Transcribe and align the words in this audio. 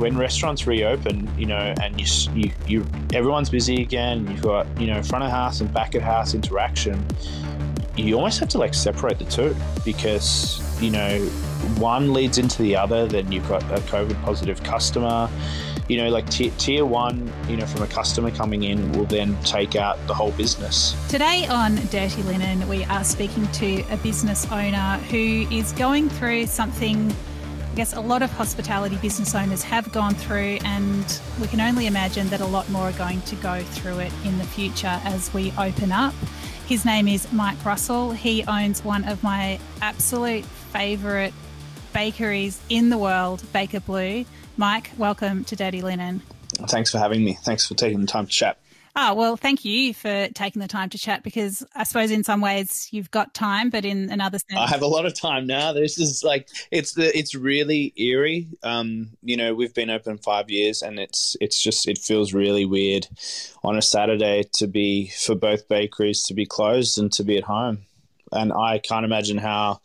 when 0.00 0.16
restaurants 0.16 0.66
reopen, 0.66 1.30
you 1.38 1.44
know, 1.44 1.74
and 1.82 2.00
you, 2.00 2.06
you, 2.34 2.52
you 2.66 2.86
everyone's 3.12 3.50
busy 3.50 3.82
again. 3.82 4.26
You've 4.28 4.42
got 4.42 4.66
you 4.80 4.86
know 4.86 5.02
front 5.02 5.24
of 5.24 5.30
house 5.30 5.60
and 5.60 5.72
back 5.72 5.94
of 5.94 6.02
house 6.02 6.34
interaction. 6.34 7.04
You 7.96 8.14
almost 8.14 8.40
have 8.40 8.48
to 8.50 8.58
like 8.58 8.72
separate 8.72 9.18
the 9.18 9.26
two 9.26 9.54
because 9.84 10.60
you 10.82 10.90
know 10.90 11.18
one 11.78 12.14
leads 12.14 12.38
into 12.38 12.62
the 12.62 12.74
other. 12.74 13.06
Then 13.06 13.30
you've 13.30 13.48
got 13.48 13.62
a 13.64 13.80
COVID 13.82 14.20
positive 14.24 14.62
customer. 14.62 15.28
You 15.88 15.96
know, 15.96 16.08
like 16.08 16.30
t- 16.30 16.52
tier 16.56 16.84
one, 16.84 17.30
you 17.48 17.56
know, 17.56 17.66
from 17.66 17.82
a 17.82 17.86
customer 17.88 18.30
coming 18.30 18.62
in 18.62 18.92
will 18.92 19.06
then 19.06 19.36
take 19.42 19.74
out 19.74 19.98
the 20.06 20.14
whole 20.14 20.30
business. 20.32 20.94
Today 21.08 21.46
on 21.48 21.74
Dirty 21.86 22.22
Linen, 22.22 22.66
we 22.68 22.84
are 22.84 23.02
speaking 23.02 23.46
to 23.48 23.82
a 23.90 23.96
business 23.96 24.50
owner 24.52 24.98
who 25.10 25.48
is 25.50 25.72
going 25.72 26.08
through 26.08 26.46
something 26.46 27.12
I 27.70 27.74
guess 27.76 27.92
a 27.92 28.00
lot 28.00 28.22
of 28.22 28.32
hospitality 28.32 28.96
business 28.96 29.32
owners 29.32 29.62
have 29.62 29.92
gone 29.92 30.14
through, 30.14 30.58
and 30.64 31.20
we 31.40 31.46
can 31.46 31.60
only 31.60 31.86
imagine 31.86 32.26
that 32.30 32.40
a 32.40 32.46
lot 32.46 32.68
more 32.68 32.88
are 32.88 32.92
going 32.92 33.22
to 33.22 33.36
go 33.36 33.60
through 33.62 34.00
it 34.00 34.12
in 34.24 34.38
the 34.38 34.44
future 34.44 35.00
as 35.04 35.32
we 35.32 35.52
open 35.56 35.92
up. 35.92 36.12
His 36.66 36.84
name 36.84 37.06
is 37.06 37.32
Mike 37.32 37.64
Russell. 37.64 38.10
He 38.10 38.42
owns 38.44 38.82
one 38.82 39.04
of 39.04 39.22
my 39.22 39.60
absolute 39.80 40.44
favourite 40.44 41.32
bakeries 41.92 42.60
in 42.68 42.90
the 42.90 42.98
world, 42.98 43.44
Baker 43.52 43.78
Bleu. 43.78 44.24
Mike, 44.56 44.90
welcome 44.98 45.44
to 45.44 45.54
Dirty 45.54 45.80
Linen. 45.80 46.22
Thanks 46.68 46.90
for 46.90 46.98
having 46.98 47.22
me. 47.22 47.38
Thanks 47.40 47.68
for 47.68 47.74
taking 47.74 48.00
the 48.00 48.08
time 48.08 48.26
to 48.26 48.32
chat. 48.32 48.58
Oh, 48.96 49.14
well, 49.14 49.36
thank 49.36 49.64
you 49.64 49.94
for 49.94 50.28
taking 50.28 50.60
the 50.60 50.68
time 50.68 50.90
to 50.90 50.98
chat 50.98 51.22
because 51.22 51.64
I 51.76 51.84
suppose 51.84 52.10
in 52.10 52.24
some 52.24 52.40
ways 52.40 52.88
you've 52.90 53.10
got 53.10 53.34
time, 53.34 53.70
but 53.70 53.84
in 53.84 54.10
another 54.10 54.38
sense. 54.38 54.58
I 54.58 54.66
have 54.66 54.82
a 54.82 54.86
lot 54.86 55.06
of 55.06 55.18
time 55.18 55.46
now. 55.46 55.72
This 55.72 55.98
is 55.98 56.24
like, 56.24 56.48
it's 56.72 56.94
the, 56.94 57.16
it's 57.16 57.34
really 57.34 57.92
eerie. 57.96 58.48
Um, 58.64 59.10
you 59.22 59.36
know, 59.36 59.54
we've 59.54 59.74
been 59.74 59.90
open 59.90 60.18
five 60.18 60.50
years 60.50 60.82
and 60.82 60.98
it's, 60.98 61.36
it's 61.40 61.62
just, 61.62 61.86
it 61.86 61.98
feels 61.98 62.34
really 62.34 62.64
weird 62.64 63.06
on 63.62 63.78
a 63.78 63.82
Saturday 63.82 64.42
to 64.54 64.66
be, 64.66 65.08
for 65.10 65.36
both 65.36 65.68
bakeries 65.68 66.24
to 66.24 66.34
be 66.34 66.44
closed 66.44 66.98
and 66.98 67.12
to 67.12 67.22
be 67.22 67.36
at 67.36 67.44
home. 67.44 67.86
And 68.32 68.52
I 68.52 68.78
can't 68.78 69.04
imagine 69.04 69.38
how 69.38 69.80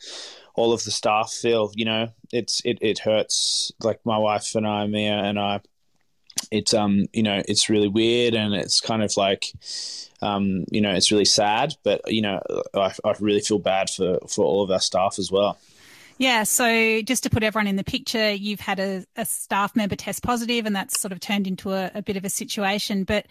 all 0.56 0.74
of 0.74 0.84
the 0.84 0.92
staff 0.92 1.32
feel, 1.32 1.72
you 1.76 1.86
know, 1.86 2.10
it's, 2.34 2.62
it, 2.66 2.80
it 2.82 3.00
hurts. 3.00 3.72
Like 3.82 4.00
my 4.04 4.18
wife 4.18 4.56
and 4.56 4.66
I, 4.66 4.88
Mia 4.88 5.14
and 5.14 5.40
I, 5.40 5.62
it's 6.52 6.74
um 6.74 7.06
you 7.14 7.24
know 7.24 7.42
it's 7.48 7.70
really 7.70 7.88
weird 7.88 8.34
and 8.34 8.54
it's 8.54 8.82
kind 8.82 9.04
of 9.04 9.16
like 9.18 9.52
um 10.22 10.66
you 10.72 10.82
know 10.82 10.92
it's 10.92 11.12
really 11.12 11.26
sad 11.26 11.76
but 11.84 12.02
you 12.12 12.22
know 12.22 12.42
I, 12.74 12.94
I 13.04 13.14
really 13.20 13.42
feel 13.42 13.60
bad 13.60 13.90
for 13.90 14.20
for 14.28 14.46
all 14.46 14.64
of 14.64 14.72
our 14.72 14.80
staff 14.80 15.20
as 15.20 15.32
well 15.32 15.58
yeah, 16.18 16.44
so 16.44 17.02
just 17.02 17.24
to 17.24 17.30
put 17.30 17.44
everyone 17.44 17.68
in 17.68 17.76
the 17.76 17.84
picture, 17.84 18.32
you've 18.32 18.62
had 18.62 18.80
a, 18.80 19.06
a 19.18 19.26
staff 19.26 19.76
member 19.76 19.98
test 19.98 20.24
positive, 20.24 20.66
and 20.66 20.76
that's 20.76 21.00
sort 21.00 21.12
of 21.12 21.20
turned 21.20 21.46
into 21.46 21.74
a, 21.74 21.92
a, 21.94 22.02
bit 22.02 22.16
of 22.16 22.24
a 22.24 22.30
situation. 22.30 23.04
But 23.04 23.26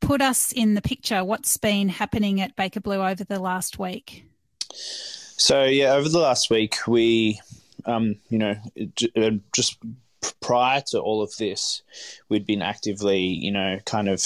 put 0.00 0.22
us 0.22 0.52
in 0.52 0.74
the 0.74 0.82
picture. 0.82 1.24
What's 1.24 1.56
been 1.56 1.88
happening 1.88 2.40
at 2.40 2.54
Baker 2.54 2.80
Bleu 2.80 3.02
over 3.02 3.24
the 3.24 3.40
last 3.40 3.78
week? 3.78 4.24
So 4.72 5.64
yeah, 5.64 5.94
over 5.94 6.08
the 6.08 6.20
last 6.20 6.48
week, 6.48 6.76
we, 6.86 7.40
um, 7.86 8.16
you 8.28 8.38
know, 8.38 8.54
just 9.52 9.78
prior 10.40 10.82
to 10.88 11.00
all 11.00 11.22
of 11.22 11.36
this, 11.36 11.82
we'd 12.28 12.46
been 12.46 12.62
actively, 12.62 13.20
you 13.20 13.52
know, 13.52 13.78
kind 13.84 14.08
of 14.08 14.24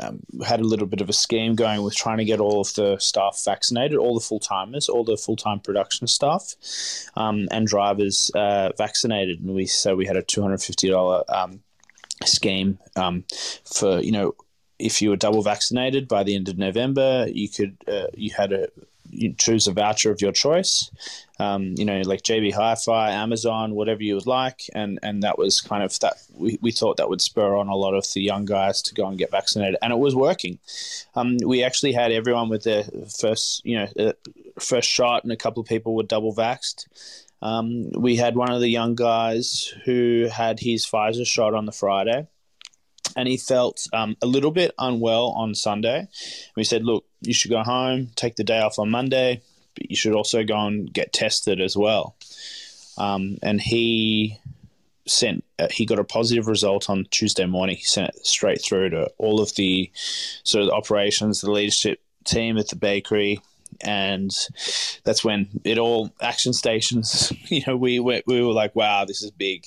um, 0.00 0.20
had 0.44 0.60
a 0.60 0.64
little 0.64 0.86
bit 0.86 1.00
of 1.00 1.08
a 1.08 1.12
scheme 1.12 1.54
going 1.54 1.82
with 1.82 1.94
trying 1.94 2.18
to 2.18 2.24
get 2.24 2.40
all 2.40 2.60
of 2.60 2.74
the 2.74 2.98
staff 2.98 3.40
vaccinated, 3.44 3.98
all 3.98 4.14
the 4.14 4.20
full 4.20 4.40
timers, 4.40 4.88
all 4.88 5.04
the 5.04 5.16
full 5.16 5.36
time 5.36 5.60
production 5.60 6.06
staff, 6.06 6.54
um, 7.16 7.48
and 7.50 7.66
drivers 7.66 8.30
uh, 8.34 8.70
vaccinated. 8.76 9.40
And 9.40 9.54
we 9.54 9.66
so 9.66 9.96
we 9.96 10.06
had 10.06 10.16
a 10.16 10.22
two 10.22 10.42
hundred 10.42 10.62
fifty 10.62 10.88
dollar 10.88 11.24
um, 11.28 11.62
scheme 12.24 12.78
um, 12.96 13.24
for 13.64 14.00
you 14.00 14.12
know 14.12 14.34
if 14.78 15.00
you 15.00 15.10
were 15.10 15.16
double 15.16 15.42
vaccinated 15.42 16.08
by 16.08 16.22
the 16.22 16.34
end 16.34 16.48
of 16.48 16.58
November, 16.58 17.26
you 17.32 17.48
could 17.48 17.76
uh, 17.88 18.08
you 18.14 18.30
had 18.36 18.52
a 18.52 18.68
choose 19.38 19.66
a 19.66 19.72
voucher 19.72 20.10
of 20.10 20.20
your 20.20 20.32
choice, 20.32 20.90
um, 21.38 21.74
you 21.76 21.84
know, 21.84 22.00
like 22.02 22.22
JB 22.22 22.54
Hi-Fi, 22.54 23.10
Amazon, 23.10 23.74
whatever 23.74 24.02
you 24.02 24.14
would 24.14 24.26
like, 24.26 24.62
and 24.74 24.98
and 25.02 25.22
that 25.22 25.38
was 25.38 25.60
kind 25.60 25.82
of 25.82 25.98
that. 26.00 26.14
We, 26.34 26.58
we 26.62 26.72
thought 26.72 26.96
that 26.96 27.08
would 27.08 27.20
spur 27.20 27.56
on 27.56 27.68
a 27.68 27.74
lot 27.74 27.94
of 27.94 28.06
the 28.12 28.22
young 28.22 28.44
guys 28.44 28.82
to 28.82 28.94
go 28.94 29.06
and 29.06 29.18
get 29.18 29.30
vaccinated, 29.30 29.76
and 29.82 29.92
it 29.92 29.98
was 29.98 30.14
working. 30.14 30.58
Um, 31.14 31.38
we 31.44 31.62
actually 31.62 31.92
had 31.92 32.12
everyone 32.12 32.48
with 32.48 32.64
their 32.64 32.84
first, 33.18 33.64
you 33.64 33.78
know, 33.78 33.88
uh, 33.98 34.12
first 34.58 34.90
shot, 34.90 35.24
and 35.24 35.32
a 35.32 35.36
couple 35.36 35.60
of 35.60 35.68
people 35.68 35.94
were 35.94 36.02
double 36.02 36.34
vaxed. 36.34 36.86
Um, 37.42 37.90
we 37.90 38.16
had 38.16 38.34
one 38.34 38.50
of 38.50 38.60
the 38.60 38.68
young 38.68 38.94
guys 38.94 39.74
who 39.84 40.28
had 40.32 40.60
his 40.60 40.86
Pfizer 40.86 41.26
shot 41.26 41.54
on 41.54 41.66
the 41.66 41.72
Friday 41.72 42.28
and 43.16 43.26
he 43.26 43.38
felt 43.38 43.88
um, 43.92 44.16
a 44.20 44.26
little 44.26 44.50
bit 44.50 44.72
unwell 44.78 45.28
on 45.30 45.54
Sunday. 45.54 46.08
We 46.54 46.64
said, 46.64 46.84
look, 46.84 47.04
you 47.22 47.32
should 47.32 47.50
go 47.50 47.62
home, 47.62 48.10
take 48.14 48.36
the 48.36 48.44
day 48.44 48.60
off 48.60 48.78
on 48.78 48.90
Monday, 48.90 49.40
but 49.74 49.90
you 49.90 49.96
should 49.96 50.14
also 50.14 50.44
go 50.44 50.66
and 50.66 50.92
get 50.92 51.14
tested 51.14 51.60
as 51.60 51.76
well. 51.76 52.14
Um, 52.98 53.38
and 53.42 53.60
he 53.60 54.38
sent 55.06 55.44
uh, 55.58 55.68
he 55.70 55.86
got 55.86 55.98
a 55.98 56.04
positive 56.04 56.46
result 56.46 56.90
on 56.90 57.06
Tuesday 57.10 57.46
morning. 57.46 57.76
He 57.76 57.84
sent 57.84 58.10
it 58.10 58.26
straight 58.26 58.62
through 58.62 58.90
to 58.90 59.10
all 59.18 59.40
of 59.40 59.54
the 59.54 59.90
sort 60.42 60.62
of 60.62 60.68
the 60.68 60.74
operations, 60.74 61.40
the 61.40 61.50
leadership 61.50 62.00
team 62.24 62.58
at 62.58 62.68
the 62.68 62.76
bakery, 62.76 63.40
and 63.80 64.30
that's 65.04 65.24
when 65.24 65.48
it 65.64 65.78
all 65.78 66.10
action 66.20 66.52
stations. 66.52 67.32
You 67.48 67.62
know, 67.66 67.76
we 67.76 68.00
we, 68.00 68.22
we 68.26 68.42
were 68.42 68.52
like, 68.52 68.74
wow, 68.74 69.04
this 69.04 69.22
is 69.22 69.30
big. 69.30 69.66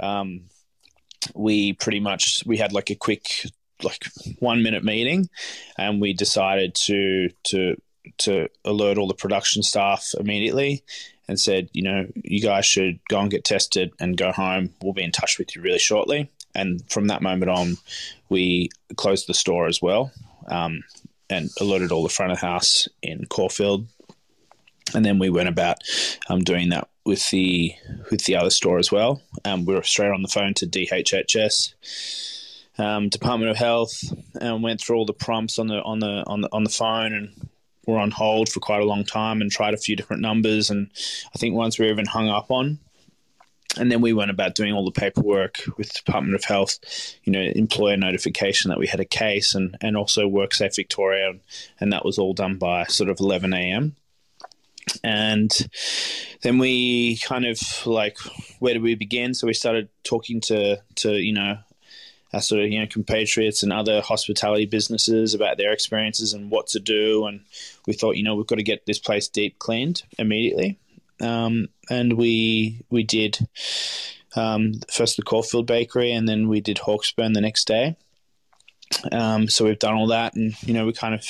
Um, 0.00 0.42
we 1.34 1.72
pretty 1.74 2.00
much 2.00 2.42
we 2.46 2.56
had 2.56 2.72
like 2.72 2.90
a 2.90 2.94
quick 2.94 3.46
like 3.82 4.04
one 4.38 4.62
minute 4.62 4.84
meeting 4.84 5.28
and 5.78 6.00
we 6.00 6.12
decided 6.12 6.74
to 6.74 7.28
to 7.44 7.76
to 8.18 8.48
alert 8.64 8.98
all 8.98 9.08
the 9.08 9.14
production 9.14 9.62
staff 9.62 10.14
immediately 10.18 10.82
and 11.28 11.38
said 11.38 11.68
you 11.72 11.82
know 11.82 12.06
you 12.14 12.40
guys 12.40 12.64
should 12.64 12.98
go 13.08 13.20
and 13.20 13.30
get 13.30 13.44
tested 13.44 13.92
and 14.00 14.16
go 14.16 14.32
home. 14.32 14.70
We'll 14.82 14.92
be 14.92 15.02
in 15.02 15.12
touch 15.12 15.38
with 15.38 15.54
you 15.54 15.62
really 15.62 15.78
shortly. 15.78 16.30
And 16.54 16.88
from 16.90 17.08
that 17.08 17.22
moment 17.22 17.50
on 17.50 17.76
we 18.28 18.70
closed 18.96 19.26
the 19.26 19.34
store 19.34 19.66
as 19.66 19.82
well 19.82 20.12
um, 20.48 20.82
and 21.28 21.50
alerted 21.60 21.92
all 21.92 22.02
the 22.02 22.08
front 22.08 22.32
of 22.32 22.38
house 22.38 22.88
in 23.02 23.26
caulfield 23.26 23.86
and 24.94 25.04
then 25.04 25.18
we 25.18 25.30
went 25.30 25.48
about 25.48 25.78
um, 26.28 26.40
doing 26.40 26.70
that 26.70 26.88
with 27.04 27.30
the 27.30 27.74
with 28.10 28.24
the 28.24 28.36
other 28.36 28.50
store 28.50 28.78
as 28.78 28.92
well. 28.92 29.22
Um, 29.44 29.64
we 29.64 29.74
were 29.74 29.82
straight 29.82 30.10
on 30.10 30.22
the 30.22 30.28
phone 30.28 30.54
to 30.54 30.66
DHHS, 30.66 31.74
um, 32.78 33.08
Department 33.08 33.50
of 33.50 33.56
Health, 33.56 34.02
and 34.40 34.62
went 34.62 34.80
through 34.80 34.96
all 34.96 35.06
the 35.06 35.12
prompts 35.12 35.58
on 35.58 35.68
the 35.68 35.82
on 35.82 36.00
the 36.00 36.24
on 36.26 36.40
the 36.42 36.48
on 36.52 36.64
the 36.64 36.70
phone 36.70 37.12
and 37.12 37.48
were 37.86 37.98
on 37.98 38.10
hold 38.10 38.48
for 38.48 38.60
quite 38.60 38.82
a 38.82 38.86
long 38.86 39.04
time 39.04 39.40
and 39.40 39.50
tried 39.50 39.74
a 39.74 39.78
few 39.78 39.94
different 39.94 40.20
numbers 40.20 40.70
and 40.70 40.90
I 41.32 41.38
think 41.38 41.54
once 41.54 41.78
we 41.78 41.86
were 41.86 41.92
even 41.92 42.06
hung 42.06 42.28
up 42.28 42.50
on. 42.50 42.80
And 43.78 43.92
then 43.92 44.00
we 44.00 44.14
went 44.14 44.30
about 44.30 44.54
doing 44.54 44.72
all 44.72 44.86
the 44.86 44.90
paperwork 44.90 45.60
with 45.76 45.92
Department 45.92 46.34
of 46.34 46.44
Health, 46.44 46.78
you 47.24 47.32
know, 47.32 47.42
employer 47.42 47.98
notification 47.98 48.70
that 48.70 48.78
we 48.78 48.86
had 48.86 49.00
a 49.00 49.04
case 49.04 49.54
and, 49.54 49.76
and 49.82 49.98
also 49.98 50.30
WorkSafe 50.30 50.74
Victoria. 50.74 51.28
And, 51.28 51.40
and 51.78 51.92
that 51.92 52.02
was 52.02 52.16
all 52.16 52.32
done 52.32 52.56
by 52.56 52.84
sort 52.84 53.10
of 53.10 53.20
11 53.20 53.52
a.m 53.52 53.94
and 55.02 55.50
then 56.42 56.58
we 56.58 57.18
kind 57.18 57.44
of 57.44 57.58
like 57.86 58.18
where 58.58 58.74
do 58.74 58.80
we 58.80 58.94
begin? 58.94 59.34
So 59.34 59.46
we 59.46 59.54
started 59.54 59.88
talking 60.04 60.40
to 60.42 60.80
to 60.96 61.12
you 61.12 61.32
know 61.32 61.58
our 62.32 62.40
sort 62.40 62.62
of 62.62 62.68
you 62.70 62.80
know 62.80 62.86
compatriots 62.86 63.62
and 63.62 63.72
other 63.72 64.00
hospitality 64.00 64.66
businesses 64.66 65.34
about 65.34 65.58
their 65.58 65.72
experiences 65.72 66.32
and 66.32 66.50
what 66.50 66.68
to 66.68 66.80
do. 66.80 67.26
And 67.26 67.40
we 67.86 67.92
thought 67.92 68.16
you 68.16 68.22
know 68.22 68.34
we've 68.34 68.46
got 68.46 68.56
to 68.56 68.62
get 68.62 68.86
this 68.86 68.98
place 68.98 69.28
deep 69.28 69.58
cleaned 69.58 70.02
immediately. 70.18 70.78
Um, 71.20 71.68
and 71.88 72.14
we 72.14 72.84
we 72.90 73.02
did 73.02 73.38
um, 74.34 74.74
first 74.90 75.16
the 75.16 75.22
Caulfield 75.22 75.66
Bakery 75.66 76.12
and 76.12 76.28
then 76.28 76.48
we 76.48 76.60
did 76.60 76.78
Hawksburn 76.78 77.34
the 77.34 77.40
next 77.40 77.66
day. 77.66 77.96
Um, 79.10 79.48
so 79.48 79.64
we've 79.64 79.78
done 79.78 79.94
all 79.94 80.08
that 80.08 80.34
and 80.34 80.60
you 80.62 80.74
know 80.74 80.86
we're 80.86 80.92
kind 80.92 81.14
of 81.14 81.24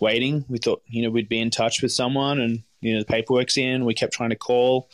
waiting. 0.00 0.44
We 0.48 0.58
thought 0.58 0.82
you 0.86 1.02
know 1.02 1.10
we'd 1.10 1.28
be 1.28 1.40
in 1.40 1.50
touch 1.50 1.82
with 1.82 1.92
someone 1.92 2.40
and 2.40 2.62
you 2.80 2.94
know 2.94 3.00
the 3.00 3.06
paperwork's 3.06 3.56
in. 3.56 3.84
We 3.84 3.94
kept 3.94 4.12
trying 4.12 4.30
to 4.30 4.36
call, 4.36 4.88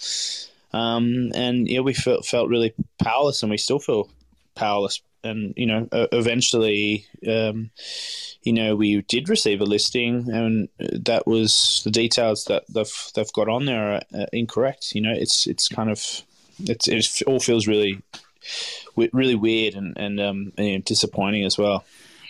um, 0.73 1.33
and 1.35 1.69
yeah, 1.69 1.81
we 1.81 1.95
felt 1.95 2.27
felt 2.27 2.49
really 2.49 2.75
powerless, 2.99 3.43
and 3.43 3.51
we 3.51 3.59
still 3.59 3.79
feel 3.79 4.09
powerless. 4.55 5.03
And 5.25 5.55
you 5.57 5.67
know, 5.67 5.89
eventually, 5.93 7.07
um, 7.29 7.71
you 8.43 8.53
know, 8.53 8.75
we 8.75 9.03
did 9.03 9.29
receive 9.29 9.61
a 9.61 9.65
listing, 9.65 10.29
and 10.31 10.69
that 10.79 11.27
was 11.27 11.83
the 11.85 11.93
details 11.93 12.47
that 12.47 12.65
they've 12.69 12.93
they've 13.15 13.33
got 13.33 13.49
on 13.49 13.67
there 13.67 13.95
are 13.95 14.03
uh, 14.15 14.27
incorrect. 14.33 14.95
You 14.95 15.03
know, 15.03 15.13
it's 15.13 15.47
it's 15.47 15.69
kind 15.69 15.91
of 15.91 16.23
it's 16.59 16.89
it 16.89 17.23
all 17.27 17.41
feels 17.41 17.69
really 17.69 18.03
really 18.97 19.35
weird 19.35 19.75
and 19.75 19.97
and, 19.97 20.21
um, 20.21 20.53
and 20.59 20.85
disappointing 20.85 21.45
as 21.45 21.57
well. 21.57 21.85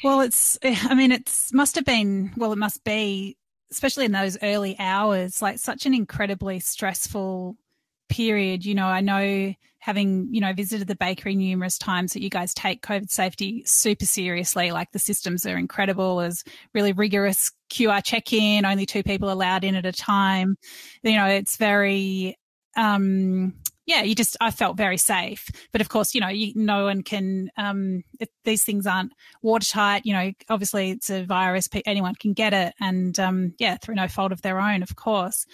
Well, 0.05 0.21
it's 0.21 0.59
I 0.63 0.95
mean, 0.95 1.13
it's 1.13 1.53
must 1.53 1.77
have 1.77 1.85
been 1.85 2.33
well, 2.37 2.53
it 2.53 2.59
must 2.59 2.85
be 2.85 3.37
especially 3.73 4.05
in 4.05 4.13
those 4.13 4.39
early 4.43 4.77
hours, 4.79 5.43
like 5.43 5.59
such 5.59 5.87
an 5.87 5.95
incredibly 5.95 6.61
stressful 6.61 7.57
period. 8.09 8.65
You 8.65 8.75
know, 8.75 8.87
I 8.87 9.01
know 9.01 9.55
having, 9.79 10.29
you 10.31 10.41
know, 10.41 10.53
visited 10.53 10.87
the 10.87 10.95
bakery 10.95 11.35
numerous 11.35 11.79
times 11.79 12.13
that 12.13 12.23
you 12.23 12.31
guys 12.31 12.55
take 12.55 12.83
COVID 12.83 13.11
safety 13.11 13.65
super 13.67 14.05
seriously. 14.05 14.71
Like 14.71 14.93
the 14.93 14.99
systems 15.01 15.45
are 15.47 15.57
incredible. 15.57 16.19
There's 16.19 16.45
really 16.73 16.93
rigorous 16.93 17.51
QR 17.71 18.05
check-in, 18.05 18.65
only 18.65 18.87
two 18.87 19.03
people 19.03 19.33
allowed 19.33 19.65
in 19.65 19.75
at 19.75 19.87
a 19.87 19.93
time. 19.93 20.57
You 21.03 21.17
know, 21.17 21.27
it's 21.27 21.57
very, 21.57 22.39
um, 22.77 23.55
yeah, 23.93 24.03
you 24.03 24.15
just, 24.15 24.37
I 24.41 24.51
felt 24.51 24.77
very 24.77 24.97
safe. 24.97 25.51
But 25.71 25.83
of 25.83 25.89
course, 25.91 26.15
you 26.15 26.21
know, 26.21 26.29
you, 26.29 26.53
no 26.57 26.85
one 26.85 27.03
can, 27.03 27.51
um, 27.59 28.03
if 28.19 28.31
these 28.45 28.65
things 28.65 28.87
aren't 28.87 29.13
watertight, 29.43 30.07
you 30.07 30.15
know, 30.15 30.33
obviously 30.49 30.93
it's 30.93 31.11
a 31.11 31.25
virus, 31.25 31.69
anyone 31.85 32.15
can 32.15 32.33
get 32.33 32.55
it. 32.55 32.75
And, 32.81 33.19
um, 33.21 33.55
yeah, 33.59 33.77
through 33.77 33.97
no 33.97 34.09
fault 34.09 34.33
of 34.33 34.41
their 34.41 34.59
own, 34.59 34.83
of 34.83 34.97
course. 34.97 35.45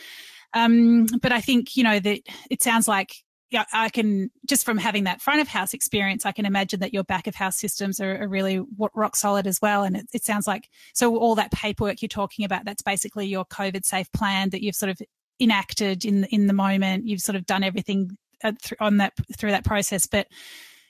Um, 0.54 1.06
but 1.20 1.32
I 1.32 1.40
think, 1.40 1.76
you 1.76 1.82
know, 1.82 1.98
that 1.98 2.20
it 2.48 2.62
sounds 2.62 2.86
like 2.86 3.12
yeah, 3.50 3.64
I 3.72 3.88
can 3.88 4.30
just 4.46 4.64
from 4.64 4.76
having 4.76 5.04
that 5.04 5.22
front 5.22 5.40
of 5.40 5.48
house 5.48 5.72
experience, 5.72 6.26
I 6.26 6.32
can 6.32 6.44
imagine 6.44 6.80
that 6.80 6.92
your 6.92 7.04
back 7.04 7.26
of 7.26 7.34
house 7.34 7.58
systems 7.58 7.98
are, 7.98 8.22
are 8.22 8.28
really 8.28 8.60
rock 8.94 9.16
solid 9.16 9.46
as 9.46 9.58
well. 9.62 9.84
And 9.84 9.96
it, 9.96 10.06
it, 10.12 10.22
sounds 10.22 10.46
like 10.46 10.68
so 10.92 11.16
all 11.16 11.34
that 11.36 11.50
paperwork 11.50 12.02
you're 12.02 12.10
talking 12.10 12.44
about, 12.44 12.66
that's 12.66 12.82
basically 12.82 13.26
your 13.26 13.46
COVID 13.46 13.86
safe 13.86 14.12
plan 14.12 14.50
that 14.50 14.62
you've 14.62 14.74
sort 14.74 14.90
of 14.90 15.00
enacted 15.40 16.04
in 16.04 16.24
in 16.24 16.46
the 16.46 16.52
moment. 16.52 17.06
You've 17.06 17.22
sort 17.22 17.36
of 17.36 17.46
done 17.46 17.64
everything 17.64 18.18
on 18.80 18.98
that 18.98 19.14
through 19.36 19.50
that 19.50 19.64
process. 19.64 20.06
But 20.06 20.28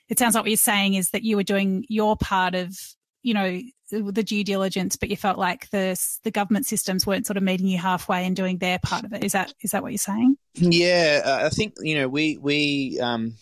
it 0.07 0.19
sounds 0.19 0.35
like 0.35 0.43
what 0.43 0.49
you're 0.49 0.57
saying 0.57 0.95
is 0.95 1.11
that 1.11 1.23
you 1.23 1.35
were 1.35 1.43
doing 1.43 1.85
your 1.87 2.15
part 2.17 2.55
of 2.55 2.77
you 3.21 3.33
know 3.33 3.59
the 3.91 4.23
due 4.23 4.43
diligence, 4.43 4.95
but 4.95 5.09
you 5.09 5.17
felt 5.17 5.37
like 5.37 5.69
the 5.71 5.99
the 6.23 6.31
government 6.31 6.65
systems 6.65 7.05
weren't 7.05 7.25
sort 7.25 7.37
of 7.37 7.43
meeting 7.43 7.67
you 7.67 7.77
halfway 7.77 8.25
and 8.25 8.35
doing 8.35 8.57
their 8.57 8.79
part 8.79 9.03
of 9.03 9.13
it. 9.13 9.23
Is 9.23 9.31
that 9.33 9.53
is 9.61 9.71
that 9.71 9.81
what 9.81 9.91
you're 9.91 9.97
saying? 9.97 10.37
Yeah, 10.55 11.21
uh, 11.25 11.45
I 11.45 11.49
think 11.49 11.75
you 11.81 11.95
know 11.95 12.07
we 12.07 12.37
we 12.37 12.99
um, 13.01 13.33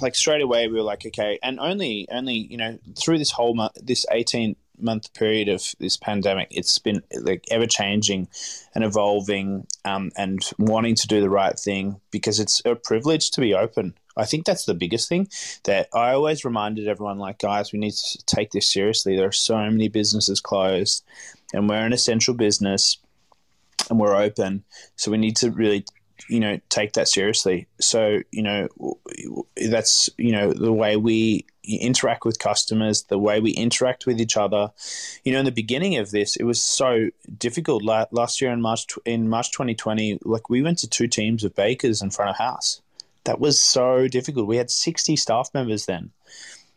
like 0.00 0.14
straight 0.14 0.42
away 0.42 0.66
we 0.68 0.74
were 0.74 0.82
like 0.82 1.06
okay, 1.06 1.38
and 1.42 1.60
only 1.60 2.08
only 2.10 2.34
you 2.34 2.56
know 2.56 2.78
through 2.98 3.18
this 3.18 3.30
whole 3.30 3.54
month, 3.54 3.72
this 3.82 4.06
eighteen 4.10 4.56
month 4.80 5.12
period 5.14 5.48
of 5.48 5.74
this 5.78 5.96
pandemic, 5.96 6.48
it's 6.50 6.78
been 6.78 7.02
like 7.20 7.44
ever 7.50 7.66
changing 7.66 8.28
and 8.74 8.84
evolving, 8.84 9.66
um, 9.84 10.10
and 10.16 10.40
wanting 10.58 10.94
to 10.96 11.06
do 11.06 11.20
the 11.20 11.30
right 11.30 11.58
thing 11.58 12.00
because 12.10 12.40
it's 12.40 12.62
a 12.64 12.74
privilege 12.74 13.30
to 13.32 13.40
be 13.40 13.54
open. 13.54 13.94
I 14.16 14.24
think 14.24 14.46
that's 14.46 14.64
the 14.64 14.74
biggest 14.74 15.08
thing 15.08 15.28
that 15.64 15.88
I 15.92 16.12
always 16.12 16.44
reminded 16.44 16.88
everyone 16.88 17.18
like, 17.18 17.38
guys, 17.38 17.72
we 17.72 17.78
need 17.78 17.92
to 17.92 18.24
take 18.24 18.50
this 18.50 18.68
seriously. 18.68 19.14
There 19.14 19.28
are 19.28 19.32
so 19.32 19.56
many 19.56 19.88
businesses 19.88 20.40
closed, 20.40 21.04
and 21.52 21.68
we're 21.68 21.84
an 21.84 21.92
essential 21.92 22.34
business 22.34 22.98
and 23.90 24.00
we're 24.00 24.16
open. 24.16 24.64
So 24.96 25.10
we 25.10 25.18
need 25.18 25.36
to 25.36 25.50
really 25.50 25.84
you 26.28 26.40
know 26.40 26.58
take 26.70 26.94
that 26.94 27.08
seriously 27.08 27.66
so 27.78 28.20
you 28.30 28.42
know 28.42 28.68
that's 29.68 30.08
you 30.16 30.32
know 30.32 30.52
the 30.52 30.72
way 30.72 30.96
we 30.96 31.44
interact 31.66 32.24
with 32.24 32.38
customers 32.38 33.04
the 33.04 33.18
way 33.18 33.40
we 33.40 33.50
interact 33.52 34.06
with 34.06 34.20
each 34.20 34.36
other. 34.36 34.70
You 35.24 35.32
know 35.32 35.40
in 35.40 35.44
the 35.44 35.52
beginning 35.52 35.96
of 35.96 36.10
this 36.10 36.36
it 36.36 36.44
was 36.44 36.62
so 36.62 37.10
difficult. 37.36 37.82
Last 37.82 38.40
year 38.40 38.52
in 38.52 38.60
march 38.60 38.86
in 39.04 39.28
march 39.28 39.50
2020 39.52 40.20
like 40.22 40.48
we 40.48 40.62
went 40.62 40.78
to 40.78 40.88
two 40.88 41.08
teams 41.08 41.44
of 41.44 41.54
bakers 41.54 42.02
in 42.02 42.10
front 42.10 42.30
of 42.30 42.36
house. 42.36 42.80
That 43.24 43.40
was 43.40 43.60
so 43.60 44.06
difficult. 44.06 44.46
We 44.46 44.56
had 44.56 44.70
60 44.70 45.16
staff 45.16 45.50
members 45.52 45.86
then. 45.86 46.12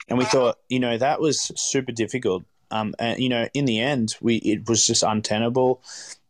And 0.08 0.18
we 0.18 0.26
thought 0.26 0.58
you 0.70 0.80
know 0.80 0.98
that 0.98 1.22
was 1.22 1.52
super 1.56 1.92
difficult. 1.92 2.44
Um, 2.72 2.94
and 3.00 3.20
you 3.20 3.30
know 3.30 3.48
in 3.54 3.66
the 3.66 3.80
end 3.80 4.16
we 4.22 4.38
it 4.38 4.68
was 4.68 4.86
just 4.86 5.04
untenable 5.04 5.82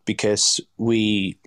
because 0.05 0.59
we 0.77 1.37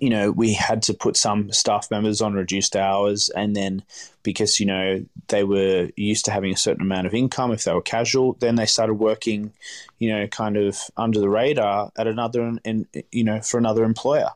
you 0.00 0.10
know, 0.10 0.30
we 0.30 0.52
had 0.52 0.82
to 0.82 0.94
put 0.94 1.16
some 1.16 1.50
staff 1.52 1.90
members 1.90 2.20
on 2.20 2.34
reduced 2.34 2.76
hours, 2.76 3.28
and 3.30 3.56
then 3.56 3.82
because 4.22 4.60
you 4.60 4.66
know 4.66 5.04
they 5.28 5.44
were 5.44 5.90
used 5.96 6.24
to 6.26 6.30
having 6.30 6.52
a 6.52 6.56
certain 6.56 6.82
amount 6.82 7.06
of 7.06 7.14
income 7.14 7.52
if 7.52 7.64
they 7.64 7.72
were 7.72 7.82
casual, 7.82 8.34
then 8.40 8.56
they 8.56 8.66
started 8.66 8.94
working, 8.94 9.52
you 9.98 10.10
know, 10.10 10.26
kind 10.26 10.56
of 10.56 10.78
under 10.96 11.20
the 11.20 11.28
radar 11.28 11.90
at 11.96 12.06
another, 12.06 12.56
in, 12.64 12.86
you 13.10 13.24
know, 13.24 13.40
for 13.40 13.58
another 13.58 13.84
employer. 13.84 14.30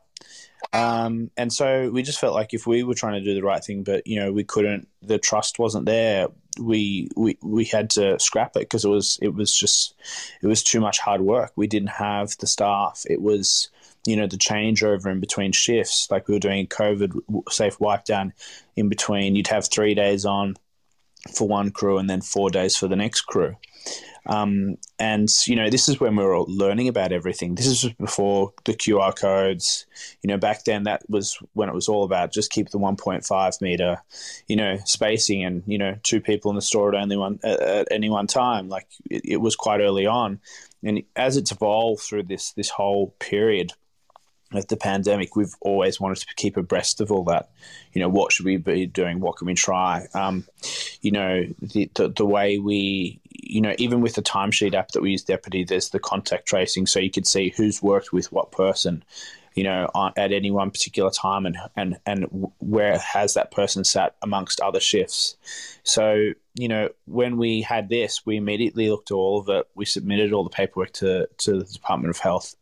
Um, 0.73 1.31
and 1.37 1.51
so 1.53 1.89
we 1.91 2.03
just 2.03 2.19
felt 2.19 2.33
like 2.33 2.53
if 2.53 2.65
we 2.67 2.83
were 2.83 2.95
trying 2.95 3.21
to 3.21 3.23
do 3.23 3.33
the 3.33 3.43
right 3.43 3.63
thing, 3.63 3.83
but 3.83 4.05
you 4.07 4.19
know, 4.19 4.31
we 4.31 4.43
couldn't, 4.43 4.87
the 5.01 5.17
trust 5.17 5.59
wasn't 5.59 5.85
there. 5.85 6.27
We 6.59 7.09
we 7.15 7.37
we 7.41 7.65
had 7.65 7.89
to 7.91 8.17
scrap 8.19 8.55
it 8.55 8.61
because 8.61 8.85
it 8.85 8.89
was 8.89 9.19
it 9.21 9.33
was 9.33 9.53
just 9.53 9.93
it 10.41 10.47
was 10.47 10.63
too 10.63 10.79
much 10.79 10.99
hard 10.99 11.21
work. 11.21 11.51
We 11.55 11.67
didn't 11.67 11.89
have 11.89 12.37
the 12.39 12.47
staff. 12.47 13.03
It 13.09 13.21
was 13.21 13.69
you 14.05 14.15
know 14.15 14.27
the 14.27 14.37
changeover 14.37 15.07
in 15.07 15.19
between 15.19 15.51
shifts 15.51 16.07
like 16.11 16.27
we 16.27 16.35
were 16.35 16.39
doing 16.39 16.67
covid 16.67 17.19
safe 17.49 17.79
wipe 17.79 18.05
down 18.05 18.33
in 18.75 18.87
between 18.89 19.35
you'd 19.35 19.47
have 19.47 19.67
three 19.69 19.95
days 19.95 20.25
on 20.25 20.55
for 21.33 21.47
one 21.47 21.71
crew 21.71 21.97
and 21.97 22.09
then 22.09 22.21
four 22.21 22.49
days 22.49 22.75
for 22.75 22.87
the 22.87 22.95
next 22.95 23.21
crew. 23.21 23.55
Um, 24.27 24.77
and 24.97 25.29
you 25.45 25.55
know 25.55 25.69
this 25.69 25.87
is 25.87 25.99
when 25.99 26.15
we 26.15 26.23
were 26.23 26.41
learning 26.41 26.87
about 26.87 27.11
everything. 27.11 27.53
This 27.53 27.67
is 27.67 27.93
before 27.93 28.53
the 28.63 28.73
qr 28.73 29.15
codes. 29.15 29.85
You 30.23 30.29
know 30.29 30.37
back 30.37 30.63
then 30.63 30.83
that 30.83 31.07
was 31.07 31.37
when 31.53 31.69
it 31.69 31.75
was 31.75 31.87
all 31.87 32.03
about 32.03 32.33
just 32.33 32.51
keep 32.51 32.69
the 32.69 32.79
1.5 32.79 33.61
meter 33.61 34.01
you 34.47 34.55
know 34.55 34.77
spacing 34.85 35.43
and 35.43 35.61
you 35.67 35.77
know 35.77 35.95
two 36.01 36.21
people 36.21 36.49
in 36.49 36.55
the 36.55 36.61
store 36.63 36.89
at 36.89 36.99
only 36.99 37.17
one 37.17 37.39
at 37.43 37.87
any 37.91 38.09
one 38.09 38.25
time. 38.25 38.67
Like 38.67 38.87
it, 39.11 39.21
it 39.25 39.37
was 39.37 39.55
quite 39.55 39.79
early 39.79 40.07
on. 40.07 40.39
And 40.83 41.03
as 41.15 41.37
it's 41.37 41.51
evolved 41.51 42.01
through 42.01 42.23
this 42.23 42.51
this 42.53 42.69
whole 42.69 43.13
period 43.19 43.73
of 44.53 44.67
the 44.67 44.77
pandemic, 44.77 45.35
we've 45.35 45.55
always 45.61 45.99
wanted 45.99 46.19
to 46.19 46.35
keep 46.35 46.57
abreast 46.57 47.01
of 47.01 47.11
all 47.11 47.23
that. 47.25 47.49
You 47.93 48.01
know, 48.01 48.09
what 48.09 48.31
should 48.31 48.45
we 48.45 48.57
be 48.57 48.85
doing? 48.85 49.19
What 49.19 49.37
can 49.37 49.47
we 49.47 49.55
try? 49.55 50.07
Um, 50.13 50.45
you 51.01 51.11
know, 51.11 51.45
the, 51.61 51.89
the, 51.95 52.09
the 52.09 52.25
way 52.25 52.57
we, 52.57 53.19
you 53.29 53.61
know, 53.61 53.73
even 53.77 54.01
with 54.01 54.15
the 54.15 54.21
timesheet 54.21 54.73
app 54.73 54.91
that 54.91 55.01
we 55.01 55.11
use, 55.11 55.23
Deputy, 55.23 55.63
there's 55.63 55.89
the 55.89 55.99
contact 55.99 56.45
tracing, 56.47 56.85
so 56.85 56.99
you 56.99 57.11
can 57.11 57.23
see 57.23 57.53
who's 57.55 57.81
worked 57.81 58.13
with 58.13 58.31
what 58.31 58.51
person. 58.51 59.03
You 59.55 59.63
know, 59.63 59.89
at 60.17 60.33
any 60.33 60.51
one 60.51 60.69
particular 60.69 61.09
time, 61.09 61.45
and 61.45 61.57
and 61.77 61.97
and 62.05 62.51
where 62.59 62.97
has 62.99 63.35
that 63.35 63.51
person 63.51 63.85
sat 63.85 64.15
amongst 64.21 64.59
other 64.59 64.81
shifts. 64.81 65.37
So 65.83 66.31
you 66.55 66.67
know, 66.67 66.89
when 67.05 67.37
we 67.37 67.61
had 67.61 67.87
this, 67.87 68.25
we 68.25 68.35
immediately 68.35 68.89
looked 68.89 69.11
at 69.11 69.15
all 69.15 69.39
of 69.39 69.47
it. 69.47 69.65
We 69.73 69.85
submitted 69.85 70.33
all 70.33 70.43
the 70.43 70.49
paperwork 70.49 70.91
to 70.93 71.29
to 71.37 71.59
the 71.59 71.63
Department 71.63 72.09
of 72.09 72.19
Health 72.19 72.55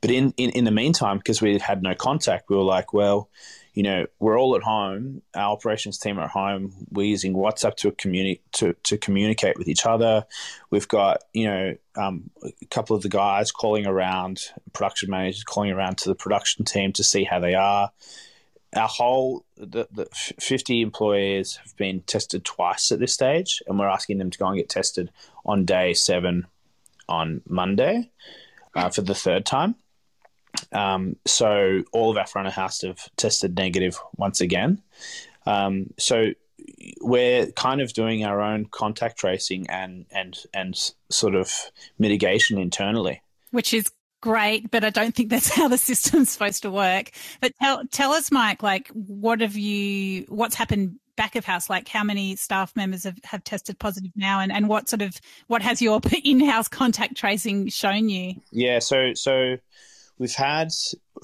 but 0.00 0.10
in, 0.10 0.32
in, 0.36 0.50
in 0.50 0.64
the 0.64 0.70
meantime, 0.70 1.18
because 1.18 1.40
we 1.42 1.58
had 1.58 1.82
no 1.82 1.94
contact, 1.94 2.48
we 2.48 2.56
were 2.56 2.62
like, 2.62 2.92
well, 2.92 3.28
you 3.76 3.82
know, 3.82 4.06
we're 4.18 4.40
all 4.40 4.56
at 4.56 4.62
home. 4.62 5.20
Our 5.34 5.52
operations 5.52 5.98
team 5.98 6.18
are 6.18 6.24
at 6.24 6.30
home. 6.30 6.72
We're 6.90 7.06
using 7.06 7.34
WhatsApp 7.34 7.76
to 7.76 7.92
communi- 7.92 8.40
to, 8.52 8.74
to 8.84 8.96
communicate 8.96 9.58
with 9.58 9.68
each 9.68 9.84
other. 9.84 10.24
We've 10.70 10.88
got, 10.88 11.24
you 11.34 11.44
know, 11.44 11.76
um, 11.94 12.30
a 12.42 12.64
couple 12.70 12.96
of 12.96 13.02
the 13.02 13.10
guys 13.10 13.52
calling 13.52 13.86
around, 13.86 14.40
production 14.72 15.10
managers 15.10 15.44
calling 15.44 15.72
around 15.72 15.98
to 15.98 16.08
the 16.08 16.14
production 16.14 16.64
team 16.64 16.94
to 16.94 17.04
see 17.04 17.24
how 17.24 17.38
they 17.38 17.54
are. 17.54 17.90
Our 18.74 18.88
whole 18.88 19.44
the, 19.58 19.86
the 19.92 20.06
50 20.40 20.80
employees 20.80 21.56
have 21.56 21.76
been 21.76 22.00
tested 22.00 22.46
twice 22.46 22.90
at 22.92 22.98
this 22.98 23.12
stage, 23.12 23.62
and 23.66 23.78
we're 23.78 23.88
asking 23.88 24.16
them 24.16 24.30
to 24.30 24.38
go 24.38 24.46
and 24.46 24.56
get 24.56 24.70
tested 24.70 25.10
on 25.44 25.66
day 25.66 25.92
seven 25.92 26.46
on 27.10 27.42
Monday 27.46 28.10
uh, 28.76 28.90
for 28.90 29.02
the 29.02 29.14
third 29.14 29.44
time. 29.44 29.74
Um, 30.72 31.16
so 31.26 31.82
all 31.92 32.10
of 32.10 32.16
our 32.16 32.26
front 32.26 32.48
of 32.48 32.54
house 32.54 32.82
have 32.82 33.08
tested 33.16 33.56
negative 33.56 33.98
once 34.16 34.40
again. 34.40 34.82
Um, 35.46 35.92
so 35.98 36.32
we're 37.00 37.50
kind 37.52 37.80
of 37.80 37.92
doing 37.92 38.24
our 38.24 38.40
own 38.40 38.66
contact 38.66 39.18
tracing 39.18 39.68
and 39.70 40.06
and 40.10 40.36
and 40.54 40.92
sort 41.10 41.34
of 41.34 41.52
mitigation 41.98 42.58
internally, 42.58 43.22
which 43.50 43.72
is 43.74 43.90
great. 44.20 44.70
But 44.70 44.84
I 44.84 44.90
don't 44.90 45.14
think 45.14 45.30
that's 45.30 45.48
how 45.54 45.68
the 45.68 45.78
system's 45.78 46.30
supposed 46.30 46.62
to 46.62 46.70
work. 46.70 47.10
But 47.40 47.52
tell 47.60 47.82
tell 47.90 48.12
us, 48.12 48.30
Mike, 48.30 48.62
like 48.62 48.88
what 48.88 49.40
have 49.40 49.56
you? 49.56 50.26
What's 50.28 50.54
happened 50.54 50.98
back 51.16 51.36
of 51.36 51.44
house? 51.44 51.68
Like 51.68 51.88
how 51.88 52.04
many 52.04 52.36
staff 52.36 52.74
members 52.76 53.04
have, 53.04 53.18
have 53.24 53.44
tested 53.44 53.78
positive 53.78 54.12
now 54.16 54.40
and, 54.40 54.52
and 54.52 54.68
what 54.68 54.88
sort 54.88 55.02
of, 55.02 55.20
what 55.48 55.62
has 55.62 55.82
your 55.82 56.00
in-house 56.24 56.68
contact 56.68 57.16
tracing 57.16 57.68
shown 57.68 58.08
you? 58.08 58.34
Yeah. 58.52 58.78
So, 58.78 59.14
so 59.14 59.56
we've 60.18 60.34
had 60.34 60.70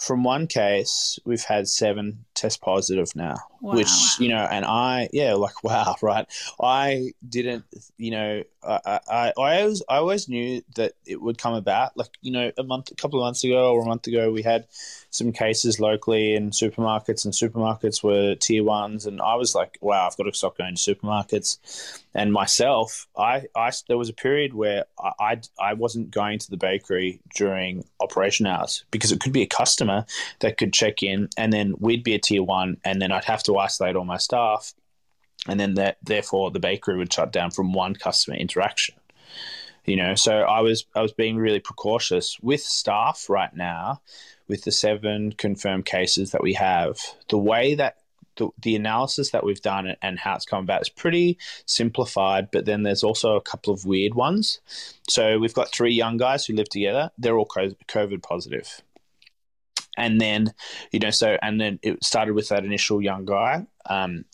from 0.01 0.25
one 0.25 0.47
case, 0.47 1.19
we've 1.25 1.45
had 1.45 1.69
seven 1.69 2.25
test 2.35 2.61
positive 2.61 3.15
now, 3.15 3.37
wow. 3.61 3.75
which 3.75 3.91
you 4.19 4.29
know, 4.29 4.47
and 4.51 4.65
I, 4.65 5.09
yeah, 5.13 5.35
like 5.35 5.63
wow, 5.65 5.97
right? 6.03 6.27
I 6.61 7.13
didn't, 7.27 7.65
you 7.97 8.11
know, 8.11 8.43
I, 8.63 8.81
I, 8.87 9.01
I 9.09 9.31
always, 9.37 9.83
I 9.89 9.97
always 9.97 10.29
knew 10.29 10.63
that 10.77 10.93
it 11.07 11.21
would 11.21 11.39
come 11.39 11.55
about. 11.55 11.97
Like 11.97 12.11
you 12.21 12.33
know, 12.33 12.53
a 12.57 12.63
month, 12.63 12.91
a 12.91 12.95
couple 12.95 13.21
of 13.21 13.27
months 13.27 13.45
ago 13.45 13.73
or 13.73 13.83
a 13.83 13.87
month 13.87 14.07
ago, 14.07 14.31
we 14.31 14.43
had 14.43 14.67
some 15.11 15.33
cases 15.33 15.81
locally 15.81 16.35
in 16.35 16.51
supermarkets, 16.51 17.25
and 17.25 17.35
supermarkets 17.35 18.03
were 18.03 18.35
tier 18.35 18.65
ones, 18.65 19.07
and 19.07 19.21
I 19.21 19.35
was 19.35 19.55
like, 19.55 19.79
wow, 19.81 20.07
I've 20.07 20.17
got 20.17 20.25
to 20.25 20.33
stop 20.33 20.59
going 20.59 20.75
to 20.75 20.95
supermarkets. 20.95 21.99
And 22.15 22.33
myself, 22.33 23.09
I, 23.17 23.45
I 23.57 23.73
there 23.89 23.99
was 23.99 24.11
a 24.11 24.15
period 24.15 24.53
where 24.55 24.85
I, 24.99 25.13
I, 25.19 25.41
I 25.59 25.75
wasn't 25.75 26.11
going 26.11 26.39
to 26.41 26.51
the 26.51 26.57
bakery 26.57 27.21
during 27.35 27.85
operation 28.01 28.47
hours 28.47 28.85
because 28.91 29.13
it 29.13 29.21
could 29.21 29.33
be 29.33 29.43
a 29.43 29.47
customer 29.47 29.82
customer 29.83 30.07
that 30.41 30.59
could 30.59 30.73
check 30.73 31.03
in, 31.03 31.29
and 31.37 31.53
then 31.53 31.75
we'd 31.79 32.05
be 32.05 32.15
a 32.15 32.19
tier 32.19 32.43
one, 32.43 32.77
and 32.85 33.01
then 33.01 33.12
I'd 33.12 33.25
have 33.25 33.43
to 33.45 33.59
isolate 33.59 33.97
all 33.97 34.05
my 34.05 34.19
staff, 34.19 34.73
and 35.49 35.59
then 35.59 35.75
that 35.75 35.99
therefore 36.03 36.51
the 36.51 36.61
bakery 36.61 36.97
would 36.97 37.12
shut 37.12 37.33
down 37.33 37.51
from 37.51 37.73
one 37.73 37.95
customer 37.95 38.37
interaction. 38.37 38.95
You 39.85 39.97
know, 39.97 40.15
so 40.15 40.43
I 40.43 40.61
was 40.61 40.87
I 40.95 41.03
was 41.03 41.12
being 41.12 41.37
really 41.37 41.61
precautious 41.61 42.39
with 42.41 42.61
staff 42.61 43.29
right 43.29 43.55
now, 43.55 44.01
with 44.47 44.62
the 44.62 44.71
seven 44.71 45.33
confirmed 45.33 45.87
cases 45.87 46.31
that 46.31 46.43
we 46.43 46.55
have. 46.55 46.99
The 47.29 47.39
way 47.39 47.75
that 47.75 47.97
the, 48.37 48.49
the 48.62 48.77
analysis 48.77 49.31
that 49.31 49.45
we've 49.45 49.61
done 49.61 49.95
and 50.01 50.19
how 50.19 50.37
it's 50.37 50.47
come 50.47 50.65
about 50.65 50.83
is 50.83 50.89
pretty 50.89 51.37
simplified, 51.67 52.49
but 52.51 52.65
then 52.65 52.83
there's 52.83 53.05
also 53.05 53.37
a 53.37 53.43
couple 53.43 53.75
of 53.75 53.85
weird 53.85 54.15
ones. 54.15 54.61
So 55.09 55.39
we've 55.39 55.53
got 55.53 55.73
three 55.73 55.93
young 55.93 56.17
guys 56.17 56.47
who 56.47 56.55
live 56.55 56.69
together. 56.69 57.11
They're 57.19 57.37
all 57.37 57.47
COVID 57.47 58.23
positive. 58.23 58.83
And 59.97 60.21
then, 60.21 60.55
you 60.91 61.01
know, 61.01 61.11
so, 61.11 61.39
and 61.43 61.61
then 61.61 61.79
it 61.83 62.03
started 62.03 62.35
with 62.35 62.49
that 62.49 62.65
initial 62.65 63.03
young 63.03 63.25
guy, 63.25 63.67
um, 63.87 64.25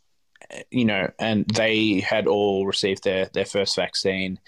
you 0.71 0.85
know, 0.85 1.11
and 1.19 1.47
they 1.47 2.01
had 2.01 2.27
all 2.27 2.67
received 2.67 3.05
their, 3.05 3.27
their 3.27 3.45
first 3.45 3.77
vaccine. 3.77 4.39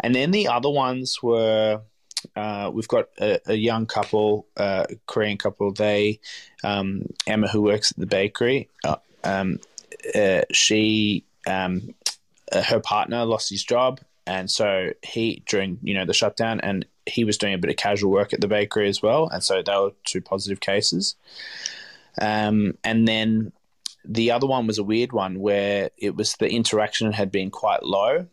And 0.00 0.14
then 0.14 0.30
the 0.30 0.48
other 0.48 0.70
ones 0.70 1.22
were, 1.22 1.80
uh, 2.36 2.70
we've 2.72 2.88
got 2.88 3.08
a, 3.20 3.40
a 3.46 3.54
young 3.54 3.86
couple, 3.86 4.46
uh, 4.56 4.86
Korean 5.06 5.38
couple. 5.38 5.72
They, 5.72 6.20
um, 6.62 7.06
Emma, 7.26 7.48
who 7.48 7.62
works 7.62 7.90
at 7.90 7.98
the 7.98 8.06
bakery, 8.06 8.68
uh, 8.84 8.96
um, 9.24 9.58
uh, 10.14 10.42
she, 10.52 11.24
um, 11.46 11.94
her 12.52 12.80
partner 12.80 13.24
lost 13.24 13.50
his 13.50 13.64
job, 13.64 14.00
and 14.26 14.50
so 14.50 14.90
he 15.02 15.42
during 15.46 15.78
you 15.82 15.94
know 15.94 16.04
the 16.04 16.14
shutdown, 16.14 16.60
and 16.60 16.86
he 17.10 17.24
was 17.24 17.38
doing 17.38 17.54
a 17.54 17.58
bit 17.58 17.70
of 17.70 17.76
casual 17.76 18.10
work 18.10 18.32
at 18.32 18.40
the 18.40 18.48
bakery 18.48 18.88
as 18.88 19.02
well, 19.02 19.28
and 19.28 19.42
so 19.42 19.62
they 19.62 19.76
were 19.76 19.92
two 20.04 20.20
positive 20.20 20.60
cases. 20.60 21.16
Um, 22.20 22.76
and 22.84 23.06
then 23.06 23.52
the 24.04 24.30
other 24.30 24.46
one 24.46 24.66
was 24.66 24.78
a 24.78 24.84
weird 24.84 25.12
one 25.12 25.38
where 25.38 25.90
it 25.98 26.16
was 26.16 26.34
the 26.34 26.50
interaction 26.50 27.12
had 27.12 27.30
been 27.30 27.50
quite 27.50 27.82
low 27.82 28.26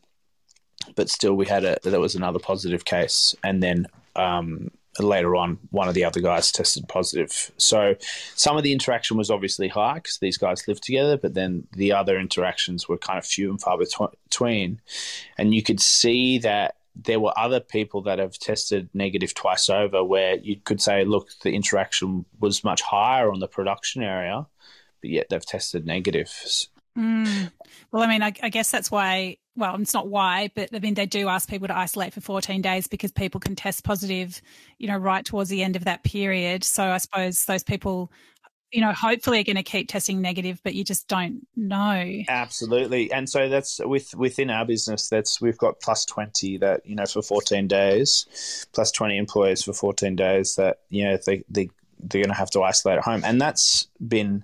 but 0.95 1.09
still 1.09 1.33
we 1.33 1.45
had 1.45 1.63
a 1.63 1.77
there 1.83 1.99
was 1.99 2.15
another 2.15 2.39
positive 2.39 2.85
case, 2.85 3.35
and 3.43 3.61
then 3.61 3.87
um, 4.15 4.69
later 4.99 5.35
on 5.35 5.59
one 5.69 5.87
of 5.87 5.93
the 5.93 6.03
other 6.03 6.19
guys 6.19 6.51
tested 6.51 6.87
positive. 6.87 7.51
So 7.57 7.95
some 8.35 8.57
of 8.57 8.63
the 8.63 8.71
interaction 8.71 9.17
was 9.17 9.29
obviously 9.29 9.67
high 9.67 9.95
because 9.95 10.17
these 10.19 10.37
guys 10.37 10.67
lived 10.67 10.83
together, 10.83 11.17
but 11.17 11.33
then 11.33 11.67
the 11.73 11.91
other 11.91 12.19
interactions 12.19 12.87
were 12.87 12.97
kind 12.97 13.19
of 13.19 13.25
few 13.25 13.49
and 13.49 13.61
far 13.61 13.77
between, 13.77 14.81
and 15.37 15.53
you 15.53 15.63
could 15.63 15.79
see 15.79 16.39
that 16.39 16.76
there 17.03 17.19
were 17.19 17.37
other 17.37 17.59
people 17.59 18.01
that 18.03 18.19
have 18.19 18.37
tested 18.37 18.89
negative 18.93 19.33
twice 19.33 19.69
over 19.69 20.03
where 20.03 20.37
you 20.37 20.57
could 20.63 20.81
say, 20.81 21.05
look, 21.05 21.29
the 21.43 21.53
interaction 21.53 22.25
was 22.39 22.63
much 22.63 22.81
higher 22.81 23.31
on 23.31 23.39
the 23.39 23.47
production 23.47 24.01
area, 24.01 24.47
but 25.01 25.09
yet 25.09 25.27
they've 25.29 25.45
tested 25.45 25.85
negative. 25.85 26.31
Mm. 26.97 27.51
Well, 27.91 28.01
I 28.01 28.07
mean, 28.07 28.23
I, 28.23 28.33
I, 28.41 28.49
guess 28.49 28.71
that's 28.71 28.89
why. 28.89 29.37
Well, 29.55 29.79
it's 29.79 29.93
not 29.93 30.07
why, 30.07 30.51
but 30.55 30.69
I 30.73 30.79
mean, 30.79 30.95
they 30.95 31.05
do 31.05 31.27
ask 31.27 31.49
people 31.49 31.67
to 31.67 31.77
isolate 31.77 32.13
for 32.13 32.21
14 32.21 32.61
days 32.61 32.87
because 32.87 33.11
people 33.11 33.39
can 33.39 33.55
test 33.55 33.83
positive, 33.83 34.41
you 34.77 34.87
know, 34.87 34.97
right 34.97 35.25
towards 35.25 35.49
the 35.49 35.63
end 35.63 35.75
of 35.75 35.85
that 35.85 36.03
period. 36.03 36.63
So 36.63 36.83
I 36.83 36.97
suppose 36.97 37.45
those 37.45 37.63
people, 37.63 38.11
you 38.71 38.81
know, 38.81 38.91
hopefully 38.91 39.39
are 39.39 39.43
going 39.43 39.55
to 39.55 39.63
keep 39.63 39.87
testing 39.87 40.21
negative, 40.21 40.59
but 40.63 40.73
you 40.73 40.83
just 40.83 41.07
don't 41.07 41.47
know. 41.55 42.23
Absolutely, 42.27 43.11
and 43.11 43.29
so 43.29 43.47
that's 43.47 43.79
with 43.79 44.13
within 44.15 44.49
our 44.49 44.65
business. 44.65 45.07
That's 45.07 45.39
we've 45.39 45.57
got 45.57 45.79
plus 45.79 46.05
20 46.05 46.57
that 46.57 46.85
you 46.85 46.95
know 46.95 47.05
for 47.05 47.21
14 47.21 47.67
days, 47.67 48.67
plus 48.73 48.91
20 48.91 49.17
employees 49.17 49.63
for 49.63 49.73
14 49.73 50.15
days 50.15 50.55
that 50.55 50.79
you 50.89 51.05
know 51.05 51.17
they 51.25 51.43
they 51.49 51.69
they're 51.99 52.21
going 52.21 52.29
to 52.29 52.35
have 52.35 52.51
to 52.51 52.61
isolate 52.61 52.97
at 52.97 53.03
home, 53.05 53.21
and 53.23 53.39
that's 53.39 53.87
been 54.05 54.43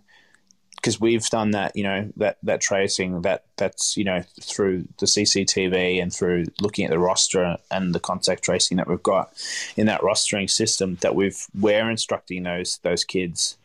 because 0.84 1.00
we've 1.00 1.26
done 1.30 1.52
that, 1.52 1.74
you 1.78 1.84
know, 1.84 2.12
that 2.18 2.38
that 2.44 2.60
tracing 2.60 3.22
that 3.22 3.46
that's 3.56 3.96
you 3.96 4.04
know 4.04 4.22
through 4.42 4.86
the 5.00 5.06
CCTV 5.06 6.02
and 6.02 6.14
through 6.14 6.46
looking 6.60 6.84
at 6.84 6.92
the 6.92 7.00
roster 7.00 7.58
and 7.72 7.96
the 7.96 8.02
contact 8.02 8.44
tracing 8.44 8.78
that 8.78 8.88
we've 8.88 9.02
got 9.02 9.34
in 9.78 9.86
that 9.86 10.02
rostering 10.02 10.50
system 10.50 10.98
that 11.02 11.16
we've 11.16 11.48
we're 11.58 11.90
instructing 11.90 12.44
those 12.44 12.80
those 12.84 13.06
kids 13.06 13.58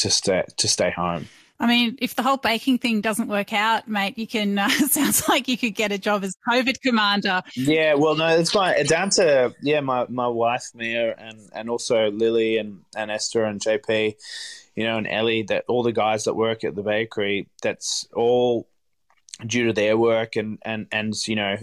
to 0.00 0.10
stay 0.10 0.44
to 0.56 0.68
stay 0.68 0.90
home. 0.90 1.28
I 1.62 1.66
mean, 1.66 1.98
if 2.00 2.14
the 2.14 2.22
whole 2.22 2.38
baking 2.38 2.78
thing 2.78 3.02
doesn't 3.02 3.28
work 3.28 3.52
out, 3.52 3.86
mate, 3.86 4.16
you 4.16 4.26
can. 4.26 4.58
Uh, 4.58 4.68
sounds 4.88 5.28
like 5.28 5.46
you 5.46 5.58
could 5.58 5.74
get 5.74 5.92
a 5.92 5.98
job 5.98 6.24
as 6.24 6.34
COVID 6.48 6.80
commander. 6.80 7.42
Yeah, 7.54 7.94
well, 7.94 8.16
no, 8.16 8.28
it's 8.28 8.54
my 8.54 8.82
down 8.84 9.10
to 9.10 9.54
yeah, 9.62 9.80
my 9.80 10.06
my 10.08 10.28
wife 10.28 10.70
Mia 10.74 11.14
and 11.16 11.50
and 11.52 11.68
also 11.68 12.10
Lily 12.10 12.56
and 12.56 12.80
and 12.96 13.10
Esther 13.10 13.44
and 13.44 13.60
JP 13.60 14.14
you 14.80 14.84
know, 14.84 14.96
and 14.96 15.06
Ellie, 15.06 15.42
that 15.42 15.64
all 15.68 15.82
the 15.82 15.92
guys 15.92 16.24
that 16.24 16.34
work 16.34 16.64
at 16.64 16.74
the 16.74 16.82
bakery, 16.82 17.48
that's 17.62 18.06
all 18.14 18.68
due 19.44 19.66
to 19.66 19.72
their 19.72 19.96
work 19.96 20.36
and 20.36 20.58
and 20.62 20.86
and 20.92 21.14
you 21.26 21.36
know 21.36 21.56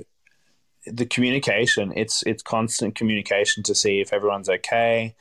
the 0.86 1.06
communication. 1.06 1.94
It's 1.96 2.24
it's 2.27 2.44
constant 2.44 2.96
communication 2.96 3.63
to 3.63 3.75
see 3.75 4.01
if 4.01 4.13
everyone's 4.13 4.50
okay. 4.50 5.15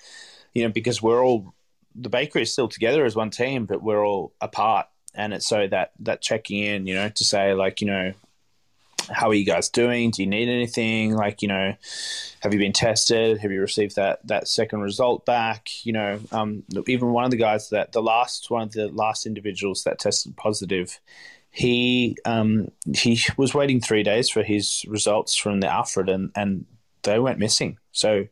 You 0.52 0.64
know, 0.64 0.73
because 0.73 1.02
we're 1.02 1.25
all 1.25 1.54
the 1.99 2.09
bakery 2.09 2.43
is 2.43 2.53
still 2.53 2.69
together 2.69 3.05
as 3.05 3.17
one 3.17 3.31
team, 3.31 3.67
but 3.67 3.83
we're 3.83 4.05
all 4.05 4.33
apart, 4.41 4.87
and 5.15 5.33
it's 5.33 5.47
so 5.47 5.67
that 5.69 5.93
that 6.00 6.23
checking 6.23 6.62
in, 6.62 6.87
you 6.87 6.95
know, 6.95 7.09
to 7.09 7.25
say 7.25 7.55
like 7.55 7.81
you 7.81 7.87
know 7.87 8.12
how 9.11 9.29
are 9.29 9.35
you 9.35 9.45
guys 9.45 9.69
doing? 9.69 10.11
Do 10.11 10.23
you 10.23 10.29
need 10.29 10.49
anything? 10.49 11.15
Like, 11.15 11.43
you 11.43 11.49
know, 11.49 11.75
have 12.41 12.53
you 12.53 12.59
been 12.59 12.73
tested? 12.73 13.38
Have 13.38 13.53
you 13.53 13.61
received 13.61 13.97
that 13.97 14.26
that 14.26 14.49
second 14.49 14.81
result 14.81 15.26
back? 15.26 15.69
You 15.85 15.93
know, 15.93 16.21
um, 16.33 16.65
even 16.87 17.12
one 17.12 17.25
of 17.25 17.31
the 17.31 17.37
guys 17.37 17.71
that 17.71 17.93
the 17.93 18.03
last 18.03 18.50
one 18.50 18.62
of 18.62 18.73
the 18.73 18.88
last 18.88 19.26
individuals 19.26 19.85
that 19.85 19.99
tested 19.99 20.37
positive, 20.37 20.99
he 21.50 22.17
um, 22.25 22.71
he 22.95 23.21
was 23.37 23.55
waiting 23.55 23.81
three 23.81 24.03
days 24.03 24.29
for 24.29 24.43
his 24.43 24.85
results 24.88 25.37
from 25.37 25.61
the 25.61 25.69
Alfred, 25.69 26.09
and 26.09 26.31
and 26.35 26.67
they 27.03 27.19
went 27.19 27.38
missing. 27.38 27.79
So 27.93 28.26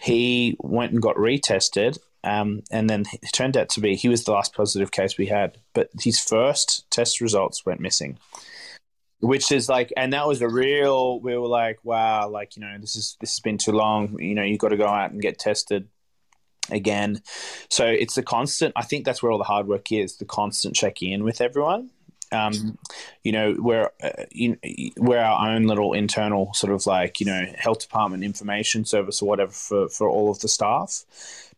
he 0.00 0.56
went 0.60 0.92
and 0.92 1.02
got 1.02 1.16
retested. 1.16 1.98
Um, 2.24 2.62
and 2.70 2.88
then 2.88 3.04
it 3.22 3.32
turned 3.32 3.56
out 3.56 3.68
to 3.70 3.80
be 3.80 3.94
he 3.94 4.08
was 4.08 4.24
the 4.24 4.32
last 4.32 4.54
positive 4.54 4.90
case 4.90 5.18
we 5.18 5.26
had, 5.26 5.58
but 5.74 5.90
his 6.00 6.18
first 6.18 6.90
test 6.90 7.20
results 7.20 7.64
went 7.66 7.80
missing 7.80 8.18
which 9.20 9.50
is 9.50 9.70
like 9.70 9.90
and 9.96 10.12
that 10.12 10.26
was 10.26 10.42
a 10.42 10.48
real 10.48 11.18
we 11.20 11.36
were 11.36 11.48
like 11.48 11.78
wow 11.82 12.28
like 12.28 12.56
you 12.56 12.60
know 12.60 12.76
this 12.78 12.94
is 12.94 13.16
this 13.20 13.30
has 13.30 13.40
been 13.40 13.56
too 13.56 13.72
long. 13.72 14.18
You 14.20 14.34
know 14.34 14.42
you've 14.42 14.58
got 14.58 14.68
to 14.68 14.76
go 14.76 14.86
out 14.86 15.12
and 15.12 15.22
get 15.22 15.38
tested 15.38 15.88
again. 16.70 17.22
So 17.70 17.86
it's 17.86 18.14
the 18.14 18.22
constant 18.22 18.72
i 18.76 18.82
think 18.82 19.04
that's 19.04 19.22
where 19.22 19.32
all 19.32 19.38
the 19.38 19.44
hard 19.44 19.66
work 19.66 19.90
is 19.92 20.16
the 20.16 20.24
constant 20.24 20.74
checking 20.74 21.12
in 21.12 21.24
with 21.24 21.40
everyone 21.40 21.90
um, 22.34 22.78
you 23.22 23.32
know 23.32 23.54
we're 23.58 23.90
uh, 24.02 24.24
we're 24.96 25.18
our 25.18 25.48
own 25.48 25.64
little 25.64 25.92
internal 25.92 26.52
sort 26.54 26.72
of 26.72 26.86
like 26.86 27.20
you 27.20 27.26
know 27.26 27.46
health 27.56 27.80
department 27.80 28.24
information 28.24 28.84
service 28.84 29.22
or 29.22 29.28
whatever 29.28 29.52
for, 29.52 29.88
for 29.88 30.08
all 30.08 30.30
of 30.30 30.40
the 30.40 30.48
staff 30.48 31.04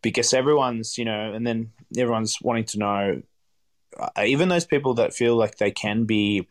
because 0.01 0.33
everyone's 0.33 0.97
you 0.97 1.05
know 1.05 1.33
and 1.33 1.45
then 1.45 1.71
everyone's 1.97 2.37
wanting 2.41 2.65
to 2.65 2.79
know 2.79 3.21
uh, 3.99 4.23
even 4.25 4.49
those 4.49 4.65
people 4.65 4.93
that 4.93 5.13
feel 5.13 5.35
like 5.35 5.57
they 5.57 5.71
can 5.71 6.05
be 6.05 6.47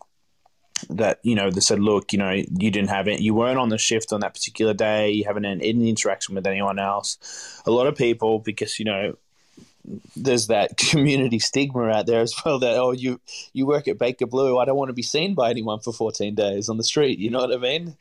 that 0.91 1.21
you 1.23 1.35
know 1.35 1.51
they 1.51 1.61
said, 1.61 1.81
look, 1.81 2.13
you 2.13 2.19
know, 2.19 2.31
you 2.31 2.71
didn't 2.71 2.91
have 2.91 3.09
it, 3.09 3.21
you 3.21 3.35
weren't 3.35 3.59
on 3.59 3.69
the 3.69 3.79
shift 3.79 4.13
on 4.13 4.21
that 4.21 4.35
particular 4.35 4.75
day, 4.75 5.11
you 5.11 5.25
haven't 5.25 5.45
had 5.45 5.63
any 5.63 5.89
interaction 5.89 6.35
with 6.35 6.47
anyone 6.47 6.79
else. 6.79 7.63
A 7.67 7.71
lot 7.71 7.87
of 7.87 7.97
people, 7.97 8.39
because 8.39 8.79
you 8.79 8.85
know, 8.85 9.17
there's 10.17 10.49
that 10.49 10.77
community 10.91 11.39
stigma 11.39 11.89
out 11.89 12.07
there 12.07 12.21
as 12.21 12.35
well 12.45 12.59
that 12.59 12.77
oh 12.77 12.93
you 12.93 13.21
you 13.53 13.67
work 13.67 13.89
at 13.89 13.99
Baker 13.99 14.27
Bleu, 14.27 14.59
I 14.59 14.65
don't 14.65 14.77
want 14.77 14.89
to 14.89 14.95
be 14.95 15.03
seen 15.03 15.35
by 15.35 15.51
anyone 15.51 15.81
for 15.81 15.93
14 15.93 16.35
days 16.35 16.69
on 16.69 16.77
the 16.77 16.85
street. 16.85 17.19
You 17.19 17.31
know 17.31 17.41
what 17.41 17.53
I 17.53 17.59
mean? 17.59 17.97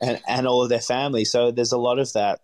And 0.00 0.20
and 0.26 0.46
all 0.46 0.62
of 0.62 0.68
their 0.68 0.80
family. 0.80 1.24
So 1.24 1.50
there's 1.50 1.72
a 1.72 1.78
lot 1.78 1.98
of 1.98 2.12
that 2.14 2.40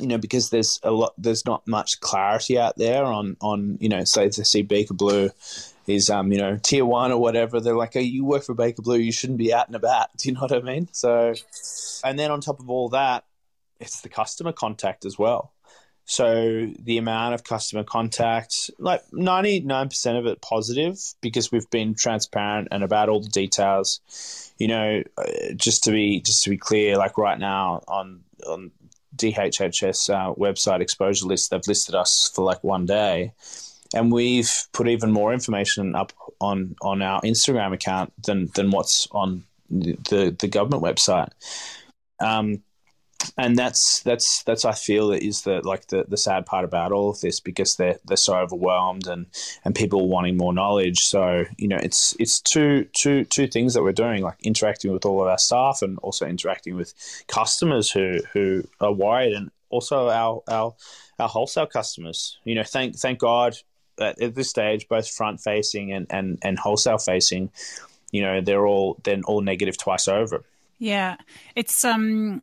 you 0.00 0.08
know, 0.08 0.18
because 0.18 0.50
there's 0.50 0.80
a 0.82 0.90
lot, 0.90 1.14
there's 1.16 1.46
not 1.46 1.66
much 1.68 2.00
clarity 2.00 2.58
out 2.58 2.76
there 2.76 3.04
on, 3.04 3.36
on, 3.40 3.78
you 3.80 3.88
know, 3.88 4.02
say 4.04 4.28
to 4.28 4.44
see 4.44 4.62
Baker 4.62 4.94
Bleu 4.94 5.30
is 5.86 6.10
um, 6.10 6.32
you 6.32 6.38
know, 6.38 6.58
tier 6.62 6.84
one 6.84 7.12
or 7.12 7.18
whatever, 7.20 7.60
they're 7.60 7.76
like, 7.76 7.94
hey, 7.94 8.02
you 8.02 8.24
work 8.24 8.42
for 8.42 8.54
Baker 8.54 8.82
Bleu, 8.82 8.96
you 8.96 9.12
shouldn't 9.12 9.38
be 9.38 9.52
out 9.52 9.68
and 9.68 9.76
about. 9.76 10.08
Do 10.16 10.28
you 10.28 10.34
know 10.34 10.40
what 10.42 10.52
I 10.52 10.60
mean? 10.60 10.88
So, 10.92 11.34
and 12.02 12.18
then 12.18 12.30
on 12.30 12.40
top 12.40 12.60
of 12.60 12.68
all 12.68 12.88
that, 12.90 13.24
it's 13.80 14.00
the 14.00 14.08
customer 14.08 14.52
contact 14.52 15.04
as 15.04 15.18
well. 15.18 15.52
So 16.06 16.70
the 16.78 16.98
amount 16.98 17.34
of 17.34 17.44
customer 17.44 17.82
contact, 17.82 18.70
like 18.78 19.02
99% 19.10 20.18
of 20.18 20.26
it 20.26 20.42
positive 20.42 20.98
because 21.22 21.50
we've 21.50 21.68
been 21.70 21.94
transparent 21.94 22.68
and 22.70 22.84
about 22.84 23.08
all 23.08 23.20
the 23.20 23.28
details. 23.30 24.00
You 24.58 24.68
know, 24.68 25.02
uh, 25.16 25.24
just 25.56 25.84
to 25.84 25.90
be 25.90 26.20
just 26.20 26.44
to 26.44 26.50
be 26.50 26.58
clear, 26.58 26.96
like 26.96 27.18
right 27.18 27.38
now 27.38 27.82
on 27.88 28.20
on 28.46 28.70
DHHS 29.16 30.12
uh, 30.12 30.34
website 30.34 30.80
exposure 30.80 31.26
list, 31.26 31.50
they've 31.50 31.66
listed 31.66 31.94
us 31.94 32.30
for 32.34 32.44
like 32.44 32.62
one 32.62 32.86
day 32.86 33.32
and 33.94 34.12
we've 34.12 34.66
put 34.72 34.88
even 34.88 35.10
more 35.12 35.32
information 35.32 35.94
up 35.94 36.12
on 36.40 36.74
on 36.82 37.00
our 37.00 37.20
Instagram 37.22 37.72
account 37.72 38.12
than 38.22 38.50
than 38.54 38.70
what's 38.70 39.08
on 39.12 39.44
the 39.70 40.36
the 40.38 40.48
government 40.48 40.82
website. 40.82 41.30
Um, 42.20 42.62
and 43.36 43.56
that's 43.56 44.00
that's 44.00 44.42
that's 44.44 44.64
I 44.64 44.72
feel 44.72 45.10
is 45.12 45.42
the 45.42 45.60
like 45.66 45.88
the, 45.88 46.04
the 46.08 46.16
sad 46.16 46.46
part 46.46 46.64
about 46.64 46.92
all 46.92 47.10
of 47.10 47.20
this 47.20 47.40
because 47.40 47.76
they're 47.76 47.98
they're 48.04 48.16
so 48.16 48.36
overwhelmed 48.36 49.06
and 49.06 49.26
and 49.64 49.74
people 49.74 50.08
wanting 50.08 50.36
more 50.36 50.52
knowledge. 50.52 51.00
So 51.00 51.44
you 51.56 51.68
know 51.68 51.78
it's 51.82 52.14
it's 52.18 52.40
two 52.40 52.84
two 52.92 53.24
two 53.24 53.46
things 53.46 53.74
that 53.74 53.82
we're 53.82 53.92
doing 53.92 54.22
like 54.22 54.38
interacting 54.42 54.92
with 54.92 55.04
all 55.04 55.20
of 55.22 55.28
our 55.28 55.38
staff 55.38 55.82
and 55.82 55.98
also 55.98 56.26
interacting 56.26 56.76
with 56.76 56.94
customers 57.26 57.90
who 57.90 58.18
who 58.32 58.64
are 58.80 58.92
worried 58.92 59.32
and 59.32 59.50
also 59.70 60.08
our 60.08 60.42
our 60.48 60.74
our 61.18 61.28
wholesale 61.28 61.66
customers. 61.66 62.38
You 62.44 62.54
know, 62.54 62.64
thank 62.64 62.96
thank 62.96 63.18
God 63.18 63.56
at, 63.98 64.34
this 64.34 64.50
stage, 64.50 64.88
both 64.88 65.08
front 65.08 65.40
facing 65.40 65.92
and, 65.92 66.06
and 66.10 66.38
and 66.42 66.58
wholesale 66.58 66.98
facing, 66.98 67.50
you 68.10 68.22
know, 68.22 68.40
they're 68.40 68.66
all 68.66 68.98
then 69.04 69.22
all 69.24 69.40
negative 69.40 69.76
twice 69.78 70.08
over. 70.08 70.44
Yeah, 70.78 71.16
it's 71.54 71.84
um 71.84 72.42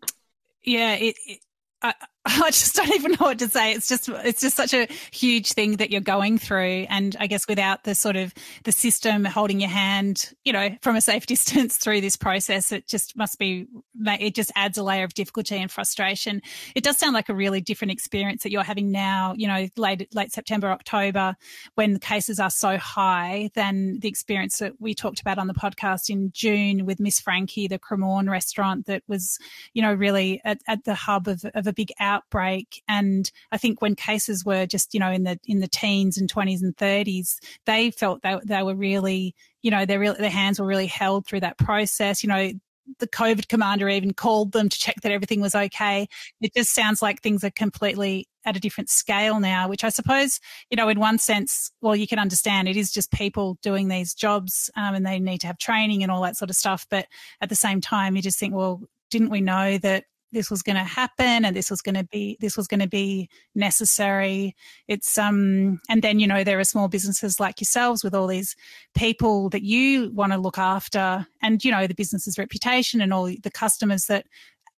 yeah, 0.64 0.96
it, 0.96 1.18
it 1.28 1.40
I, 1.82 1.94
I 2.26 2.52
just 2.52 2.76
don't 2.76 2.94
even 2.94 3.12
know 3.12 3.26
what 3.26 3.40
to 3.40 3.50
say. 3.50 3.74
It's 3.74 3.88
just 3.88 4.08
it's 4.10 4.42
just 4.42 4.56
such 4.56 4.74
a 4.74 4.88
huge 5.12 5.54
thing 5.54 5.78
that 5.78 5.92
you're 5.92 6.02
going 6.02 6.38
through, 6.38 6.86
and 6.90 7.16
I 7.20 7.28
guess 7.28 7.48
without 7.48 7.84
the 7.84 7.96
sort 7.96 8.16
of 8.16 8.34
the 8.64 8.72
system 8.72 9.26
holding 9.26 9.60
your 9.60 9.70
hand, 9.70 10.32
you 10.44 10.54
know, 10.54 10.70
from 10.82 10.96
a 10.96 11.02
safe 11.02 11.26
distance 11.28 11.78
through 11.78 12.02
this 12.02 12.16
process, 12.16 12.72
it 12.72 12.88
just 12.88 13.16
must 13.16 13.40
be 13.40 13.68
it 14.06 14.36
just 14.36 14.52
adds 14.56 14.78
a 14.78 14.84
layer 14.84 15.04
of 15.04 15.14
difficulty 15.14 15.58
and 15.58 15.72
frustration. 15.72 16.42
It 16.76 16.84
does 16.84 16.98
sound 16.98 17.14
like 17.14 17.30
a 17.30 17.34
really 17.34 17.62
different 17.62 17.92
experience 17.92 18.44
that 18.44 18.52
you're 18.52 18.64
having 18.64 18.92
now. 18.92 19.34
You 19.36 19.48
know, 19.48 19.68
late 19.78 20.14
late 20.14 20.32
September, 20.32 20.70
October, 20.70 21.36
when 21.76 21.94
the 21.94 22.00
cases 22.00 22.40
are 22.40 22.52
so 22.52 22.78
high, 22.78 23.50
than 23.54 24.00
the 24.00 24.08
experience 24.08 24.58
that 24.60 24.74
we 24.80 24.94
talked 24.94 25.22
about 25.22 25.38
on 25.38 25.48
the 25.48 25.54
podcast 25.54 26.10
in 26.10 26.32
June 26.34 26.86
with 26.86 27.00
Miss 27.00 27.20
Frankie, 27.20 27.68
the 27.68 27.80
Cremorne 27.80 28.30
restaurant 28.30 28.86
that 28.86 29.04
was, 29.08 29.40
you 29.74 29.82
know, 29.82 29.94
really 29.94 30.42
at, 30.44 30.60
at 30.68 30.84
the 30.84 30.96
hub 30.96 31.28
of, 31.28 31.46
of 31.54 31.68
a 31.68 31.74
big 31.74 31.92
outbreak. 32.12 32.82
And 32.88 33.30
I 33.52 33.58
think 33.58 33.82
when 33.82 33.96
cases 33.96 34.46
were 34.46 34.66
just, 34.66 34.94
you 34.94 35.00
know, 35.00 35.12
in 35.12 35.24
the 35.24 35.40
in 35.46 35.60
the 35.60 35.68
teens 35.68 36.18
and 36.18 36.32
20s 36.32 36.62
and 36.62 36.76
30s, 36.76 37.38
they 37.66 37.92
felt 37.92 38.22
that 38.24 38.48
they 38.48 38.64
were 38.64 38.76
really, 38.76 39.36
you 39.62 39.72
know, 39.72 39.86
their 39.86 40.00
real, 40.00 40.16
their 40.16 40.30
hands 40.30 40.60
were 40.60 40.68
really 40.68 40.88
held 40.88 41.26
through 41.26 41.42
that 41.42 41.58
process. 41.58 42.24
You 42.24 42.30
know, 42.30 42.52
the 43.00 43.08
COVID 43.08 43.48
commander 43.48 43.88
even 43.90 44.14
called 44.14 44.52
them 44.52 44.70
to 44.70 44.80
check 44.80 44.96
that 45.02 45.12
everything 45.12 45.42
was 45.42 45.56
okay. 45.56 46.08
It 46.42 46.54
just 46.54 46.74
sounds 46.74 47.02
like 47.02 47.22
things 47.22 47.44
are 47.44 47.52
completely 47.52 48.28
at 48.46 48.58
a 48.58 48.60
different 48.60 48.90
scale 48.90 49.40
now, 49.40 49.68
which 49.70 49.84
I 49.84 49.90
suppose, 49.90 50.40
you 50.70 50.78
know, 50.78 50.90
in 50.90 51.00
one 51.00 51.18
sense, 51.18 51.72
well, 51.82 51.96
you 51.96 52.08
can 52.08 52.20
understand 52.20 52.68
it 52.68 52.78
is 52.78 52.92
just 52.92 53.12
people 53.12 53.58
doing 53.62 53.88
these 53.88 54.14
jobs 54.14 54.70
um, 54.76 54.96
and 54.96 55.06
they 55.06 55.20
need 55.20 55.42
to 55.42 55.48
have 55.48 55.58
training 55.58 56.02
and 56.02 56.12
all 56.12 56.22
that 56.24 56.38
sort 56.38 56.50
of 56.50 56.56
stuff. 56.56 56.88
But 56.90 57.06
at 57.40 57.50
the 57.50 57.56
same 57.56 57.82
time, 57.82 58.16
you 58.16 58.22
just 58.22 58.40
think, 58.40 58.54
well, 58.54 58.82
didn't 59.12 59.30
we 59.30 59.42
know 59.42 59.78
that 59.80 60.06
this 60.32 60.50
was 60.50 60.62
going 60.62 60.76
to 60.76 60.84
happen 60.84 61.46
and 61.46 61.56
this 61.56 61.70
was 61.70 61.82
going 61.82 61.96
to 61.96 62.04
be 62.04 62.38
this 62.40 62.58
was 62.58 62.68
going 62.68 62.80
to 62.80 62.88
be 62.88 63.30
necessary. 63.56 64.56
It's 64.88 65.18
um 65.18 65.80
and 65.90 66.02
then 66.02 66.20
you 66.20 66.28
know 66.28 66.44
there 66.44 66.60
are 66.60 66.64
small 66.64 66.88
businesses 66.88 67.40
like 67.40 67.60
yourselves 67.60 68.04
with 68.04 68.16
all 68.16 68.28
these 68.28 68.56
people 68.96 69.50
that 69.50 69.64
you 69.64 70.12
want 70.14 70.32
to 70.32 70.38
look 70.38 70.58
after 70.58 71.28
and 71.42 71.64
you 71.64 71.72
know 71.72 71.88
the 71.88 71.96
business's 71.96 72.38
reputation 72.38 73.02
and 73.02 73.14
all 73.14 73.26
the 73.26 73.52
customers 73.52 74.06
that 74.06 74.26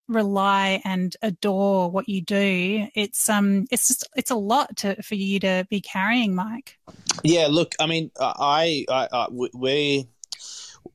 rely 0.08 0.82
and 0.84 1.16
adore 1.22 1.90
what 1.90 2.10
you 2.10 2.22
do. 2.22 2.88
It's 2.96 3.30
um 3.30 3.66
it's 3.72 3.88
just 3.88 4.08
it's 4.16 4.32
a 4.32 4.36
lot 4.36 4.76
to, 4.78 5.02
for 5.02 5.16
you 5.16 5.40
to 5.40 5.66
be 5.70 5.82
carrying 5.82 6.36
mike. 6.36 6.78
Yeah 7.24 7.48
look 7.50 7.76
i 7.80 7.86
mean 7.86 8.12
i 8.20 8.86
i, 8.90 9.08
I 9.12 9.28
we 9.30 10.08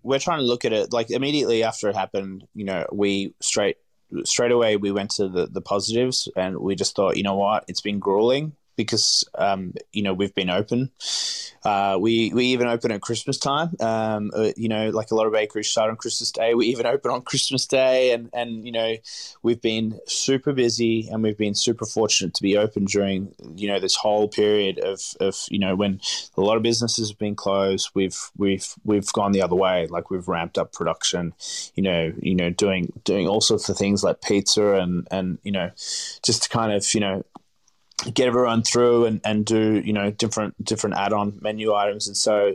we're 0.03 0.19
trying 0.19 0.39
to 0.39 0.45
look 0.45 0.65
at 0.65 0.73
it 0.73 0.93
like 0.93 1.11
immediately 1.11 1.63
after 1.63 1.89
it 1.89 1.97
happened 1.97 2.47
you 2.55 2.65
know 2.65 2.87
we 2.93 3.35
straight 3.41 3.77
straight 4.25 4.53
away 4.53 4.77
we 4.77 4.93
went 4.93 5.11
to 5.11 5.29
the, 5.29 5.47
the 5.47 5.61
positives 5.61 6.29
and 6.37 6.59
we 6.59 6.75
just 6.75 6.95
thought, 6.97 7.17
you 7.17 7.23
know 7.23 7.37
what, 7.37 7.65
it's 7.69 7.81
been 7.81 7.99
grueling 7.99 8.53
because 8.79 9.29
um, 9.35 9.75
you 9.93 10.03
know 10.03 10.15
we've 10.15 10.35
been 10.35 10.49
open. 10.49 10.91
Uh, 11.65 11.99
we 12.01 12.33
we 12.33 12.47
even 12.47 12.69
open 12.69 12.93
at 12.93 13.03
Christmas 13.03 13.37
time. 13.37 13.75
Um, 13.81 14.31
uh, 14.35 14.53
you 14.57 14.69
know, 14.69 14.91
like 14.91 15.11
a 15.11 15.15
lot 15.17 15.27
of 15.27 15.33
bakeries 15.33 15.69
start 15.69 15.91
on 15.91 15.97
Christmas 15.97 16.31
Day. 16.31 16.55
We 16.55 16.67
even 16.67 16.87
open 16.87 17.11
on 17.11 17.23
Christmas 17.23 17.67
Day, 17.67 18.13
and 18.13 18.31
and 18.33 18.65
you 18.65 18.73
know 18.73 18.95
we've 19.43 19.61
been 19.61 19.99
super 20.07 20.53
busy, 20.53 21.09
and 21.11 21.23
we've 21.23 21.37
been 21.37 21.57
super 21.57 21.85
fortunate 21.85 22.35
to 22.35 22.43
be 22.43 22.57
open 22.57 22.85
during 22.85 23.35
you 23.57 23.69
know 23.69 23.81
this 23.81 23.97
whole 23.97 24.29
period 24.29 24.79
of 24.79 25.03
of 25.21 25.37
you 25.51 25.59
know 25.59 25.75
when 25.75 26.01
a 26.37 26.41
lot 26.41 26.57
of 26.57 26.63
businesses 26.63 27.11
have 27.11 27.19
been 27.19 27.35
closed. 27.35 27.91
We've 27.95 28.19
we've 28.37 28.73
we've 28.85 29.13
gone 29.13 29.33
the 29.33 29.43
other 29.43 29.57
way. 29.57 29.89
Like 29.89 30.11
we've 30.11 30.29
ramped 30.29 30.57
up 30.57 30.73
production. 30.73 31.35
You 31.75 31.83
know, 31.83 32.13
you 32.23 32.37
know, 32.37 32.51
doing 32.51 32.93
doing 33.05 33.27
all 33.27 33.41
sorts 33.41 33.69
of 33.69 33.77
things 33.77 34.05
like 34.05 34.23
pizza 34.23 34.75
and 34.75 35.09
and 35.11 35.39
you 35.43 35.51
know, 35.51 35.71
just 36.23 36.45
to 36.45 36.49
kind 36.49 36.73
of 36.73 36.95
you 36.95 37.01
know 37.01 37.25
get 38.15 38.27
everyone 38.27 38.63
through 38.63 39.07
and, 39.07 39.21
and 39.25 39.45
do 39.45 39.83
you 39.85 39.93
know 39.93 40.11
different 40.11 40.63
different 40.65 40.97
add-on 40.97 41.39
menu 41.41 41.75
items. 41.75 42.07
And 42.07 42.17
so 42.17 42.55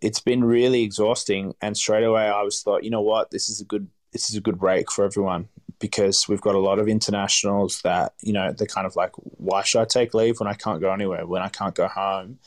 it's 0.00 0.20
been 0.20 0.44
really 0.44 0.82
exhausting. 0.82 1.54
And 1.60 1.76
straight 1.76 2.04
away 2.04 2.28
i 2.28 2.42
was 2.42 2.62
thought 2.62 2.84
you 2.84 2.90
know 2.90 3.00
what? 3.00 3.30
This 3.30 3.48
is 3.48 3.60
a 3.60 3.64
good 3.64 3.88
this 4.12 4.28
is 4.28 4.36
a 4.36 4.40
good 4.40 4.58
break 4.58 4.90
for 4.90 5.04
everyone 5.04 5.48
because 5.78 6.28
we've 6.28 6.40
got 6.40 6.54
a 6.54 6.60
lot 6.60 6.78
of 6.78 6.88
internationals 6.88 7.82
that 7.82 8.14
you 8.20 8.32
know 8.32 8.52
they're 8.52 8.66
kind 8.66 8.86
of 8.86 8.94
like 8.94 9.12
why 9.16 9.62
should 9.62 9.80
i 9.80 9.84
take 9.84 10.14
leave 10.14 10.38
when 10.38 10.48
i 10.48 10.54
can't 10.54 10.80
go 10.80 10.92
anywhere 10.92 11.26
when 11.26 11.42
i 11.42 11.48
can't 11.48 11.74
go 11.74 11.88
home? 11.88 12.38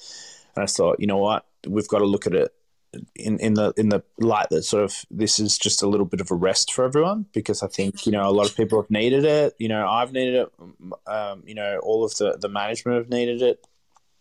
And 0.56 0.63
i 0.63 0.65
thought 0.65 1.00
you 1.00 1.08
know 1.08 1.17
what? 1.17 1.45
We've 1.67 1.88
got 1.88 2.00
to 2.00 2.06
look 2.06 2.28
at 2.28 2.34
it 2.34 2.54
in, 3.15 3.39
in 3.39 3.53
the 3.55 3.73
in 3.77 3.89
the 3.89 4.03
light 4.19 4.49
that 4.49 4.63
sort 4.63 4.84
of 4.84 5.05
this 5.10 5.39
is 5.39 5.58
just 5.58 5.81
a 5.81 5.88
little 5.88 6.05
bit 6.05 6.21
of 6.21 6.31
a 6.31 6.36
rest 6.36 6.73
for 6.73 6.86
everyone 6.86 7.25
because 7.34 7.63
I 7.63 7.67
think 7.67 8.05
you 8.05 8.12
know 8.12 8.27
a 8.27 8.31
lot 8.31 8.49
of 8.49 8.55
people 8.55 8.81
have 8.81 8.91
needed 8.91 9.25
it. 9.25 9.55
You 9.58 9.69
know, 9.69 9.88
I've 9.88 10.12
needed 10.12 10.36
it. 10.36 10.51
Um, 11.08 11.43
you 11.45 11.55
know, 11.55 11.79
all 11.84 12.03
of 12.03 12.15
the 12.17 12.38
the 12.39 12.49
management 12.49 12.97
have 12.97 13.10
needed 13.10 13.41
it, 13.41 13.65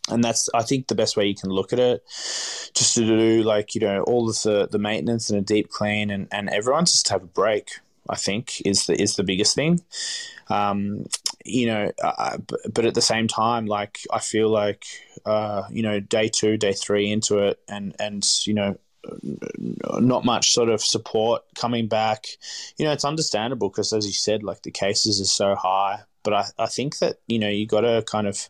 and 0.08 0.22
that's 0.22 0.48
I 0.54 0.62
think 0.62 0.88
the 0.88 0.94
best 0.94 1.16
way 1.16 1.26
you 1.26 1.34
can 1.34 1.50
look 1.50 1.72
at 1.72 1.78
it, 1.78 2.04
just 2.06 2.94
to 2.94 3.04
do 3.04 3.42
like 3.42 3.74
you 3.74 3.80
know 3.80 4.02
all 4.02 4.28
of 4.28 4.40
the 4.42 4.68
the 4.70 4.78
maintenance 4.78 5.30
and 5.30 5.38
a 5.38 5.42
deep 5.42 5.70
clean 5.70 6.10
and 6.10 6.28
and 6.30 6.48
everyone 6.50 6.86
just 6.86 7.08
have 7.08 7.22
a 7.22 7.26
break. 7.26 7.70
I 8.08 8.16
think 8.16 8.60
is 8.66 8.86
the 8.86 9.00
is 9.00 9.16
the 9.16 9.24
biggest 9.24 9.54
thing. 9.54 9.82
Um, 10.48 11.06
you 11.44 11.66
know, 11.66 11.92
uh, 12.02 12.38
but, 12.72 12.84
at 12.86 12.94
the 12.94 13.02
same 13.02 13.28
time, 13.28 13.66
like 13.66 14.00
I 14.10 14.20
feel 14.20 14.48
like 14.48 14.84
uh, 15.24 15.64
you 15.70 15.82
know, 15.82 16.00
day 16.00 16.28
two, 16.28 16.56
day 16.56 16.72
three 16.72 17.10
into 17.10 17.38
it, 17.38 17.58
and 17.68 17.94
and 17.98 18.24
you 18.46 18.54
know, 18.54 18.78
not 20.00 20.24
much 20.24 20.52
sort 20.52 20.68
of 20.70 20.82
support 20.82 21.42
coming 21.54 21.86
back. 21.86 22.24
You 22.78 22.86
know, 22.86 22.92
it's 22.92 23.04
understandable 23.04 23.68
because, 23.68 23.92
as 23.92 24.06
you 24.06 24.12
said, 24.12 24.42
like 24.42 24.62
the 24.62 24.70
cases 24.70 25.20
are 25.20 25.24
so 25.24 25.54
high 25.54 26.00
but 26.24 26.34
I, 26.34 26.44
I 26.58 26.66
think 26.66 26.98
that 26.98 27.18
you 27.28 27.38
know 27.38 27.48
you 27.48 27.66
got 27.66 27.82
to 27.82 28.02
kind 28.06 28.26
of 28.26 28.48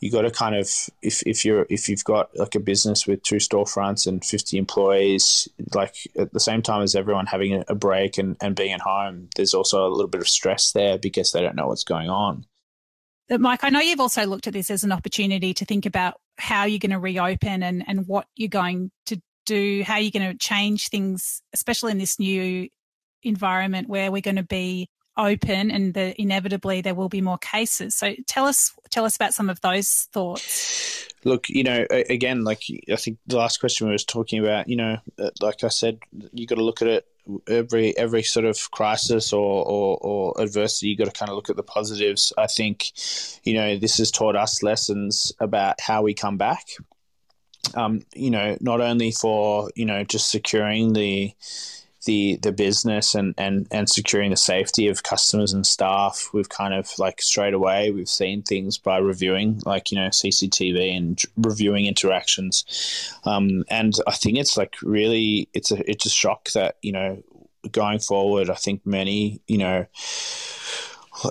you 0.00 0.10
got 0.10 0.22
to 0.22 0.30
kind 0.30 0.54
of 0.54 0.68
if, 1.00 1.22
if 1.26 1.44
you're 1.44 1.66
if 1.70 1.88
you've 1.88 2.04
got 2.04 2.36
like 2.36 2.54
a 2.54 2.60
business 2.60 3.06
with 3.06 3.22
two 3.22 3.36
storefronts 3.36 4.06
and 4.06 4.22
50 4.22 4.58
employees 4.58 5.48
like 5.74 5.96
at 6.18 6.32
the 6.32 6.40
same 6.40 6.60
time 6.60 6.82
as 6.82 6.94
everyone 6.94 7.26
having 7.26 7.64
a 7.66 7.74
break 7.74 8.18
and, 8.18 8.36
and 8.42 8.54
being 8.56 8.72
at 8.72 8.82
home 8.82 9.28
there's 9.36 9.54
also 9.54 9.86
a 9.86 9.88
little 9.88 10.08
bit 10.08 10.20
of 10.20 10.28
stress 10.28 10.72
there 10.72 10.98
because 10.98 11.32
they 11.32 11.40
don't 11.40 11.56
know 11.56 11.68
what's 11.68 11.84
going 11.84 12.10
on. 12.10 12.44
Mike, 13.30 13.64
I 13.64 13.70
know 13.70 13.80
you've 13.80 14.00
also 14.00 14.26
looked 14.26 14.46
at 14.46 14.52
this 14.52 14.70
as 14.70 14.84
an 14.84 14.92
opportunity 14.92 15.54
to 15.54 15.64
think 15.64 15.86
about 15.86 16.20
how 16.36 16.64
you're 16.64 16.78
going 16.78 16.90
to 16.90 16.98
reopen 16.98 17.62
and, 17.62 17.82
and 17.86 18.06
what 18.06 18.26
you're 18.36 18.50
going 18.50 18.90
to 19.06 19.18
do, 19.46 19.82
how 19.82 19.96
you're 19.96 20.10
going 20.10 20.30
to 20.30 20.36
change 20.36 20.88
things, 20.88 21.40
especially 21.54 21.92
in 21.92 21.98
this 21.98 22.18
new 22.18 22.68
environment 23.22 23.88
where 23.88 24.12
we're 24.12 24.20
going 24.20 24.36
to 24.36 24.42
be 24.42 24.88
open 25.16 25.70
and 25.70 25.94
the, 25.94 26.20
inevitably 26.20 26.80
there 26.80 26.94
will 26.94 27.08
be 27.08 27.20
more 27.20 27.38
cases. 27.38 27.94
So 27.94 28.14
tell 28.26 28.46
us 28.46 28.72
tell 28.90 29.04
us 29.04 29.16
about 29.16 29.34
some 29.34 29.50
of 29.50 29.60
those 29.60 30.08
thoughts. 30.12 31.08
Look, 31.24 31.48
you 31.48 31.64
know, 31.64 31.86
again, 31.90 32.44
like 32.44 32.62
I 32.90 32.96
think 32.96 33.18
the 33.26 33.36
last 33.36 33.58
question 33.58 33.86
we 33.86 33.92
was 33.92 34.04
talking 34.04 34.40
about, 34.40 34.68
you 34.68 34.76
know, 34.76 34.98
uh, 35.18 35.30
like 35.40 35.64
I 35.64 35.68
said, 35.68 35.98
you 36.32 36.46
got 36.46 36.56
to 36.56 36.64
look 36.64 36.82
at 36.82 36.88
it 36.88 37.06
every 37.48 37.96
every 37.96 38.22
sort 38.22 38.44
of 38.44 38.70
crisis 38.70 39.32
or, 39.32 39.64
or, 39.64 39.98
or 40.00 40.34
adversity. 40.40 40.88
You 40.88 40.96
got 40.96 41.06
to 41.06 41.18
kind 41.18 41.30
of 41.30 41.36
look 41.36 41.50
at 41.50 41.56
the 41.56 41.62
positives. 41.62 42.32
I 42.36 42.46
think, 42.46 42.92
you 43.44 43.54
know, 43.54 43.78
this 43.78 43.98
has 43.98 44.10
taught 44.10 44.36
us 44.36 44.62
lessons 44.62 45.32
about 45.40 45.80
how 45.80 46.02
we 46.02 46.14
come 46.14 46.36
back. 46.36 46.66
Um, 47.74 48.02
you 48.14 48.30
know, 48.30 48.58
not 48.60 48.80
only 48.82 49.10
for 49.10 49.70
you 49.74 49.86
know 49.86 50.04
just 50.04 50.30
securing 50.30 50.92
the 50.92 51.32
the 52.04 52.36
the 52.42 52.52
business 52.52 53.14
and, 53.14 53.34
and, 53.38 53.66
and 53.70 53.88
securing 53.88 54.30
the 54.30 54.36
safety 54.36 54.88
of 54.88 55.02
customers 55.02 55.52
and 55.52 55.66
staff, 55.66 56.30
we've 56.32 56.48
kind 56.48 56.74
of 56.74 56.90
like 56.98 57.20
straight 57.20 57.54
away 57.54 57.90
we've 57.90 58.08
seen 58.08 58.42
things 58.42 58.78
by 58.78 58.98
reviewing 58.98 59.60
like 59.64 59.90
you 59.90 59.98
know 59.98 60.08
CCTV 60.08 60.96
and 60.96 61.22
reviewing 61.36 61.86
interactions, 61.86 62.64
um, 63.24 63.64
and 63.68 63.94
I 64.06 64.12
think 64.12 64.38
it's 64.38 64.56
like 64.56 64.74
really 64.82 65.48
it's 65.54 65.70
a 65.70 65.90
it's 65.90 66.06
a 66.06 66.10
shock 66.10 66.50
that 66.52 66.76
you 66.82 66.92
know 66.92 67.22
going 67.72 67.98
forward 67.98 68.50
I 68.50 68.54
think 68.54 68.84
many 68.84 69.40
you 69.46 69.56
know 69.58 69.86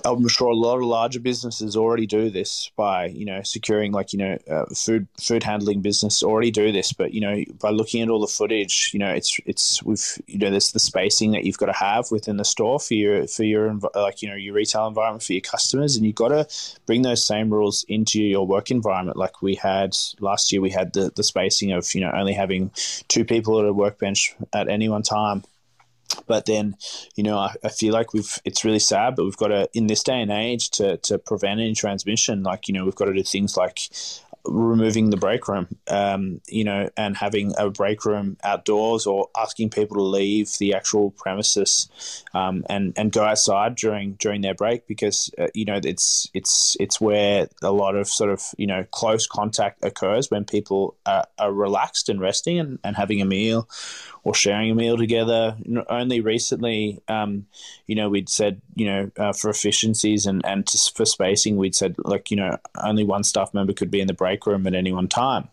I'm 0.05 0.27
sure 0.27 0.49
a 0.49 0.55
lot 0.55 0.77
of 0.77 0.83
larger 0.83 1.19
businesses 1.19 1.75
already 1.75 2.07
do 2.07 2.29
this 2.29 2.71
by 2.75 3.07
you 3.07 3.25
know 3.25 3.41
securing 3.43 3.91
like 3.91 4.13
you 4.13 4.19
know 4.19 4.37
uh, 4.49 4.65
food 4.73 5.07
food 5.21 5.43
handling 5.43 5.81
business 5.81 6.23
already 6.23 6.51
do 6.51 6.71
this, 6.71 6.93
but 6.93 7.13
you 7.13 7.21
know 7.21 7.43
by 7.59 7.69
looking 7.69 8.01
at 8.01 8.09
all 8.09 8.21
the 8.21 8.27
footage, 8.27 8.91
you 8.93 8.99
know 8.99 9.09
it's 9.09 9.37
it's 9.45 9.83
with 9.83 10.21
you 10.27 10.37
know 10.39 10.49
there's 10.49 10.71
the 10.71 10.79
spacing 10.79 11.31
that 11.31 11.43
you've 11.43 11.57
got 11.57 11.65
to 11.65 11.73
have 11.73 12.11
within 12.11 12.37
the 12.37 12.45
store 12.45 12.79
for 12.79 12.93
your 12.93 13.27
for 13.27 13.43
your 13.43 13.77
like 13.95 14.21
you 14.21 14.29
know 14.29 14.35
your 14.35 14.53
retail 14.53 14.87
environment 14.87 15.23
for 15.23 15.33
your 15.33 15.41
customers, 15.41 15.95
and 15.95 16.05
you've 16.05 16.15
got 16.15 16.29
to 16.29 16.47
bring 16.85 17.01
those 17.01 17.25
same 17.25 17.49
rules 17.49 17.85
into 17.89 18.21
your 18.21 18.47
work 18.47 18.71
environment. 18.71 19.17
Like 19.17 19.41
we 19.41 19.55
had 19.55 19.97
last 20.19 20.51
year, 20.51 20.61
we 20.61 20.69
had 20.69 20.93
the 20.93 21.11
the 21.15 21.23
spacing 21.23 21.71
of 21.73 21.93
you 21.93 22.01
know 22.01 22.11
only 22.11 22.33
having 22.33 22.71
two 23.09 23.25
people 23.25 23.59
at 23.59 23.65
a 23.65 23.73
workbench 23.73 24.35
at 24.53 24.69
any 24.69 24.87
one 24.87 25.03
time 25.03 25.43
but 26.27 26.45
then, 26.45 26.75
you 27.15 27.23
know, 27.23 27.37
I, 27.37 27.55
I, 27.63 27.69
feel 27.69 27.93
like 27.93 28.13
we've 28.13 28.39
it's 28.45 28.65
really 28.65 28.79
sad, 28.79 29.15
but 29.15 29.23
we've 29.25 29.37
got 29.37 29.47
to 29.47 29.69
in 29.73 29.87
this 29.87 30.03
day 30.03 30.21
and 30.21 30.31
age 30.31 30.69
to 30.71 30.97
to 30.97 31.17
prevent 31.17 31.59
any 31.59 31.73
transmission. 31.73 32.43
Like 32.43 32.67
you 32.67 32.73
know, 32.73 32.85
we've 32.85 32.95
got 32.95 33.05
to 33.05 33.13
do 33.13 33.23
things 33.23 33.57
like 33.57 33.89
removing 34.45 35.09
the 35.09 35.17
break 35.17 35.47
room, 35.47 35.67
um, 35.87 36.41
you 36.47 36.63
know, 36.63 36.89
and 36.97 37.15
having 37.15 37.53
a 37.57 37.69
break 37.69 38.05
room 38.05 38.37
outdoors 38.43 39.05
or 39.05 39.29
asking 39.37 39.69
people 39.69 39.97
to 39.97 40.03
leave 40.03 40.49
the 40.59 40.73
actual 40.73 41.11
premises 41.11 41.89
um, 42.33 42.65
and 42.69 42.93
and 42.97 43.11
go 43.11 43.23
outside 43.23 43.75
during 43.75 44.13
during 44.13 44.41
their 44.41 44.53
break 44.53 44.85
because 44.87 45.31
uh, 45.39 45.47
you 45.53 45.65
know 45.65 45.79
it's 45.83 46.29
it's 46.33 46.75
it's 46.79 46.99
where 46.99 47.47
a 47.61 47.71
lot 47.71 47.95
of 47.95 48.07
sort 48.07 48.29
of 48.29 48.41
you 48.57 48.67
know 48.67 48.85
close 48.91 49.27
contact 49.27 49.83
occurs 49.83 50.29
when 50.29 50.43
people 50.43 50.95
are, 51.05 51.25
are 51.39 51.53
relaxed 51.53 52.09
and 52.09 52.19
resting 52.19 52.59
and, 52.59 52.79
and 52.83 52.95
having 52.95 53.21
a 53.21 53.25
meal 53.25 53.67
or 54.23 54.33
sharing 54.33 54.71
a 54.71 54.75
meal 54.75 54.97
together. 54.97 55.55
Only 55.89 56.21
recently, 56.21 57.01
um, 57.07 57.45
you 57.87 57.95
know, 57.95 58.09
we'd 58.09 58.29
said, 58.29 58.61
you 58.75 58.85
know, 58.85 59.11
uh, 59.17 59.33
for 59.33 59.49
efficiencies 59.49 60.25
and, 60.25 60.41
and 60.45 60.69
for 60.95 61.05
spacing, 61.05 61.57
we'd 61.57 61.75
said, 61.75 61.95
like, 61.99 62.31
you 62.31 62.37
know, 62.37 62.57
only 62.81 63.03
one 63.03 63.23
staff 63.23 63.53
member 63.53 63.73
could 63.73 63.91
be 63.91 63.99
in 63.99 64.07
the 64.07 64.13
break 64.13 64.32
room 64.45 64.67
at 64.67 64.75
any 64.75 64.91
one 64.91 65.07
time. 65.07 65.47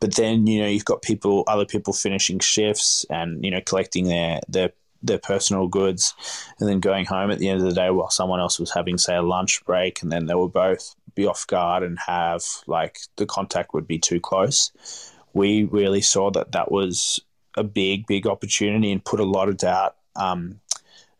But 0.00 0.16
then, 0.16 0.46
you 0.46 0.60
know, 0.60 0.68
you've 0.68 0.84
got 0.84 1.02
people, 1.02 1.44
other 1.46 1.64
people 1.64 1.92
finishing 1.92 2.40
shifts 2.40 3.06
and, 3.08 3.44
you 3.44 3.50
know, 3.50 3.60
collecting 3.60 4.08
their, 4.08 4.40
their 4.48 4.70
their 5.02 5.18
personal 5.18 5.66
goods 5.66 6.14
and 6.60 6.68
then 6.68 6.80
going 6.80 7.04
home 7.04 7.30
at 7.30 7.38
the 7.38 7.48
end 7.48 7.60
of 7.60 7.66
the 7.66 7.74
day 7.74 7.90
while 7.90 8.10
someone 8.10 8.40
else 8.40 8.60
was 8.60 8.72
having 8.72 8.98
say 8.98 9.16
a 9.16 9.22
lunch 9.22 9.64
break 9.64 10.00
and 10.02 10.12
then 10.12 10.26
they 10.26 10.34
will 10.34 10.48
both 10.48 10.94
be 11.14 11.26
off 11.26 11.46
guard 11.46 11.82
and 11.82 11.98
have 12.06 12.42
like 12.66 12.98
the 13.16 13.26
contact 13.26 13.74
would 13.74 13.86
be 13.86 13.98
too 13.98 14.20
close. 14.20 14.70
We 15.34 15.64
really 15.64 16.00
saw 16.00 16.30
that 16.30 16.52
that 16.52 16.70
was 16.70 17.20
a 17.56 17.64
big, 17.64 18.06
big 18.06 18.26
opportunity 18.26 18.92
and 18.92 19.04
put 19.04 19.20
a 19.20 19.24
lot 19.24 19.48
of 19.48 19.58
doubt 19.58 19.96
um, 20.16 20.60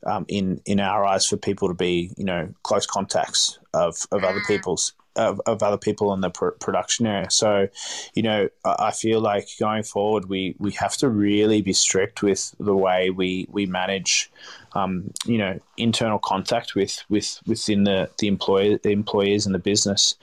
um, 0.05 0.25
in 0.29 0.61
in 0.65 0.81
our 0.81 1.05
eyes 1.05 1.27
for 1.27 1.37
people 1.37 1.69
to 1.69 1.75
be, 1.75 2.13
you 2.17 2.25
know, 2.25 2.53
close 2.63 2.87
contacts 2.87 3.59
of, 3.75 3.97
of 4.11 4.25
other 4.25 4.41
people's 4.47 4.93
of, 5.17 5.41
of 5.47 5.63
other 5.63 5.77
people 5.77 6.13
in 6.13 6.21
the 6.21 6.31
pr- 6.31 6.51
production 6.51 7.07
area. 7.07 7.31
So, 7.31 7.69
you 8.15 8.23
know, 8.23 8.49
I 8.65 8.91
feel 8.93 9.21
like 9.21 9.49
going 9.59 9.83
forward, 9.83 10.29
we, 10.29 10.57
we 10.59 10.73
have 10.73 10.97
to 10.99 11.09
really 11.09 11.63
be 11.63 11.73
strict 11.73 12.23
with 12.23 12.55
the 12.59 12.77
way 12.77 13.11
we, 13.11 13.47
we 13.51 13.67
manage, 13.67 14.31
um, 14.75 15.13
you 15.27 15.39
know, 15.39 15.59
internal 15.77 16.19
contact 16.19 16.75
with, 16.75 17.03
with 17.09 17.41
within 17.47 17.85
the, 17.85 18.11
the 18.19 18.29
employer, 18.29 18.79
the 18.79 18.91
employees 18.91 19.47
and 19.47 19.55
the 19.55 19.59
business 19.59 20.17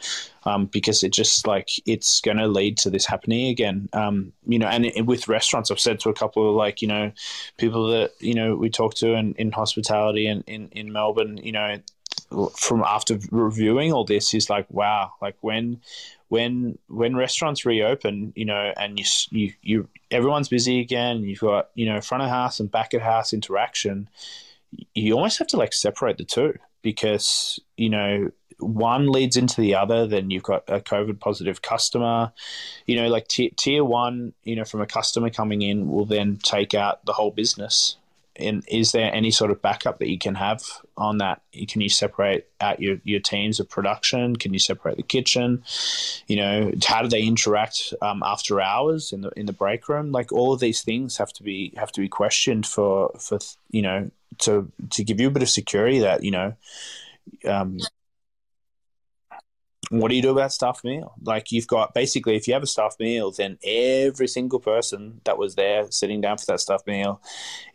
um, 0.45 0.65
because 0.67 1.03
it 1.03 1.11
just 1.11 1.47
like 1.47 1.69
it's 1.85 2.21
going 2.21 2.37
to 2.37 2.47
lead 2.47 2.77
to 2.79 2.89
this 2.89 3.05
happening 3.05 3.47
again. 3.47 3.89
Um, 3.93 4.33
you 4.47 4.59
know, 4.59 4.67
and 4.67 4.85
it, 4.85 5.05
with 5.05 5.27
restaurants, 5.27 5.71
I've 5.71 5.79
said 5.79 5.99
to 6.01 6.09
a 6.09 6.13
couple 6.13 6.49
of 6.49 6.55
like 6.55 6.81
you 6.81 6.87
know 6.87 7.11
people 7.57 7.87
that 7.89 8.11
you 8.19 8.33
know 8.33 8.55
we 8.55 8.69
talk 8.69 8.95
to 8.95 9.13
in, 9.13 9.33
in 9.35 9.51
hospitality 9.51 10.27
and 10.27 10.43
in, 10.47 10.69
in 10.69 10.91
Melbourne, 10.91 11.37
you 11.37 11.51
know, 11.51 11.77
from 12.57 12.83
after 12.83 13.17
reviewing 13.31 13.91
all 13.91 14.05
this 14.05 14.33
is 14.33 14.49
like 14.49 14.67
wow, 14.69 15.11
like 15.21 15.35
when 15.41 15.81
when 16.27 16.77
when 16.87 17.15
restaurants 17.15 17.65
reopen, 17.65 18.33
you 18.35 18.45
know, 18.45 18.73
and 18.77 18.99
you 18.99 19.05
you 19.31 19.53
you 19.61 19.89
everyone's 20.11 20.49
busy 20.49 20.79
again, 20.79 21.23
you've 21.23 21.39
got 21.39 21.69
you 21.75 21.85
know 21.85 22.01
front 22.01 22.23
of 22.23 22.29
house 22.29 22.59
and 22.59 22.71
back 22.71 22.93
of 22.93 23.01
house 23.01 23.33
interaction. 23.33 24.09
You 24.93 25.13
almost 25.15 25.39
have 25.39 25.47
to 25.49 25.57
like 25.57 25.73
separate 25.73 26.17
the 26.17 26.25
two 26.25 26.53
because 26.81 27.59
you 27.77 27.89
know 27.89 28.29
one 28.59 29.07
leads 29.07 29.37
into 29.37 29.61
the 29.61 29.75
other, 29.75 30.05
then 30.05 30.29
you've 30.29 30.43
got 30.43 30.63
a 30.67 30.79
COVID 30.79 31.19
positive 31.19 31.61
customer. 31.61 32.31
You 32.85 32.97
know, 32.97 33.07
like 33.07 33.27
t- 33.27 33.51
tier 33.51 33.83
one, 33.83 34.33
you 34.43 34.55
know, 34.55 34.65
from 34.65 34.81
a 34.81 34.85
customer 34.85 35.29
coming 35.29 35.61
in 35.61 35.89
will 35.89 36.05
then 36.05 36.37
take 36.43 36.73
out 36.73 37.05
the 37.05 37.13
whole 37.13 37.31
business. 37.31 37.97
And 38.39 38.63
is 38.67 38.91
there 38.91 39.13
any 39.13 39.31
sort 39.31 39.51
of 39.51 39.61
backup 39.61 39.99
that 39.99 40.09
you 40.09 40.17
can 40.17 40.35
have 40.35 40.63
on 40.97 41.17
that? 41.17 41.41
Can 41.67 41.81
you 41.81 41.89
separate 41.89 42.47
out 42.61 42.81
your, 42.81 42.97
your 43.03 43.19
teams 43.19 43.59
of 43.59 43.69
production? 43.69 44.35
Can 44.35 44.53
you 44.53 44.59
separate 44.59 44.97
the 44.97 45.03
kitchen? 45.03 45.63
You 46.27 46.37
know, 46.37 46.71
how 46.85 47.01
do 47.01 47.07
they 47.07 47.23
interact 47.23 47.93
um, 48.01 48.23
after 48.23 48.61
hours 48.61 49.11
in 49.11 49.21
the 49.21 49.29
in 49.31 49.45
the 49.45 49.53
break 49.53 49.89
room? 49.89 50.11
Like 50.11 50.31
all 50.31 50.53
of 50.53 50.59
these 50.59 50.81
things 50.81 51.17
have 51.17 51.33
to 51.33 51.43
be 51.43 51.73
have 51.77 51.91
to 51.93 52.01
be 52.01 52.07
questioned 52.07 52.65
for 52.65 53.11
for 53.19 53.39
you 53.69 53.81
know 53.81 54.09
to 54.39 54.71
to 54.91 55.03
give 55.03 55.19
you 55.19 55.27
a 55.27 55.31
bit 55.31 55.43
of 55.43 55.49
security 55.49 55.99
that 55.99 56.23
you 56.23 56.31
know 56.31 56.55
um, 57.45 57.79
what 59.89 60.09
do 60.09 60.15
you 60.15 60.21
do 60.21 60.31
about 60.31 60.53
staff 60.53 60.83
meal? 60.83 61.13
Like 61.23 61.51
you've 61.51 61.67
got 61.67 61.93
basically, 61.93 62.35
if 62.35 62.47
you 62.47 62.53
have 62.53 62.63
a 62.63 62.67
staff 62.67 62.95
meal, 62.99 63.31
then 63.31 63.57
every 63.63 64.27
single 64.27 64.59
person 64.59 65.21
that 65.25 65.37
was 65.37 65.55
there 65.55 65.89
sitting 65.91 66.21
down 66.21 66.37
for 66.37 66.45
that 66.47 66.59
staff 66.59 66.83
meal, 66.85 67.21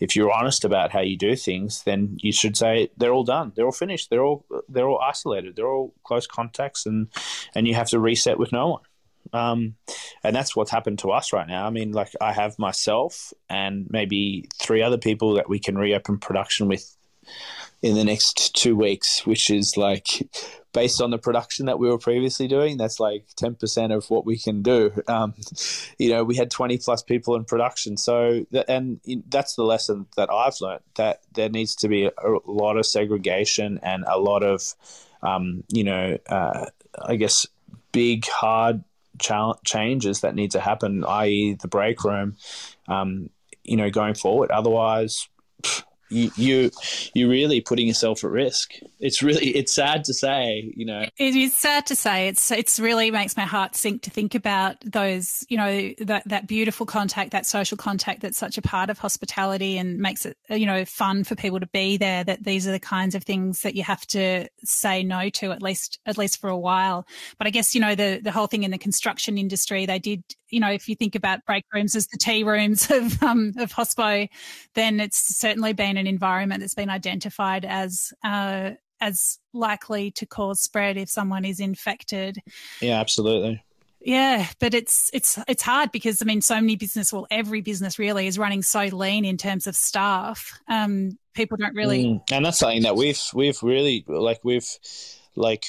if 0.01 0.15
you're 0.15 0.33
honest 0.33 0.65
about 0.65 0.93
how 0.93 1.01
you 1.01 1.17
do 1.17 1.35
things, 1.35 1.83
then 1.85 2.17
you 2.21 2.33
should 2.33 2.57
say 2.57 2.91
they're 2.97 3.13
all 3.13 3.25
done, 3.25 3.53
they're 3.55 3.67
all 3.67 3.73
finished, 3.73 4.11
they're 4.11 4.25
all 4.25 4.45
they're 4.69 4.89
all 4.89 5.01
isolated, 5.01 5.57
they're 5.57 5.69
all 5.69 5.93
close 6.05 6.27
contacts, 6.27 6.87
and 6.87 7.09
and 7.55 7.67
you 7.67 7.75
have 7.75 7.89
to 7.89 7.99
reset 7.99 8.39
with 8.39 8.53
no 8.53 8.69
one. 8.69 8.83
Um, 9.33 9.75
and 10.23 10.37
that's 10.37 10.55
what's 10.55 10.71
happened 10.71 11.01
to 11.01 11.11
us 11.11 11.33
right 11.33 11.49
now. 11.49 11.67
I 11.67 11.71
mean, 11.71 11.93
like 11.93 12.13
I 12.21 12.33
have 12.33 12.59
myself 12.59 13.33
and 13.49 13.87
maybe 13.91 14.49
three 14.55 14.83
other 14.83 14.99
people 14.99 15.35
that 15.35 15.49
we 15.49 15.59
can 15.59 15.77
reopen 15.77 16.19
production 16.19 16.69
with 16.69 16.97
in 17.85 17.95
the 17.97 18.05
next 18.05 18.57
two 18.57 18.75
weeks, 18.75 19.27
which 19.27 19.51
is 19.51 19.77
like 19.77 20.27
based 20.73 21.03
on 21.03 21.11
the 21.11 21.19
production 21.19 21.67
that 21.67 21.79
we 21.79 21.87
were 21.87 21.99
previously 21.99 22.49
doing, 22.49 22.79
that's 22.79 22.99
like 22.99 23.27
10% 23.37 23.95
of 23.95 24.09
what 24.09 24.25
we 24.25 24.39
can 24.39 24.63
do. 24.63 24.91
Um, 25.07 25.35
you 25.99 26.09
know, 26.09 26.25
we 26.25 26.35
had 26.35 26.51
20 26.51 26.79
plus 26.79 27.03
people 27.03 27.37
in 27.37 27.45
production. 27.45 27.99
So, 27.99 28.47
and 28.67 29.01
that's 29.29 29.55
the 29.55 29.65
lesson 29.65 30.07
that 30.17 30.31
I've 30.33 30.59
learned 30.63 30.81
that 30.95 31.21
there 31.35 31.51
needs 31.51 31.77
to 31.77 31.89
be 31.89 32.07
a 32.07 32.31
lot 32.47 32.79
of 32.79 32.87
segregation 32.87 33.79
and 33.83 34.03
a 34.09 34.19
lot 34.19 34.43
of, 34.43 34.63
um, 35.23 35.63
you 35.69 35.85
know, 35.85 36.17
uh, 36.27 36.65
I 37.03 37.17
guess 37.17 37.47
big, 37.93 38.27
hard 38.27 38.83
changes 39.63 40.23
that 40.23 40.35
need 40.35 40.53
to 40.53 40.61
happen, 40.61 41.05
i.e., 41.05 41.59
the 41.61 41.69
break 41.69 42.03
room, 42.03 42.37
um, 42.89 43.29
you 43.63 43.77
know, 43.77 43.91
going 43.91 44.15
forward. 44.15 44.51
Otherwise, 44.51 45.29
you 46.09 46.31
you 46.37 46.71
you're 47.15 47.29
really 47.29 47.61
putting 47.61 47.87
yourself 47.87 48.25
at 48.25 48.31
risk. 48.31 48.75
It's 49.01 49.23
really 49.23 49.49
it's 49.49 49.73
sad 49.73 50.05
to 50.05 50.15
say, 50.15 50.73
you 50.77 50.85
know. 50.85 51.07
It 51.19 51.35
is 51.35 51.55
sad 51.55 51.87
to 51.87 51.97
say. 51.97 52.29
It's 52.29 52.51
it's 52.51 52.79
really 52.79 53.11
makes 53.11 53.37
my 53.37 53.45
heart 53.45 53.75
sink 53.75 54.03
to 54.03 54.11
think 54.11 54.35
about 54.35 54.77
those, 54.85 55.45
you 55.49 55.57
know, 55.57 55.93
that 56.01 56.23
that 56.27 56.47
beautiful 56.47 56.87
contact, 56.87 57.33
that 57.33 57.47
social 57.47 57.77
contact 57.77 58.21
that's 58.21 58.39
such 58.39 58.59
a 58.59 58.63
part 58.63 58.91
of 58.91 58.99
hospitality 58.99 59.79
and 59.79 59.99
makes 59.99 60.27
it 60.27 60.37
you 60.51 60.67
know 60.67 60.85
fun 60.85 61.25
for 61.25 61.35
people 61.35 61.61
to 61.61 61.69
be 61.69 61.97
there. 61.97 62.25
That 62.25 62.45
these 62.45 62.67
are 62.69 62.73
the 62.73 62.81
kinds 62.81 63.15
of 63.15 63.25
things 63.25 63.63
that 63.63 63.75
you 63.75 63.83
have 63.83 64.07
to 64.09 64.49
say 64.63 65.03
no 65.03 65.29
to 65.31 65.53
at 65.53 65.63
least 65.63 65.99
at 66.07 66.19
least 66.19 66.41
for 66.41 66.51
a 66.51 66.59
while. 66.59 67.07
But 67.39 67.47
I 67.47 67.51
guess 67.51 67.75
you 67.75 67.81
know 67.81 67.95
the 67.95 68.21
the 68.23 68.33
whole 68.33 68.47
thing 68.47 68.63
in 68.63 68.71
the 68.71 68.79
construction 68.79 69.39
industry, 69.39 69.87
they 69.87 69.99
did 69.99 70.23
you 70.51 70.61
know 70.61 70.71
if 70.71 70.89
you 70.89 70.95
think 70.95 71.15
about 71.15 71.45
break 71.47 71.65
rooms 71.73 71.97
as 71.97 72.07
the 72.09 72.19
tea 72.19 72.45
rooms 72.45 72.91
of 72.91 73.23
um, 73.23 73.53
of 73.59 73.73
hospo, 73.73 74.29
then 74.75 75.01
it's 75.01 75.19
certainly 75.37 75.73
been 75.73 75.94
an 75.97 76.07
environment 76.07 76.61
that's 76.61 76.75
been 76.75 76.91
identified 76.91 77.65
as 77.65 78.13
uh, 78.23 78.73
as 79.01 79.39
likely 79.53 80.11
to 80.13 80.27
cause 80.27 80.61
spread 80.61 80.97
if 80.97 81.09
someone 81.09 81.45
is 81.45 81.61
infected. 81.61 82.39
Yeah, 82.81 83.01
absolutely. 83.01 83.63
Yeah, 84.01 84.47
but 84.61 84.75
it's 84.75 85.11
it's 85.15 85.39
it's 85.49 85.63
hard 85.63 85.91
because 85.91 86.21
I 86.21 86.27
mean, 86.27 86.43
so 86.43 86.57
many 86.57 86.77
business, 86.77 87.13
well, 87.13 87.27
every 87.31 87.63
business 87.63 87.99
really 87.99 88.27
is 88.27 88.39
running 88.39 88.63
so 88.63 88.85
lean 88.85 89.25
in 89.25 89.39
terms 89.39 89.67
of 89.67 89.75
staff. 89.75 90.61
Um, 90.69 91.19
people 91.35 91.57
don't 91.57 91.75
really, 91.75 92.05
mm. 92.05 92.23
and 92.31 92.45
that's 92.45 92.59
something 92.59 92.83
that 92.83 92.97
we've 92.97 93.21
we've 93.33 93.63
really 93.63 94.05
like 94.07 94.41
we've 94.45 94.69
like 95.37 95.69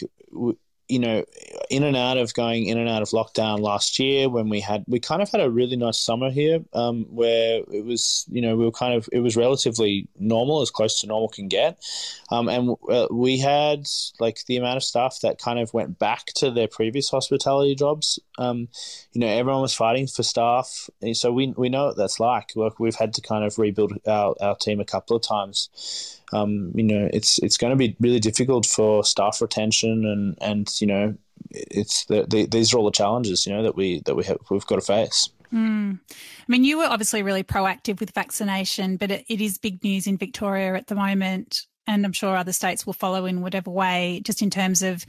you 0.88 1.00
know, 1.00 1.26
in 1.70 1.84
and 1.84 1.98
out 1.98 2.18
of 2.18 2.34
going 2.34 2.68
in 2.68 2.78
and 2.78 2.88
out 2.88 3.02
of 3.02 3.10
lockdown 3.10 3.60
last 3.60 3.98
year 3.98 4.30
when 4.30 4.50
we 4.50 4.60
had, 4.60 4.84
we 4.88 5.00
kind 5.00 5.22
of 5.22 5.30
had 5.30 5.42
a 5.42 5.50
really 5.50 5.76
nice 5.76 6.00
summer 6.00 6.30
here 6.30 6.64
um, 6.74 7.06
where 7.10 7.62
it 7.72 7.84
was, 7.84 8.26
you 8.32 8.42
know, 8.42 8.56
we 8.56 8.66
were 8.66 8.72
kind 8.72 8.94
of, 8.94 9.10
it 9.12 9.20
was 9.20 9.36
relatively 9.36 10.08
normal, 10.20 10.62
as 10.62 10.70
close 10.70 11.02
to 11.02 11.08
normal 11.08 11.30
can 11.30 11.48
get. 11.48 11.84
Um, 12.32 12.48
and 12.50 12.76
uh, 12.90 13.08
we 13.10 13.40
had 13.40 13.88
like 14.20 14.46
the 14.46 14.58
amount 14.58 14.78
of 14.78 14.84
staff 14.84 15.20
that 15.22 15.40
kind 15.40 15.60
of 15.60 15.74
went 15.74 15.98
back 15.98 16.28
to 16.36 16.52
their 16.52 16.68
previous 16.68 17.10
hospitality 17.10 17.74
jobs. 17.74 18.20
Um, 18.38 18.68
you 19.12 19.22
know, 19.22 19.28
everyone 19.28 19.62
was 19.62 19.74
fighting 19.74 20.08
for 20.08 20.24
staff. 20.24 20.90
And 21.02 21.18
so 21.18 21.32
we, 21.32 21.54
we 21.58 21.70
know 21.70 21.88
what 21.88 21.98
that's 21.98 22.20
like. 22.20 22.52
Like 22.56 22.80
we've 22.80 22.96
had 22.96 23.14
to 23.16 23.22
kind 23.22 23.44
of 23.44 23.58
rebuild 23.58 23.94
our, 24.06 24.36
our 24.40 24.56
team 24.56 24.80
a 24.80 24.86
couple 24.86 25.16
of 25.16 25.24
times 25.24 26.22
um, 26.34 26.72
you 26.76 26.84
know, 26.84 27.10
it's 27.14 27.40
it's 27.40 27.58
going 27.58 27.72
to 27.72 27.78
be 27.78 27.96
really 28.00 28.20
difficult 28.20 28.66
for 28.66 29.04
staff 29.04 29.42
retention 29.42 30.06
and 30.06 30.38
and 30.42 30.82
you 30.82 30.88
know, 30.88 31.16
it's 31.52 32.06
the, 32.06 32.26
the, 32.30 32.46
these 32.46 32.74
are 32.74 32.78
all 32.78 32.86
the 32.86 32.92
challenges 32.92 33.46
you 33.46 33.54
know 33.54 33.64
that 33.64 33.76
we 33.76 34.02
that 34.06 34.16
we 34.16 34.24
have 34.26 34.38
we've 34.50 34.66
got 34.66 34.76
to 34.76 34.82
face. 34.82 35.30
Mm. 35.54 36.00
I 36.12 36.46
mean, 36.48 36.64
you 36.64 36.78
were 36.78 36.86
obviously 36.86 37.24
really 37.24 37.44
proactive 37.44 38.00
with 38.00 38.12
vaccination, 38.12 38.98
but 38.98 39.12
it, 39.12 39.26
it 39.30 39.42
is 39.42 39.58
big 39.58 39.84
news 39.84 40.08
in 40.08 40.18
Victoria 40.18 40.74
at 40.74 40.88
the 40.88 40.96
moment, 40.96 41.62
and 41.88 42.06
I'm 42.06 42.14
sure 42.14 42.36
other 42.36 42.52
states 42.52 42.86
will 42.86 42.94
follow 42.94 43.26
in 43.26 43.42
whatever 43.42 43.70
way, 43.70 44.22
just 44.24 44.42
in 44.42 44.50
terms 44.50 44.82
of 44.82 45.06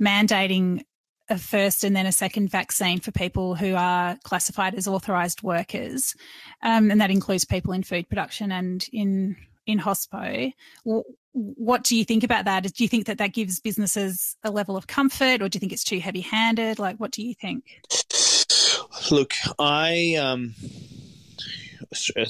mandating 0.00 0.84
a 1.28 1.38
first 1.38 1.84
and 1.84 1.94
then 1.94 2.06
a 2.06 2.12
second 2.12 2.50
vaccine 2.50 3.00
for 3.00 3.12
people 3.12 3.54
who 3.54 3.74
are 3.74 4.18
classified 4.24 4.74
as 4.74 4.86
authorised 4.86 5.42
workers, 5.42 6.14
um, 6.62 6.90
and 6.90 7.00
that 7.00 7.10
includes 7.10 7.44
people 7.44 7.72
in 7.72 7.82
food 7.82 8.08
production 8.08 8.52
and 8.52 8.86
in 8.92 9.36
in 9.70 9.78
hospo. 9.78 10.52
What 11.32 11.84
do 11.84 11.96
you 11.96 12.04
think 12.04 12.24
about 12.24 12.44
that? 12.46 12.64
Do 12.64 12.82
you 12.82 12.88
think 12.88 13.06
that 13.06 13.18
that 13.18 13.32
gives 13.32 13.60
businesses 13.60 14.36
a 14.42 14.50
level 14.50 14.76
of 14.76 14.86
comfort, 14.86 15.40
or 15.40 15.48
do 15.48 15.56
you 15.56 15.60
think 15.60 15.72
it's 15.72 15.84
too 15.84 16.00
heavy-handed? 16.00 16.78
Like, 16.78 16.96
what 16.96 17.12
do 17.12 17.22
you 17.22 17.34
think? 17.34 17.64
Look, 19.10 19.34
I 19.58 20.16
um, 20.16 20.54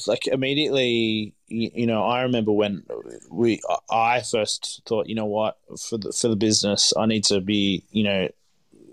like 0.07 0.27
immediately, 0.27 1.35
you 1.49 1.87
know, 1.87 2.05
I 2.05 2.23
remember 2.23 2.53
when 2.53 2.85
we, 3.31 3.61
I 3.91 4.21
first 4.21 4.83
thought, 4.87 5.09
you 5.09 5.15
know 5.15 5.27
what, 5.27 5.59
for 5.79 5.99
the 5.99 6.13
for 6.13 6.29
the 6.29 6.37
business, 6.37 6.93
I 6.97 7.07
need 7.07 7.25
to 7.25 7.41
be, 7.41 7.85
you 7.91 8.05
know, 8.05 8.29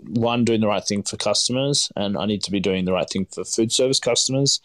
one 0.08 0.44
doing 0.44 0.60
the 0.60 0.68
right 0.68 0.84
thing 0.84 1.02
for 1.02 1.16
customers, 1.16 1.92
and 1.96 2.16
I 2.16 2.24
need 2.24 2.42
to 2.44 2.50
be 2.50 2.60
doing 2.60 2.86
the 2.86 2.92
right 2.92 3.08
thing 3.08 3.26
for 3.26 3.44
food 3.44 3.72
service 3.72 4.00
customers, 4.00 4.60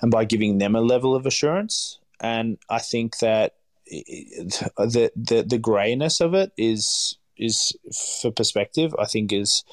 and 0.00 0.10
by 0.10 0.24
giving 0.24 0.58
them 0.58 0.74
a 0.74 0.80
level 0.80 1.14
of 1.14 1.26
assurance. 1.26 1.99
And 2.20 2.58
I 2.68 2.78
think 2.78 3.18
that 3.18 3.54
the 3.86 5.10
the 5.16 5.42
the 5.42 5.58
grayness 5.58 6.20
of 6.20 6.34
it 6.34 6.52
is 6.56 7.16
is 7.36 7.76
for 8.20 8.30
perspective. 8.30 8.94
I 8.98 9.06
think 9.06 9.32
is 9.32 9.64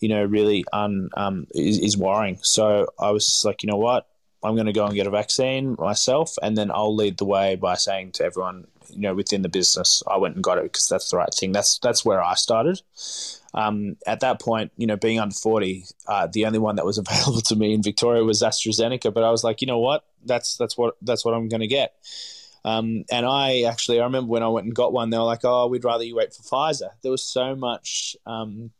you 0.00 0.08
know 0.08 0.24
really 0.24 0.64
un 0.72 1.10
um 1.16 1.46
is, 1.54 1.78
is 1.78 1.96
worrying. 1.96 2.38
So 2.42 2.88
I 2.98 3.10
was 3.10 3.42
like, 3.44 3.62
you 3.62 3.68
know 3.68 3.76
what, 3.76 4.06
I'm 4.42 4.54
going 4.54 4.66
to 4.66 4.72
go 4.72 4.86
and 4.86 4.94
get 4.94 5.06
a 5.06 5.10
vaccine 5.10 5.76
myself, 5.78 6.36
and 6.42 6.56
then 6.56 6.70
I'll 6.70 6.94
lead 6.94 7.18
the 7.18 7.24
way 7.24 7.56
by 7.56 7.74
saying 7.74 8.12
to 8.12 8.24
everyone, 8.24 8.68
you 8.88 9.00
know, 9.00 9.14
within 9.14 9.42
the 9.42 9.48
business, 9.48 10.02
I 10.06 10.16
went 10.18 10.36
and 10.36 10.44
got 10.44 10.58
it 10.58 10.64
because 10.64 10.88
that's 10.88 11.10
the 11.10 11.16
right 11.16 11.32
thing. 11.34 11.52
That's 11.52 11.78
that's 11.80 12.04
where 12.04 12.22
I 12.22 12.34
started. 12.34 12.80
Um, 13.54 13.96
at 14.06 14.20
that 14.20 14.40
point, 14.40 14.72
you 14.76 14.86
know, 14.86 14.96
being 14.96 15.18
under 15.18 15.34
40, 15.34 15.86
uh, 16.06 16.28
the 16.30 16.46
only 16.46 16.58
one 16.58 16.76
that 16.76 16.84
was 16.84 16.98
available 17.06 17.40
to 17.42 17.56
me 17.56 17.74
in 17.74 17.82
Victoria 17.82 18.22
was 18.22 18.42
AstraZeneca. 18.42 19.12
But 19.12 19.24
I 19.24 19.30
was 19.30 19.42
like, 19.42 19.60
you 19.60 19.66
know 19.66 19.80
what? 19.80 20.04
That's 20.28 20.56
that's 20.56 20.78
what 20.78 20.96
that's 21.02 21.24
what 21.24 21.34
I'm 21.34 21.48
going 21.48 21.60
to 21.60 21.66
get. 21.66 21.94
Um, 22.64 23.04
and 23.10 23.24
I 23.24 23.62
actually, 23.62 24.00
I 24.00 24.04
remember 24.04 24.30
when 24.30 24.42
I 24.42 24.48
went 24.48 24.66
and 24.66 24.74
got 24.74 24.92
one, 24.92 25.10
they 25.10 25.18
were 25.18 25.24
like, 25.24 25.44
"Oh, 25.44 25.68
we'd 25.68 25.84
rather 25.84 26.04
you 26.04 26.16
wait 26.16 26.34
for 26.34 26.42
Pfizer." 26.42 26.90
There 27.02 27.10
was 27.10 27.22
so 27.22 27.54
much, 27.54 28.16
um, 28.26 28.72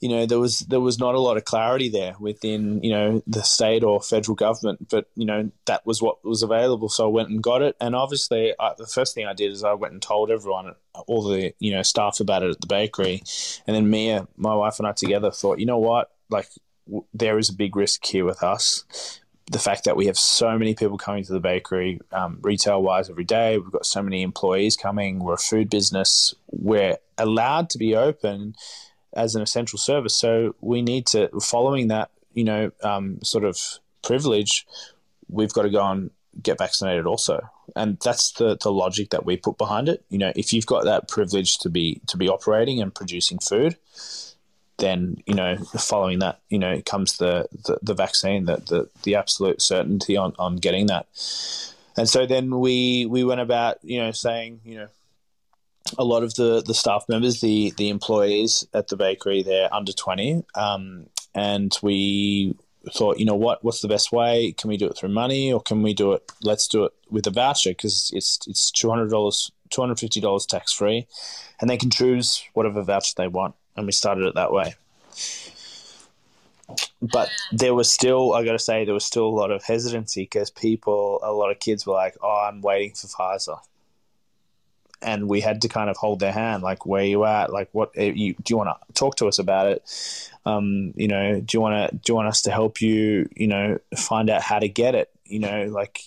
you 0.00 0.08
know, 0.08 0.26
there 0.26 0.38
was 0.38 0.60
there 0.60 0.80
was 0.80 0.98
not 0.98 1.14
a 1.14 1.20
lot 1.20 1.36
of 1.36 1.44
clarity 1.44 1.88
there 1.88 2.14
within 2.20 2.82
you 2.82 2.90
know 2.90 3.22
the 3.26 3.42
state 3.42 3.84
or 3.84 4.00
federal 4.00 4.34
government, 4.34 4.88
but 4.90 5.06
you 5.14 5.24
know 5.24 5.50
that 5.66 5.86
was 5.86 6.02
what 6.02 6.24
was 6.24 6.42
available, 6.42 6.88
so 6.88 7.06
I 7.06 7.12
went 7.12 7.30
and 7.30 7.42
got 7.42 7.62
it. 7.62 7.76
And 7.80 7.94
obviously, 7.94 8.54
I, 8.58 8.74
the 8.76 8.86
first 8.86 9.14
thing 9.14 9.26
I 9.26 9.34
did 9.34 9.52
is 9.52 9.64
I 9.64 9.74
went 9.74 9.92
and 9.92 10.02
told 10.02 10.30
everyone, 10.30 10.74
all 11.06 11.22
the 11.22 11.54
you 11.58 11.72
know 11.72 11.82
staff 11.82 12.20
about 12.20 12.42
it 12.42 12.50
at 12.50 12.60
the 12.60 12.66
bakery, 12.66 13.22
and 13.66 13.74
then 13.74 13.88
Mia, 13.88 14.26
my 14.36 14.54
wife, 14.54 14.78
and 14.78 14.86
I 14.86 14.92
together 14.92 15.30
thought, 15.30 15.58
you 15.58 15.66
know 15.66 15.78
what, 15.78 16.10
like 16.28 16.48
there 17.14 17.38
is 17.38 17.50
a 17.50 17.54
big 17.54 17.76
risk 17.76 18.04
here 18.06 18.24
with 18.24 18.42
us 18.42 19.20
the 19.50 19.58
fact 19.58 19.84
that 19.84 19.96
we 19.96 20.06
have 20.06 20.18
so 20.18 20.58
many 20.58 20.74
people 20.74 20.98
coming 20.98 21.24
to 21.24 21.32
the 21.32 21.40
bakery 21.40 22.00
um, 22.12 22.38
retail 22.42 22.82
wise 22.82 23.08
every 23.08 23.24
day. 23.24 23.58
We've 23.58 23.72
got 23.72 23.86
so 23.86 24.02
many 24.02 24.22
employees 24.22 24.76
coming. 24.76 25.20
We're 25.20 25.34
a 25.34 25.38
food 25.38 25.70
business. 25.70 26.34
We're 26.50 26.98
allowed 27.16 27.70
to 27.70 27.78
be 27.78 27.96
open 27.96 28.54
as 29.14 29.34
an 29.34 29.42
essential 29.42 29.78
service. 29.78 30.16
So 30.16 30.54
we 30.60 30.82
need 30.82 31.06
to, 31.08 31.28
following 31.40 31.88
that, 31.88 32.10
you 32.34 32.44
know, 32.44 32.72
um, 32.82 33.20
sort 33.22 33.44
of 33.44 33.58
privilege, 34.02 34.66
we've 35.28 35.52
got 35.52 35.62
to 35.62 35.70
go 35.70 35.84
and 35.84 36.10
get 36.42 36.58
vaccinated 36.58 37.06
also. 37.06 37.48
And 37.74 37.98
that's 38.04 38.32
the, 38.32 38.56
the 38.56 38.70
logic 38.70 39.10
that 39.10 39.24
we 39.24 39.36
put 39.36 39.58
behind 39.58 39.88
it. 39.88 40.04
You 40.08 40.18
know, 40.18 40.32
if 40.36 40.52
you've 40.52 40.66
got 40.66 40.84
that 40.84 41.08
privilege 41.08 41.58
to 41.58 41.68
be 41.68 42.00
to 42.06 42.16
be 42.16 42.28
operating 42.28 42.80
and 42.80 42.94
producing 42.94 43.38
food, 43.38 43.76
then 44.78 45.16
you 45.26 45.34
know 45.34 45.56
following 45.78 46.20
that 46.20 46.40
you 46.48 46.58
know 46.58 46.80
comes 46.86 47.18
the 47.18 47.46
the, 47.64 47.78
the 47.82 47.94
vaccine 47.94 48.44
the, 48.46 48.56
the 48.56 48.88
the 49.02 49.14
absolute 49.14 49.60
certainty 49.60 50.16
on 50.16 50.34
on 50.38 50.56
getting 50.56 50.86
that. 50.86 51.06
And 51.96 52.08
so 52.08 52.26
then 52.26 52.58
we 52.58 53.06
we 53.06 53.24
went 53.24 53.40
about 53.40 53.78
you 53.82 53.98
know 54.00 54.12
saying 54.12 54.60
you 54.64 54.76
know 54.76 54.88
a 55.98 56.04
lot 56.04 56.22
of 56.22 56.34
the 56.34 56.62
the 56.62 56.74
staff 56.74 57.04
members 57.08 57.40
the 57.40 57.72
the 57.76 57.88
employees 57.88 58.66
at 58.74 58.88
the 58.88 58.96
bakery 58.96 59.42
they're 59.42 59.72
under 59.72 59.92
20 59.92 60.44
um, 60.54 61.06
and 61.34 61.76
we 61.82 62.54
thought 62.94 63.18
you 63.18 63.24
know 63.24 63.34
what 63.34 63.62
what's 63.64 63.80
the 63.80 63.88
best 63.88 64.12
way? 64.12 64.52
Can 64.52 64.68
we 64.68 64.76
do 64.76 64.86
it 64.86 64.96
through 64.96 65.10
money 65.10 65.52
or 65.52 65.60
can 65.60 65.82
we 65.82 65.94
do 65.94 66.12
it 66.12 66.30
let's 66.42 66.68
do 66.68 66.84
it 66.84 66.92
with 67.10 67.26
a 67.26 67.30
voucher 67.30 67.70
because 67.70 68.10
it's 68.14 68.40
it's 68.46 68.70
$200 68.72 69.50
$250 69.70 70.46
tax 70.46 70.72
free 70.72 71.06
and 71.60 71.68
they 71.68 71.76
can 71.76 71.90
choose 71.90 72.42
whatever 72.54 72.82
voucher 72.82 73.12
they 73.16 73.28
want 73.28 73.54
and 73.78 73.86
we 73.86 73.92
started 73.92 74.26
it 74.26 74.34
that 74.34 74.52
way. 74.52 74.74
But 77.00 77.30
there 77.52 77.74
was 77.74 77.90
still, 77.90 78.34
I 78.34 78.44
got 78.44 78.52
to 78.52 78.58
say, 78.58 78.84
there 78.84 78.92
was 78.92 79.04
still 79.04 79.26
a 79.26 79.30
lot 79.30 79.50
of 79.50 79.62
hesitancy 79.62 80.22
because 80.22 80.50
people, 80.50 81.20
a 81.22 81.32
lot 81.32 81.50
of 81.50 81.60
kids 81.60 81.86
were 81.86 81.94
like, 81.94 82.16
"Oh, 82.22 82.46
I'm 82.46 82.60
waiting 82.60 82.92
for 82.92 83.06
Pfizer," 83.06 83.58
and 85.00 85.28
we 85.28 85.40
had 85.40 85.62
to 85.62 85.68
kind 85.68 85.88
of 85.88 85.96
hold 85.96 86.18
their 86.18 86.32
hand, 86.32 86.62
like, 86.62 86.84
"Where 86.84 87.04
you 87.04 87.24
at? 87.24 87.52
Like, 87.52 87.68
what 87.72 87.92
eh, 87.96 88.12
you 88.14 88.34
do 88.34 88.52
you 88.52 88.56
want 88.58 88.68
to 88.68 88.92
talk 88.94 89.16
to 89.16 89.28
us 89.28 89.38
about 89.38 89.68
it? 89.68 90.30
Um, 90.44 90.92
you 90.96 91.08
know, 91.08 91.40
do 91.40 91.56
you 91.56 91.60
want 91.60 91.90
to 91.90 91.96
do 91.96 92.12
you 92.12 92.14
want 92.16 92.28
us 92.28 92.42
to 92.42 92.50
help 92.50 92.82
you? 92.82 93.28
You 93.34 93.46
know, 93.46 93.78
find 93.96 94.28
out 94.28 94.42
how 94.42 94.58
to 94.58 94.68
get 94.68 94.94
it? 94.94 95.10
You 95.24 95.38
know, 95.38 95.66
like." 95.66 96.00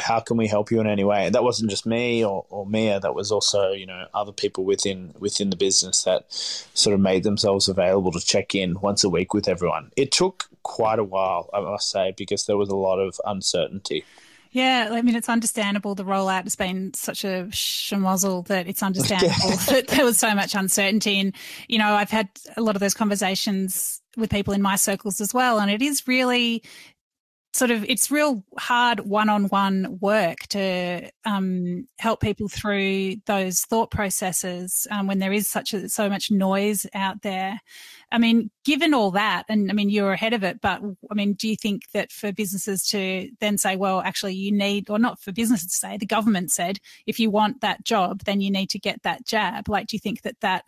How 0.00 0.20
can 0.20 0.36
we 0.36 0.46
help 0.46 0.70
you 0.70 0.80
in 0.80 0.86
any 0.86 1.04
way? 1.04 1.26
And 1.26 1.34
that 1.34 1.44
wasn't 1.44 1.70
just 1.70 1.86
me 1.86 2.24
or, 2.24 2.44
or 2.50 2.66
Mia. 2.66 3.00
That 3.00 3.14
was 3.14 3.30
also 3.30 3.72
you 3.72 3.86
know 3.86 4.06
other 4.14 4.32
people 4.32 4.64
within 4.64 5.14
within 5.18 5.50
the 5.50 5.56
business 5.56 6.04
that 6.04 6.24
sort 6.30 6.94
of 6.94 7.00
made 7.00 7.22
themselves 7.22 7.68
available 7.68 8.12
to 8.12 8.20
check 8.20 8.54
in 8.54 8.80
once 8.80 9.04
a 9.04 9.08
week 9.08 9.34
with 9.34 9.48
everyone. 9.48 9.90
It 9.96 10.12
took 10.12 10.48
quite 10.62 10.98
a 10.98 11.04
while, 11.04 11.50
I 11.52 11.60
must 11.60 11.90
say, 11.90 12.14
because 12.16 12.46
there 12.46 12.56
was 12.56 12.68
a 12.68 12.76
lot 12.76 12.98
of 12.98 13.20
uncertainty. 13.24 14.04
Yeah, 14.52 14.90
I 14.92 15.00
mean, 15.00 15.16
it's 15.16 15.30
understandable. 15.30 15.94
The 15.94 16.04
rollout 16.04 16.42
has 16.42 16.56
been 16.56 16.92
such 16.92 17.24
a 17.24 17.48
schmozzle 17.50 18.46
that 18.48 18.68
it's 18.68 18.82
understandable 18.82 19.56
that 19.68 19.88
there 19.88 20.04
was 20.04 20.18
so 20.18 20.34
much 20.34 20.54
uncertainty. 20.54 21.18
And, 21.18 21.34
you 21.68 21.78
know, 21.78 21.94
I've 21.94 22.10
had 22.10 22.28
a 22.58 22.60
lot 22.60 22.76
of 22.76 22.80
those 22.80 22.92
conversations 22.92 24.02
with 24.14 24.28
people 24.28 24.52
in 24.52 24.60
my 24.60 24.76
circles 24.76 25.22
as 25.22 25.32
well. 25.32 25.58
And 25.58 25.70
it 25.70 25.80
is 25.80 26.06
really 26.06 26.62
sort 27.54 27.70
of 27.70 27.84
it's 27.84 28.10
real 28.10 28.42
hard 28.58 29.00
one-on-one 29.00 29.98
work 30.00 30.38
to 30.48 31.10
um, 31.26 31.86
help 31.98 32.20
people 32.20 32.48
through 32.48 33.16
those 33.26 33.60
thought 33.60 33.90
processes 33.90 34.86
um, 34.90 35.06
when 35.06 35.18
there 35.18 35.32
is 35.32 35.48
such 35.48 35.74
a, 35.74 35.88
so 35.88 36.08
much 36.08 36.30
noise 36.30 36.86
out 36.94 37.20
there. 37.22 37.60
I 38.10 38.18
mean, 38.18 38.50
given 38.64 38.94
all 38.94 39.10
that, 39.12 39.44
and 39.48 39.70
I 39.70 39.74
mean 39.74 39.90
you're 39.90 40.12
ahead 40.12 40.32
of 40.32 40.42
it, 40.42 40.60
but 40.60 40.80
I 41.10 41.14
mean, 41.14 41.34
do 41.34 41.48
you 41.48 41.56
think 41.56 41.82
that 41.92 42.10
for 42.10 42.32
businesses 42.32 42.86
to 42.88 43.30
then 43.40 43.58
say, 43.58 43.76
well, 43.76 44.00
actually, 44.00 44.34
you 44.34 44.52
need, 44.52 44.88
or 44.88 44.98
not 44.98 45.20
for 45.20 45.32
businesses 45.32 45.68
to 45.68 45.76
say, 45.76 45.96
the 45.96 46.06
government 46.06 46.50
said, 46.50 46.78
if 47.06 47.18
you 47.20 47.30
want 47.30 47.60
that 47.60 47.84
job, 47.84 48.22
then 48.24 48.40
you 48.40 48.50
need 48.50 48.70
to 48.70 48.78
get 48.78 49.02
that 49.02 49.26
jab. 49.26 49.68
Like, 49.68 49.88
do 49.88 49.96
you 49.96 50.00
think 50.00 50.22
that 50.22 50.40
that 50.40 50.64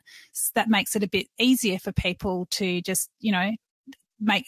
that 0.55 0.69
makes 0.69 0.97
it 0.97 1.03
a 1.03 1.09
bit 1.09 1.29
easier 1.39 1.79
for 1.79 1.93
people 1.93 2.47
to 2.53 2.83
just, 2.83 3.11
you 3.21 3.33
know, 3.33 3.53
make 4.25 4.47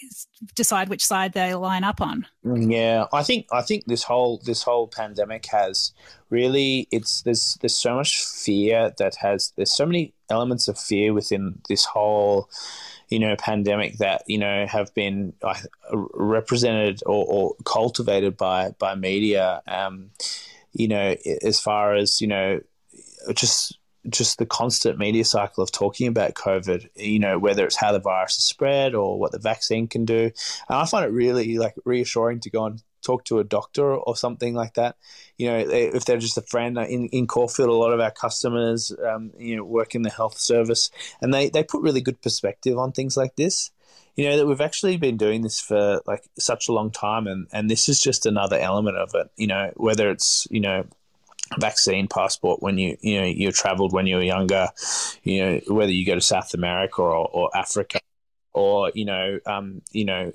decide 0.55 0.89
which 0.89 1.05
side 1.05 1.33
they 1.33 1.55
line 1.55 1.85
up 1.85 2.01
on. 2.01 2.27
Yeah, 2.45 3.07
I 3.13 3.23
think 3.23 3.47
I 3.53 3.63
think 3.63 3.85
this 3.87 4.03
whole 4.03 4.41
this 4.45 4.63
whole 4.63 4.89
pandemic 4.89 5.47
has 5.47 5.93
really 6.31 6.89
it's 6.91 7.23
there's 7.23 7.59
there's 7.61 7.77
so 7.77 7.95
much 7.95 8.25
fear 8.25 8.93
that 8.99 9.17
has 9.17 9.53
there's 9.57 9.75
so 9.75 9.87
many 9.87 10.15
elements 10.31 10.69
of 10.69 10.79
fear 10.79 11.13
within 11.13 11.61
this 11.69 11.85
whole 11.85 12.49
you 13.09 13.19
know 13.19 13.37
pandemic 13.37 13.99
that 13.99 14.23
you 14.27 14.39
know 14.39 14.67
have 14.67 14.93
been 14.95 15.33
represented 16.15 17.03
or, 17.07 17.25
or, 17.29 17.55
cultivated 17.65 18.37
by 18.37 18.71
by 18.79 18.95
media 18.95 19.63
um, 19.69 20.11
you 20.73 20.89
know 20.89 21.15
as 21.43 21.61
far 21.61 21.95
as 21.95 22.21
you 22.21 22.27
know 22.27 22.61
just 23.35 23.79
just 24.09 24.39
the 24.39 24.47
constant 24.47 24.99
media 24.99 25.25
cycle 25.25 25.63
of 25.63 25.73
talking 25.73 26.09
about 26.09 26.35
COVID, 26.35 26.89
you 26.97 27.19
know, 27.19 27.39
whether 27.39 27.65
it's 27.65 27.77
how 27.77 27.93
the 27.93 27.99
virus 27.99 28.39
is 28.39 28.45
spread 28.45 28.95
or 28.95 29.19
what 29.19 29.33
the 29.33 29.39
vaccine 29.39 29.89
can 29.89 30.05
do. 30.05 30.31
And 30.69 30.79
I 30.79 30.85
find 30.87 31.05
it 31.05 31.13
really 31.13 31.59
like 31.59 31.75
reassuring 31.85 32.41
to 32.41 32.51
go 32.51 32.67
and 32.67 32.83
talk 33.03 33.25
to 33.25 33.39
a 33.39 33.45
doctor 33.45 33.95
or 33.95 34.17
something 34.17 34.55
like 34.55 34.75
that. 34.75 34.97
You 35.39 35.49
know, 35.49 35.59
if 35.59 36.05
they're 36.05 36.19
just 36.19 36.39
a 36.39 36.43
friend 36.43 36.77
in, 36.79 37.09
in 37.09 37.27
Caulfield, 37.27 37.69
a 37.69 37.73
lot 37.73 37.93
of 37.93 38.01
our 38.01 38.11
customers, 38.11 38.93
um, 39.07 39.33
you 39.39 39.57
know, 39.57 39.65
work 39.65 39.95
in 39.95 40.03
the 40.03 40.11
health 40.11 40.39
service 40.39 40.91
and 41.21 41.33
they, 41.33 41.49
they 41.49 41.63
put 41.63 41.83
really 41.83 42.01
good 42.01 42.21
perspective 42.21 42.77
on 42.77 42.93
things 42.93 43.17
like 43.17 43.37
this. 43.37 43.71
You 44.17 44.25
know, 44.25 44.39
that 44.39 44.47
we've 44.47 44.63
actually 44.63 44.97
been 44.97 45.19
doing 45.19 45.43
this 45.43 45.61
for 45.61 46.01
like 46.07 46.25
such 46.39 46.69
a 46.69 46.73
long 46.73 46.91
time 46.91 47.27
and, 47.27 47.47
and 47.53 47.71
this 47.71 47.87
is 47.87 48.01
just 48.01 48.25
another 48.25 48.59
element 48.59 48.97
of 48.97 49.15
it, 49.15 49.31
you 49.37 49.47
know, 49.47 49.73
whether 49.77 50.11
it's, 50.11 50.49
you 50.51 50.61
know, 50.61 50.87
vaccine 51.59 52.09
passport 52.09 52.63
when 52.63 52.79
you 52.79 52.97
you 53.01 53.21
know 53.21 53.27
you 53.27 53.53
traveled 53.53 53.93
when 53.93 54.07
you 54.07 54.17
were 54.17 54.23
younger 54.23 54.69
you 55.23 55.45
know 55.45 55.61
whether 55.69 55.93
you 55.93 56.05
go 56.05 56.15
to 56.15 56.21
south 56.21 56.55
america 56.55 57.01
or, 57.01 57.29
or 57.33 57.57
africa 57.57 58.01
or 58.57 58.91
you 58.95 59.05
know 59.05 59.39
um, 59.47 59.83
you 59.93 60.05
know 60.05 60.33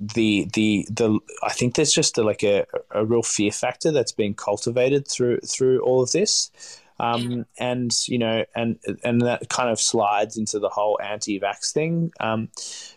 the 0.00 0.48
the 0.54 0.86
the 0.90 1.18
I 1.42 1.52
think 1.52 1.74
there's 1.74 1.92
just 1.92 2.16
a, 2.18 2.22
like 2.22 2.42
a, 2.42 2.64
a 2.90 3.04
real 3.04 3.22
fear 3.22 3.52
factor 3.52 3.92
that's 3.92 4.12
being 4.12 4.34
cultivated 4.34 5.06
through 5.06 5.40
through 5.40 5.80
all 5.80 6.02
of 6.02 6.12
this. 6.12 6.50
Um, 6.98 7.46
and 7.58 7.92
you 8.08 8.18
know, 8.18 8.44
and 8.54 8.78
and 9.04 9.22
that 9.22 9.48
kind 9.48 9.70
of 9.70 9.80
slides 9.80 10.36
into 10.36 10.58
the 10.58 10.68
whole 10.68 10.98
anti-vax 11.02 11.72
thing. 11.72 12.12
Um, 12.20 12.48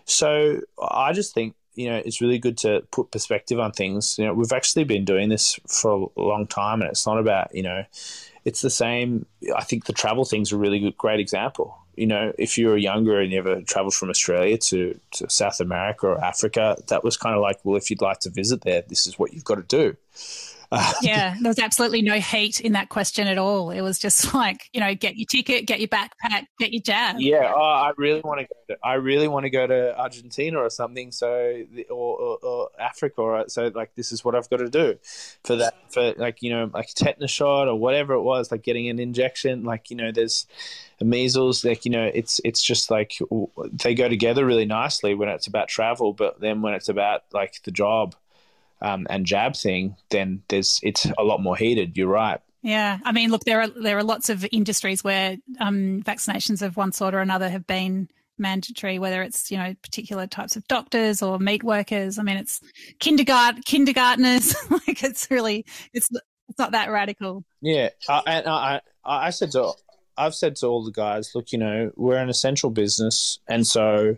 so 0.06 0.62
I 0.82 1.14
just 1.14 1.34
think 1.34 1.56
you 1.76 1.90
know 1.90 1.98
it's 1.98 2.22
really 2.22 2.40
good 2.40 2.58
to 2.60 2.86
put 2.92 3.12
perspective 3.12 3.60
on 3.60 3.72
things. 3.72 4.18
You 4.18 4.26
know, 4.26 4.34
we've 4.34 4.52
actually 4.52 4.84
been 4.84 5.06
doing 5.06 5.30
this 5.30 5.60
for 5.68 6.10
a 6.16 6.22
long 6.22 6.48
time, 6.48 6.82
and 6.82 6.90
it's 6.90 7.06
not 7.06 7.20
about 7.20 7.54
you 7.54 7.64
know, 7.64 7.86
it's 8.46 8.62
the 8.62 8.70
same. 8.70 9.26
I 9.56 9.64
think 9.64 9.86
the 9.86 9.94
travel 9.94 10.26
thing's 10.26 10.52
a 10.52 10.58
really 10.58 10.80
good, 10.80 10.98
great 10.98 11.20
example 11.20 11.78
you 11.96 12.08
know, 12.08 12.34
if 12.38 12.58
you 12.58 12.68
were 12.68 12.78
younger 12.78 13.20
and 13.20 13.32
you 13.32 13.38
ever 13.38 13.62
traveled 13.62 13.94
from 13.94 14.10
Australia 14.10 14.58
to, 14.58 15.00
to 15.12 15.30
South 15.30 15.60
America 15.60 16.08
or 16.08 16.24
Africa, 16.24 16.78
that 16.88 17.04
was 17.04 17.18
kind 17.18 17.36
of 17.36 17.42
like, 17.42 17.60
well, 17.64 17.78
if 17.78 17.90
you'd 17.90 18.02
like 18.02 18.20
to 18.20 18.30
visit 18.30 18.62
there, 18.62 18.84
this 18.88 19.06
is 19.06 19.20
what 19.20 19.34
you've 19.34 19.44
got 19.44 19.56
to 19.56 19.64
do. 19.64 19.96
Yeah, 21.02 21.36
there 21.42 21.50
was 21.50 21.60
absolutely 21.60 22.02
no 22.02 22.20
hate 22.20 22.62
in 22.62 22.74
that 22.74 22.90
question 22.90 23.28
at 23.28 23.38
all. 23.38 23.72
It 23.72 23.82
was 23.82 24.00
just 24.00 24.34
like, 24.36 24.70
you 24.74 24.80
know, 24.80 24.94
get 24.96 25.16
your 25.18 25.26
ticket, 25.26 25.66
get 25.66 25.80
your 25.80 25.88
backpack, 25.88 26.46
get 26.60 26.74
your 26.74 26.82
jab. 26.82 27.18
Yeah, 27.20 27.52
oh, 27.54 27.62
I 27.62 27.92
really 27.98 28.22
want 28.22 28.42
to 28.42 28.46
go. 28.46 28.74
To, 28.74 28.78
I 28.84 28.94
really 28.96 29.28
want 29.28 29.44
to 29.44 29.50
go 29.50 29.68
to 29.68 30.00
Argentina 30.00 30.60
or 30.60 30.70
something. 30.70 31.12
So, 31.12 31.64
or, 31.90 32.20
or, 32.20 32.38
or 32.42 32.70
Africa, 32.80 33.22
or 33.22 33.50
so. 33.50 33.72
Like, 33.74 33.96
this 33.96 34.12
is 34.12 34.24
what 34.24 34.36
I've 34.36 34.50
got 34.50 34.58
to 34.58 34.70
do 34.70 34.98
for 35.44 35.56
that. 35.58 35.76
For 35.92 36.14
like, 36.18 36.42
you 36.42 36.52
know, 36.52 36.70
like 36.74 36.88
tetanus 36.94 37.32
shot 37.32 37.68
or 37.68 37.76
whatever 37.76 38.14
it 38.14 38.22
was, 38.22 38.52
like 38.52 38.64
getting 38.64 38.90
an 38.90 39.00
injection. 39.00 39.64
Like, 39.64 39.90
you 39.90 39.96
know, 39.96 40.12
there's 40.12 40.48
measles. 41.02 41.64
Like, 41.64 41.86
you 41.86 41.92
know, 41.92 42.10
it's 42.14 42.40
it's 42.44 42.62
just 42.62 42.90
like 42.90 43.20
they 43.74 43.96
go 43.96 44.08
together 44.10 44.46
really 44.46 44.66
nicely 44.66 45.14
when 45.14 45.30
it's 45.30 45.48
about 45.48 45.68
travel, 45.68 46.14
but 46.14 46.40
then 46.40 46.62
when 46.62 46.74
it's 46.74 46.90
about 46.90 47.24
like 47.32 47.62
the 47.64 47.72
job 47.72 48.16
um, 48.84 49.08
and 49.10 49.26
jab 49.26 49.56
thing, 49.56 49.96
then 50.10 50.44
there's 50.50 50.80
it's 50.84 51.08
a 51.18 51.24
lot 51.24 51.42
more 51.42 51.56
heated. 51.56 51.98
You're 51.98 52.08
right. 52.08 52.40
Yeah, 52.62 53.00
I 53.04 53.12
mean, 53.12 53.32
look, 53.32 53.44
there 53.46 53.62
are 53.62 53.68
there 53.68 53.98
are 53.98 54.04
lots 54.04 54.30
of 54.30 54.46
industries 54.52 55.04
where 55.04 55.38
um, 55.60 56.02
vaccinations 56.06 56.62
of 56.62 56.78
one 56.78 56.92
sort 56.92 57.14
or 57.14 57.20
another 57.20 57.50
have 57.50 57.66
been 57.66 58.10
mandatory, 58.38 59.00
whether 59.00 59.22
it's 59.22 59.50
you 59.50 59.58
know 59.58 59.74
particular 59.82 60.28
types 60.28 60.56
of 60.56 60.68
doctors 60.68 61.22
or 61.22 61.40
meat 61.40 61.64
workers. 61.64 62.20
I 62.20 62.24
mean, 62.24 62.38
it's 62.38 62.62
kindergarten 63.00 63.64
kindergartners. 63.64 64.56
like 64.70 65.04
it's 65.04 65.32
really 65.32 65.66
it's 65.94 66.10
it's 66.50 66.60
not 66.60 66.72
that 66.72 66.92
radical. 66.92 67.44
Yeah, 67.62 67.90
uh, 68.08 68.22
and 68.28 68.48
I 68.48 68.82
I 69.04 69.30
said 69.32 69.52
to 69.52 69.74
I've 70.18 70.36
said 70.36 70.58
to 70.58 70.68
all 70.68 70.84
the 70.84 70.92
guys, 70.92 71.32
look, 71.34 71.52
you 71.52 71.58
know, 71.58 71.92
we're 71.96 72.18
an 72.18 72.30
essential 72.30 72.70
business, 72.70 73.40
and 73.48 73.66
so 73.66 74.18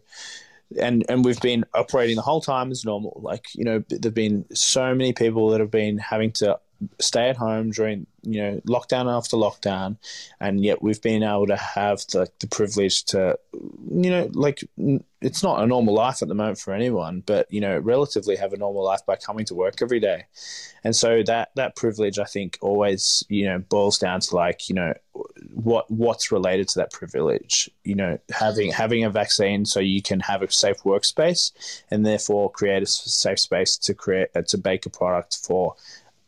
and 0.80 1.06
and 1.10 1.24
we've 1.24 1.40
been 1.42 1.66
operating 1.74 2.16
the 2.16 2.22
whole 2.22 2.42
time 2.42 2.72
as 2.72 2.86
normal. 2.86 3.20
Like 3.24 3.46
you 3.54 3.64
know, 3.64 3.84
there've 3.90 4.14
been 4.14 4.46
so 4.54 4.94
many 4.96 5.14
people 5.14 5.50
that 5.50 5.60
have 5.60 5.72
been 5.72 5.98
having 5.98 6.32
to 6.34 6.60
stay 7.00 7.30
at 7.30 7.38
home 7.38 7.72
during 7.72 8.08
you 8.24 8.42
know 8.42 8.62
lockdown 8.68 9.12
after 9.12 9.38
lockdown, 9.38 9.98
and 10.40 10.64
yet 10.64 10.82
we've 10.82 11.02
been 11.02 11.24
able 11.24 11.48
to 11.48 11.56
have 11.56 12.00
the, 12.12 12.28
the 12.40 12.48
privilege 12.48 13.04
to 13.06 13.38
you 13.54 14.10
know 14.10 14.30
like 14.34 14.64
it's 15.22 15.44
not 15.44 15.64
a 15.64 15.68
normal 15.68 15.94
life 15.94 16.22
at 16.22 16.28
the 16.28 16.36
moment 16.36 16.60
for 16.60 16.74
anyone, 16.74 17.24
but 17.26 17.52
you 17.52 17.62
know 17.62 17.78
relatively 17.80 18.36
have 18.36 18.54
a 18.54 18.58
normal 18.58 18.84
life 18.84 19.06
by 19.06 19.16
coming 19.16 19.46
to 19.46 19.56
work 19.56 19.82
every 19.82 20.00
day, 20.00 20.26
and 20.84 20.96
so 20.96 21.24
that 21.24 21.52
that 21.56 21.76
privilege 21.76 22.20
I 22.20 22.26
think 22.26 22.58
always 22.62 23.24
you 23.30 23.46
know 23.46 23.60
boils 23.60 23.98
down 23.98 24.20
to 24.22 24.36
like 24.36 24.70
you 24.70 24.76
know 24.76 24.94
what 25.54 25.90
what's 25.90 26.32
related 26.32 26.68
to 26.68 26.80
that 26.80 26.92
privilege 26.92 27.70
you 27.84 27.96
know 27.96 28.18
having 28.30 28.72
having 28.72 29.04
a 29.04 29.10
vaccine 29.10 29.66
so 29.66 29.80
you 29.80 30.02
can 30.02 30.20
have 30.20 30.42
a 30.42 30.52
safe 30.52 30.84
workspace 30.84 31.52
and 31.90 32.06
therefore 32.06 32.52
create 32.52 32.84
a 32.84 32.86
safe 32.86 33.40
space 33.40 33.78
to 33.78 33.94
create 33.94 34.28
uh, 34.36 34.42
to 34.42 34.58
bake 34.58 34.86
a 34.86 34.90
product 34.90 35.38
for 35.46 35.76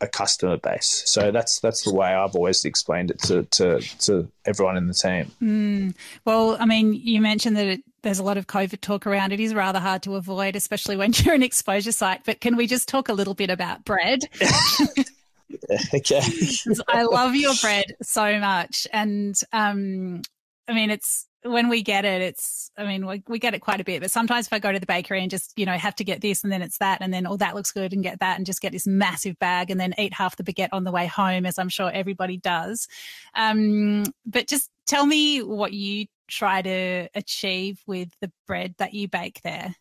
a 0.00 0.06
customer 0.06 0.56
base. 0.56 1.02
So 1.06 1.30
that's 1.30 1.60
that's 1.60 1.82
the 1.82 1.92
way 1.92 2.08
I've 2.08 2.34
always 2.34 2.64
explained 2.64 3.10
it 3.10 3.20
to 3.22 3.44
to, 3.44 3.80
to 4.00 4.28
everyone 4.44 4.76
in 4.76 4.86
the 4.86 4.94
team. 4.94 5.30
Mm. 5.42 5.94
Well, 6.24 6.56
I 6.60 6.66
mean, 6.66 6.94
you 6.94 7.20
mentioned 7.20 7.56
that 7.56 7.66
it, 7.66 7.82
there's 8.02 8.18
a 8.18 8.22
lot 8.22 8.36
of 8.36 8.46
COVID 8.46 8.80
talk 8.80 9.06
around. 9.06 9.32
It 9.32 9.40
is 9.40 9.54
rather 9.54 9.80
hard 9.80 10.02
to 10.04 10.16
avoid, 10.16 10.56
especially 10.56 10.96
when 10.96 11.12
you're 11.16 11.34
an 11.34 11.42
exposure 11.42 11.92
site. 11.92 12.24
But 12.24 12.40
can 12.40 12.56
we 12.56 12.66
just 12.66 12.88
talk 12.88 13.08
a 13.08 13.12
little 13.12 13.34
bit 13.34 13.50
about 13.50 13.84
bread? 13.84 14.20
okay. 15.94 16.22
I 16.88 17.02
love 17.02 17.34
your 17.34 17.54
bread 17.60 17.96
so 18.02 18.38
much, 18.38 18.86
and 18.92 19.38
um, 19.52 20.22
I 20.68 20.74
mean, 20.74 20.90
it's 20.90 21.27
when 21.50 21.68
we 21.68 21.82
get 21.82 22.04
it, 22.04 22.22
it's, 22.22 22.70
I 22.76 22.84
mean, 22.84 23.06
we, 23.06 23.22
we 23.26 23.38
get 23.38 23.54
it 23.54 23.60
quite 23.60 23.80
a 23.80 23.84
bit, 23.84 24.00
but 24.00 24.10
sometimes 24.10 24.46
if 24.46 24.52
I 24.52 24.58
go 24.58 24.72
to 24.72 24.78
the 24.78 24.86
bakery 24.86 25.20
and 25.20 25.30
just, 25.30 25.52
you 25.56 25.66
know, 25.66 25.72
have 25.72 25.96
to 25.96 26.04
get 26.04 26.20
this 26.20 26.44
and 26.44 26.52
then 26.52 26.62
it's 26.62 26.78
that 26.78 26.98
and 27.00 27.12
then, 27.12 27.26
oh, 27.26 27.36
that 27.36 27.54
looks 27.54 27.72
good 27.72 27.92
and 27.92 28.02
get 28.02 28.20
that 28.20 28.36
and 28.36 28.46
just 28.46 28.60
get 28.60 28.72
this 28.72 28.86
massive 28.86 29.38
bag 29.38 29.70
and 29.70 29.80
then 29.80 29.94
eat 29.98 30.12
half 30.14 30.36
the 30.36 30.44
baguette 30.44 30.68
on 30.72 30.84
the 30.84 30.92
way 30.92 31.06
home, 31.06 31.46
as 31.46 31.58
I'm 31.58 31.68
sure 31.68 31.90
everybody 31.90 32.36
does. 32.36 32.88
Um, 33.34 34.04
but 34.24 34.46
just 34.46 34.70
tell 34.86 35.06
me 35.06 35.42
what 35.42 35.72
you 35.72 36.06
try 36.28 36.62
to 36.62 37.08
achieve 37.14 37.80
with 37.86 38.10
the 38.20 38.30
bread 38.46 38.74
that 38.78 38.94
you 38.94 39.08
bake 39.08 39.40
there. 39.42 39.74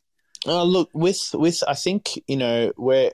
Uh, 0.46 0.64
look, 0.64 0.90
with, 0.94 1.32
with, 1.34 1.64
I 1.68 1.74
think, 1.74 2.20
you 2.28 2.38
know, 2.38 2.72
we're, 2.78 3.12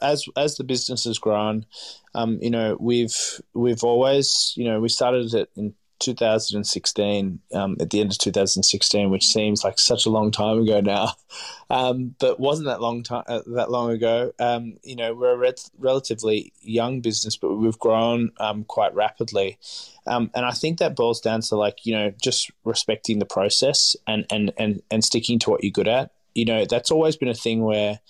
as 0.00 0.26
as 0.36 0.56
the 0.56 0.62
business 0.62 1.02
has 1.04 1.18
grown, 1.18 1.66
um, 2.14 2.38
you 2.40 2.50
know, 2.50 2.76
we've 2.78 3.40
we've 3.52 3.82
always, 3.82 4.52
you 4.56 4.62
know, 4.62 4.78
we 4.78 4.88
started 4.88 5.34
it 5.34 5.50
in 5.56 5.74
2016, 5.98 7.40
um, 7.54 7.76
at 7.80 7.90
the 7.90 8.00
end 8.00 8.12
of 8.12 8.18
2016, 8.18 9.10
which 9.10 9.26
seems 9.26 9.64
like 9.64 9.78
such 9.78 10.06
a 10.06 10.10
long 10.10 10.30
time 10.30 10.58
ago 10.58 10.80
now, 10.80 11.12
um, 11.70 12.14
but 12.18 12.40
wasn't 12.40 12.66
that 12.66 12.80
long 12.80 13.02
time 13.02 13.24
uh, 13.28 13.42
that 13.46 13.70
long 13.70 13.90
ago. 13.90 14.32
Um, 14.38 14.78
you 14.82 14.96
know, 14.96 15.14
we're 15.14 15.32
a 15.32 15.36
re- 15.36 15.52
relatively 15.78 16.52
young 16.60 17.00
business, 17.00 17.36
but 17.36 17.54
we've 17.54 17.78
grown 17.78 18.32
um, 18.38 18.64
quite 18.64 18.94
rapidly, 18.94 19.58
um, 20.06 20.30
and 20.34 20.44
I 20.44 20.52
think 20.52 20.78
that 20.78 20.96
boils 20.96 21.20
down 21.20 21.40
to 21.42 21.56
like 21.56 21.84
you 21.84 21.94
know 21.94 22.12
just 22.22 22.50
respecting 22.64 23.18
the 23.18 23.26
process 23.26 23.96
and 24.06 24.26
and 24.30 24.52
and 24.58 24.82
and 24.90 25.04
sticking 25.04 25.38
to 25.40 25.50
what 25.50 25.62
you're 25.62 25.70
good 25.70 25.88
at. 25.88 26.10
You 26.34 26.44
know, 26.44 26.64
that's 26.64 26.90
always 26.90 27.16
been 27.16 27.28
a 27.28 27.34
thing 27.34 27.62
where 27.62 28.00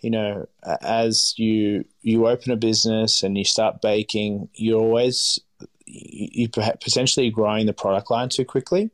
you 0.00 0.10
know, 0.10 0.46
as 0.82 1.34
you 1.36 1.84
you 2.02 2.26
open 2.26 2.52
a 2.52 2.56
business 2.56 3.22
and 3.22 3.36
you 3.36 3.44
start 3.44 3.82
baking, 3.82 4.48
you're 4.54 4.80
always 4.80 5.38
you 5.92 6.48
potentially 6.48 7.30
growing 7.30 7.66
the 7.66 7.72
product 7.72 8.10
line 8.10 8.28
too 8.28 8.44
quickly. 8.44 8.90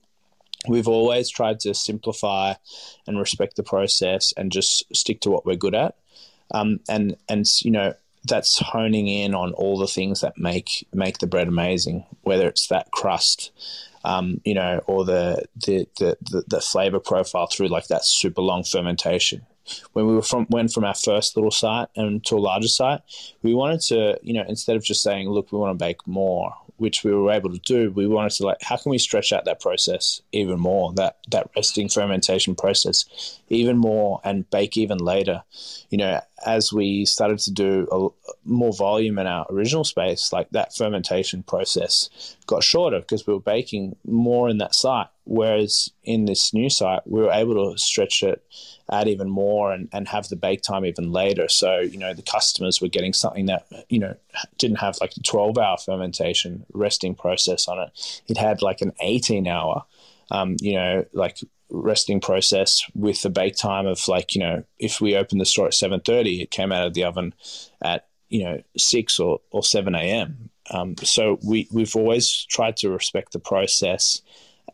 We've 0.68 0.88
always 0.88 1.30
tried 1.30 1.60
to 1.60 1.74
simplify 1.74 2.54
and 3.06 3.18
respect 3.18 3.56
the 3.56 3.62
process 3.62 4.32
and 4.36 4.50
just 4.50 4.94
stick 4.94 5.20
to 5.20 5.30
what 5.30 5.46
we're 5.46 5.56
good 5.56 5.74
at. 5.74 5.96
Um, 6.52 6.80
and 6.88 7.16
and 7.28 7.46
you 7.62 7.70
know 7.70 7.94
that's 8.24 8.58
honing 8.58 9.08
in 9.08 9.34
on 9.34 9.52
all 9.52 9.78
the 9.78 9.86
things 9.86 10.20
that 10.20 10.38
make 10.38 10.86
make 10.92 11.18
the 11.18 11.26
bread 11.26 11.48
amazing, 11.48 12.04
whether 12.22 12.48
it's 12.48 12.68
that 12.68 12.90
crust, 12.90 13.52
um, 14.04 14.40
you 14.44 14.54
know, 14.54 14.82
or 14.86 15.04
the, 15.04 15.44
the 15.54 15.86
the, 15.98 16.16
the 16.20 16.44
the 16.46 16.60
flavor 16.60 17.00
profile 17.00 17.46
through 17.46 17.68
like 17.68 17.88
that 17.88 18.04
super 18.04 18.42
long 18.42 18.64
fermentation 18.64 19.46
when 19.92 20.06
we 20.06 20.14
were 20.14 20.22
from 20.22 20.46
went 20.50 20.72
from 20.72 20.84
our 20.84 20.94
first 20.94 21.36
little 21.36 21.50
site 21.50 21.88
and 21.96 22.24
to 22.26 22.36
a 22.36 22.38
larger 22.38 22.68
site, 22.68 23.00
we 23.42 23.54
wanted 23.54 23.80
to, 23.80 24.18
you 24.22 24.34
know, 24.34 24.44
instead 24.48 24.76
of 24.76 24.84
just 24.84 25.02
saying, 25.02 25.28
look, 25.28 25.52
we 25.52 25.58
want 25.58 25.78
to 25.78 25.84
bake 25.84 26.06
more, 26.06 26.54
which 26.76 27.04
we 27.04 27.12
were 27.12 27.30
able 27.30 27.50
to 27.50 27.58
do, 27.60 27.90
we 27.92 28.06
wanted 28.06 28.30
to 28.32 28.46
like, 28.46 28.62
how 28.62 28.76
can 28.76 28.90
we 28.90 28.98
stretch 28.98 29.32
out 29.32 29.44
that 29.44 29.60
process 29.60 30.20
even 30.32 30.58
more, 30.58 30.92
that 30.94 31.18
that 31.30 31.50
resting 31.56 31.88
fermentation 31.88 32.54
process 32.54 33.40
even 33.48 33.76
more 33.76 34.20
and 34.24 34.48
bake 34.50 34.76
even 34.76 34.98
later. 34.98 35.42
You 35.90 35.98
know, 35.98 36.20
as 36.44 36.72
we 36.72 37.04
started 37.04 37.38
to 37.40 37.52
do 37.52 37.88
a, 37.90 38.08
more 38.44 38.72
volume 38.72 39.18
in 39.18 39.26
our 39.26 39.46
original 39.50 39.84
space, 39.84 40.32
like 40.32 40.48
that 40.50 40.74
fermentation 40.74 41.42
process 41.42 42.36
got 42.46 42.62
shorter 42.62 43.00
because 43.00 43.26
we 43.26 43.32
were 43.32 43.40
baking 43.40 43.96
more 44.04 44.48
in 44.48 44.58
that 44.58 44.74
site. 44.74 45.08
Whereas 45.26 45.90
in 46.04 46.26
this 46.26 46.54
new 46.54 46.70
site, 46.70 47.00
we 47.04 47.20
were 47.20 47.32
able 47.32 47.72
to 47.72 47.78
stretch 47.78 48.22
it 48.22 48.44
out 48.90 49.08
even 49.08 49.28
more 49.28 49.72
and, 49.72 49.88
and 49.92 50.06
have 50.06 50.28
the 50.28 50.36
bake 50.36 50.62
time 50.62 50.86
even 50.86 51.10
later. 51.10 51.48
So, 51.48 51.80
you 51.80 51.98
know, 51.98 52.14
the 52.14 52.22
customers 52.22 52.80
were 52.80 52.88
getting 52.88 53.12
something 53.12 53.46
that, 53.46 53.66
you 53.88 53.98
know, 53.98 54.14
didn't 54.58 54.78
have 54.78 54.98
like 55.00 55.16
a 55.16 55.22
12 55.22 55.58
hour 55.58 55.76
fermentation 55.78 56.64
resting 56.72 57.16
process 57.16 57.66
on 57.66 57.80
it. 57.80 58.22
It 58.28 58.36
had 58.36 58.62
like 58.62 58.80
an 58.82 58.92
18 59.00 59.48
hour, 59.48 59.84
um, 60.30 60.56
you 60.60 60.74
know, 60.74 61.04
like 61.12 61.38
resting 61.70 62.20
process 62.20 62.82
with 62.94 63.20
the 63.22 63.30
bake 63.30 63.56
time 63.56 63.86
of 63.86 64.06
like, 64.06 64.36
you 64.36 64.40
know, 64.40 64.62
if 64.78 65.00
we 65.00 65.16
opened 65.16 65.40
the 65.40 65.44
store 65.44 65.66
at 65.66 65.72
7.30, 65.72 66.40
it 66.40 66.52
came 66.52 66.70
out 66.70 66.86
of 66.86 66.94
the 66.94 67.02
oven 67.02 67.34
at, 67.82 68.06
you 68.28 68.44
know, 68.44 68.62
6 68.76 69.18
or, 69.18 69.40
or 69.50 69.64
7 69.64 69.92
a.m. 69.96 70.50
Um, 70.70 70.96
so 70.98 71.40
we, 71.44 71.66
we've 71.72 71.96
always 71.96 72.44
tried 72.44 72.76
to 72.78 72.90
respect 72.90 73.32
the 73.32 73.40
process 73.40 74.22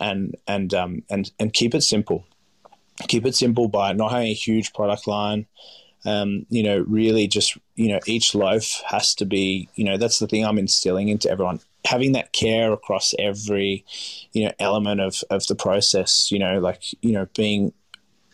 and, 0.01 0.37
and, 0.47 0.75
um, 0.75 1.03
and, 1.11 1.31
and 1.39 1.53
keep 1.53 1.75
it 1.75 1.83
simple 1.83 2.25
keep 3.09 3.25
it 3.25 3.35
simple 3.35 3.69
by 3.69 3.93
not 3.93 4.13
having 4.13 4.29
a 4.29 4.35
huge 4.35 4.73
product 4.75 5.07
line. 5.07 5.47
um, 6.05 6.47
you 6.49 6.63
know, 6.63 6.85
really 6.89 7.29
just, 7.29 7.57
you 7.77 7.89
know, 7.89 8.01
each 8.07 8.35
loaf 8.35 8.83
has 8.87 9.15
to 9.17 9.25
be, 9.25 9.69
you 9.75 9.85
know, 9.85 9.97
that's 9.97 10.19
the 10.19 10.27
thing 10.27 10.45
I'm 10.45 10.59
instilling 10.59 11.09
into 11.09 11.31
everyone. 11.31 11.61
Having 11.85 12.13
that 12.13 12.33
care 12.33 12.73
across 12.73 13.15
every, 13.19 13.85
you 14.33 14.45
know, 14.45 14.53
element 14.59 15.01
of, 15.01 15.23
of 15.31 15.47
the 15.47 15.55
process, 15.55 16.31
you 16.33 16.39
know, 16.39 16.59
like, 16.59 16.83
you 17.03 17.13
know, 17.13 17.27
being 17.37 17.73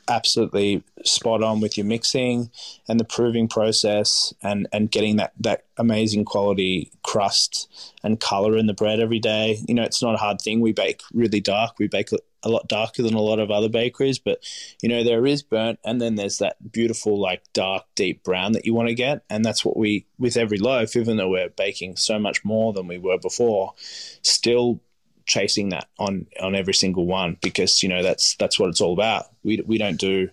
absolutely 0.09 0.82
spot 1.04 1.42
on 1.42 1.61
with 1.61 1.76
your 1.76 1.86
mixing 1.86 2.50
and 2.88 2.98
the 2.98 3.04
proving 3.04 3.48
process 3.48 4.32
and, 4.42 4.68
and 4.72 4.90
getting 4.90 5.16
that, 5.16 5.32
that 5.40 5.64
amazing 5.76 6.24
quality 6.24 6.90
crust 7.02 7.94
and 8.02 8.20
color 8.20 8.56
in 8.56 8.66
the 8.66 8.74
bread 8.74 9.00
every 9.00 9.18
day. 9.18 9.59
You 9.68 9.74
know, 9.74 9.82
it's 9.82 10.02
not 10.02 10.14
a 10.14 10.18
hard 10.18 10.40
thing. 10.40 10.61
We 10.61 10.72
bake 10.72 11.02
really 11.12 11.40
dark. 11.40 11.78
We 11.78 11.88
bake 11.88 12.11
a 12.42 12.48
lot 12.48 12.68
darker 12.68 13.02
than 13.02 13.14
a 13.14 13.20
lot 13.20 13.40
of 13.40 13.50
other 13.50 13.68
bakeries, 13.68 14.18
but 14.18 14.40
you 14.82 14.88
know, 14.88 15.02
there 15.02 15.26
is 15.26 15.42
burnt 15.42 15.78
and 15.84 16.00
then 16.00 16.14
there's 16.14 16.38
that 16.38 16.72
beautiful, 16.72 17.20
like 17.20 17.42
dark, 17.52 17.84
deep 17.94 18.22
brown 18.22 18.52
that 18.52 18.64
you 18.64 18.74
want 18.74 18.88
to 18.88 18.94
get. 18.94 19.24
And 19.28 19.44
that's 19.44 19.64
what 19.64 19.76
we, 19.76 20.06
with 20.18 20.36
every 20.36 20.59
loaf, 20.59 20.96
even 20.96 21.16
though 21.16 21.28
we're 21.28 21.50
baking 21.50 21.96
so 21.96 22.18
much 22.18 22.44
more 22.44 22.72
than 22.72 22.86
we 22.86 22.98
were 22.98 23.18
before, 23.18 23.74
still 24.22 24.80
chasing 25.29 25.68
that 25.68 25.87
on 25.99 26.26
on 26.41 26.57
every 26.57 26.74
single 26.74 27.07
one 27.07 27.37
because 27.41 27.83
you 27.83 27.89
know 27.89 28.03
that's 28.03 28.35
that's 28.37 28.59
what 28.59 28.68
it's 28.68 28.81
all 28.81 28.93
about. 28.93 29.26
We 29.45 29.62
we 29.64 29.79
don't 29.79 30.01
do 30.01 30.31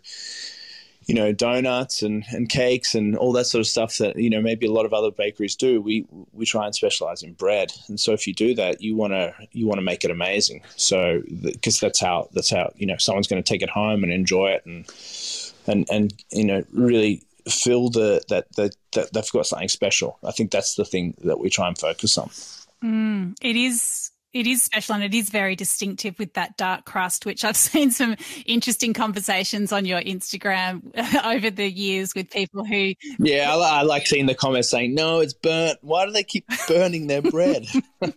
you 1.06 1.14
know 1.14 1.32
donuts 1.32 2.02
and, 2.02 2.24
and 2.32 2.50
cakes 2.50 2.96
and 2.96 3.16
all 3.16 3.32
that 3.34 3.46
sort 3.46 3.60
of 3.60 3.68
stuff 3.68 3.98
that 3.98 4.16
you 4.16 4.30
know 4.30 4.42
maybe 4.42 4.66
a 4.66 4.72
lot 4.72 4.86
of 4.86 4.94
other 4.94 5.12
bakeries 5.12 5.56
do. 5.56 5.80
We 5.80 6.08
we 6.32 6.46
try 6.46 6.66
and 6.66 6.74
specialize 6.74 7.22
in 7.22 7.34
bread. 7.34 7.72
And 7.88 8.00
so 8.00 8.14
if 8.14 8.26
you 8.26 8.34
do 8.34 8.56
that 8.56 8.82
you 8.82 8.96
want 8.96 9.14
to 9.14 9.34
you 9.52 9.68
want 9.68 9.78
to 9.78 9.86
make 9.86 10.04
it 10.04 10.10
amazing. 10.10 10.64
So 10.76 11.22
because 11.44 11.80
that's 11.80 12.00
how 12.00 12.30
that's 12.34 12.50
how 12.50 12.72
you 12.76 12.88
know 12.88 12.98
someone's 12.98 13.28
going 13.28 13.44
to 13.44 13.48
take 13.48 13.62
it 13.62 13.70
home 13.70 14.04
and 14.04 14.12
enjoy 14.12 14.52
it 14.52 14.66
and 14.66 14.90
and 15.68 15.88
and 15.92 16.24
you 16.32 16.46
know 16.46 16.64
really 16.74 17.22
feel 17.50 17.90
the 17.90 18.24
that 18.30 18.48
that, 18.56 18.76
that 18.94 19.14
they've 19.14 19.32
got 19.32 19.46
something 19.46 19.70
special. 19.70 20.18
I 20.24 20.32
think 20.32 20.52
that's 20.52 20.76
the 20.76 20.86
thing 20.86 21.16
that 21.24 21.40
we 21.40 21.50
try 21.50 21.68
and 21.68 21.78
focus 21.78 22.18
on. 22.18 22.30
Mm, 22.84 23.36
it 23.42 23.56
is 23.56 24.12
it 24.36 24.46
is 24.46 24.62
special 24.62 24.96
and 24.96 25.04
it 25.04 25.14
is 25.14 25.30
very 25.30 25.56
distinctive 25.56 26.20
with 26.20 26.34
that 26.34 26.58
dark 26.58 26.84
crust, 26.84 27.26
which 27.26 27.46
I've 27.46 27.56
seen 27.58 27.90
some 27.90 28.18
interesting 28.46 28.94
conversations 28.94 29.72
on 29.72 29.86
your 29.86 30.02
Instagram 30.02 30.82
over 31.26 31.50
the 31.50 31.72
years 31.72 32.14
with 32.14 32.30
people 32.30 32.66
who. 32.66 32.94
Yeah, 33.18 33.56
I, 33.56 33.80
I 33.80 33.82
like 33.84 34.06
seeing 34.06 34.26
the 34.26 34.36
comments 34.36 34.70
saying, 34.70 34.94
no, 34.94 35.22
it's 35.22 35.34
burnt. 35.34 35.80
Why 35.82 36.06
do 36.06 36.12
they 36.12 36.24
keep 36.24 36.46
burning 36.68 37.08
their 37.08 37.22
bread? 37.22 37.66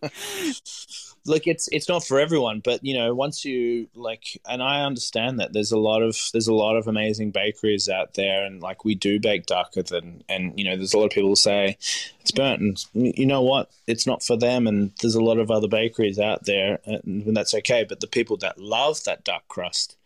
like 1.28 1.46
it's 1.46 1.68
it's 1.68 1.88
not 1.88 2.04
for 2.04 2.18
everyone 2.18 2.60
but 2.60 2.84
you 2.84 2.94
know 2.94 3.14
once 3.14 3.44
you 3.44 3.88
like 3.94 4.40
and 4.48 4.62
i 4.62 4.82
understand 4.82 5.38
that 5.38 5.52
there's 5.52 5.72
a 5.72 5.78
lot 5.78 6.02
of 6.02 6.16
there's 6.32 6.48
a 6.48 6.54
lot 6.54 6.76
of 6.76 6.86
amazing 6.86 7.30
bakeries 7.30 7.88
out 7.88 8.14
there 8.14 8.44
and 8.44 8.62
like 8.62 8.84
we 8.84 8.94
do 8.94 9.20
bake 9.20 9.46
darker 9.46 9.82
than 9.82 10.22
and 10.28 10.58
you 10.58 10.64
know 10.64 10.76
there's 10.76 10.94
a 10.94 10.98
lot 10.98 11.06
of 11.06 11.10
people 11.10 11.30
who 11.30 11.36
say 11.36 11.76
it's 12.20 12.30
burnt 12.30 12.60
and 12.60 13.16
you 13.16 13.26
know 13.26 13.42
what? 13.42 13.70
It's 13.86 14.06
not 14.06 14.22
for 14.22 14.36
them 14.36 14.66
and 14.66 14.92
there's 15.00 15.14
a 15.14 15.22
lot 15.22 15.38
of 15.38 15.50
other 15.50 15.68
bakeries 15.68 16.18
out 16.18 16.44
there 16.44 16.78
and 16.84 17.36
that's 17.36 17.54
okay 17.54 17.84
but 17.88 18.00
the 18.00 18.06
people 18.06 18.36
that 18.38 18.58
love 18.58 19.02
that 19.04 19.24
dark 19.24 19.46
crust 19.48 19.96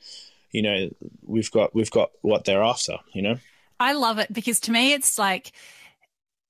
you 0.50 0.62
know 0.62 0.88
we've 1.24 1.50
got 1.50 1.74
we've 1.74 1.90
got 1.90 2.10
what 2.20 2.44
they're 2.44 2.62
after 2.62 2.98
you 3.12 3.22
know? 3.22 3.36
I 3.80 3.94
love 3.94 4.18
it 4.18 4.32
because 4.32 4.60
to 4.60 4.72
me 4.72 4.92
it's 4.92 5.18
like 5.18 5.52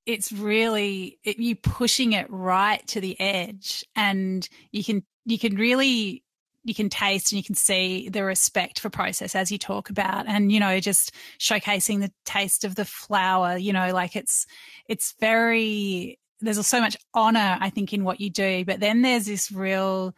it's 0.05 0.31
really 0.31 1.19
it, 1.23 1.39
you 1.39 1.55
pushing 1.55 2.13
it 2.13 2.27
right 2.29 2.85
to 2.87 3.01
the 3.01 3.19
edge 3.19 3.85
and 3.95 4.47
you 4.71 4.83
can 4.83 5.03
you 5.25 5.39
can 5.39 5.55
really 5.55 6.23
you 6.65 6.73
can 6.73 6.89
taste 6.89 7.31
and 7.31 7.37
you 7.37 7.43
can 7.43 7.55
see 7.55 8.09
the 8.09 8.23
respect 8.23 8.79
for 8.79 8.89
process 8.89 9.35
as 9.35 9.51
you 9.51 9.57
talk 9.57 9.89
about 9.89 10.27
and 10.27 10.51
you 10.51 10.59
know 10.59 10.79
just 10.79 11.13
showcasing 11.39 11.99
the 11.99 12.11
taste 12.25 12.63
of 12.63 12.75
the 12.75 12.85
flour 12.85 13.57
you 13.57 13.73
know 13.73 13.93
like 13.93 14.15
it's 14.15 14.45
it's 14.87 15.13
very 15.19 16.19
there's 16.41 16.65
so 16.65 16.81
much 16.81 16.97
honor 17.13 17.57
i 17.61 17.69
think 17.69 17.93
in 17.93 18.03
what 18.03 18.19
you 18.19 18.29
do 18.29 18.63
but 18.65 18.79
then 18.79 19.01
there's 19.01 19.25
this 19.25 19.51
real 19.51 20.13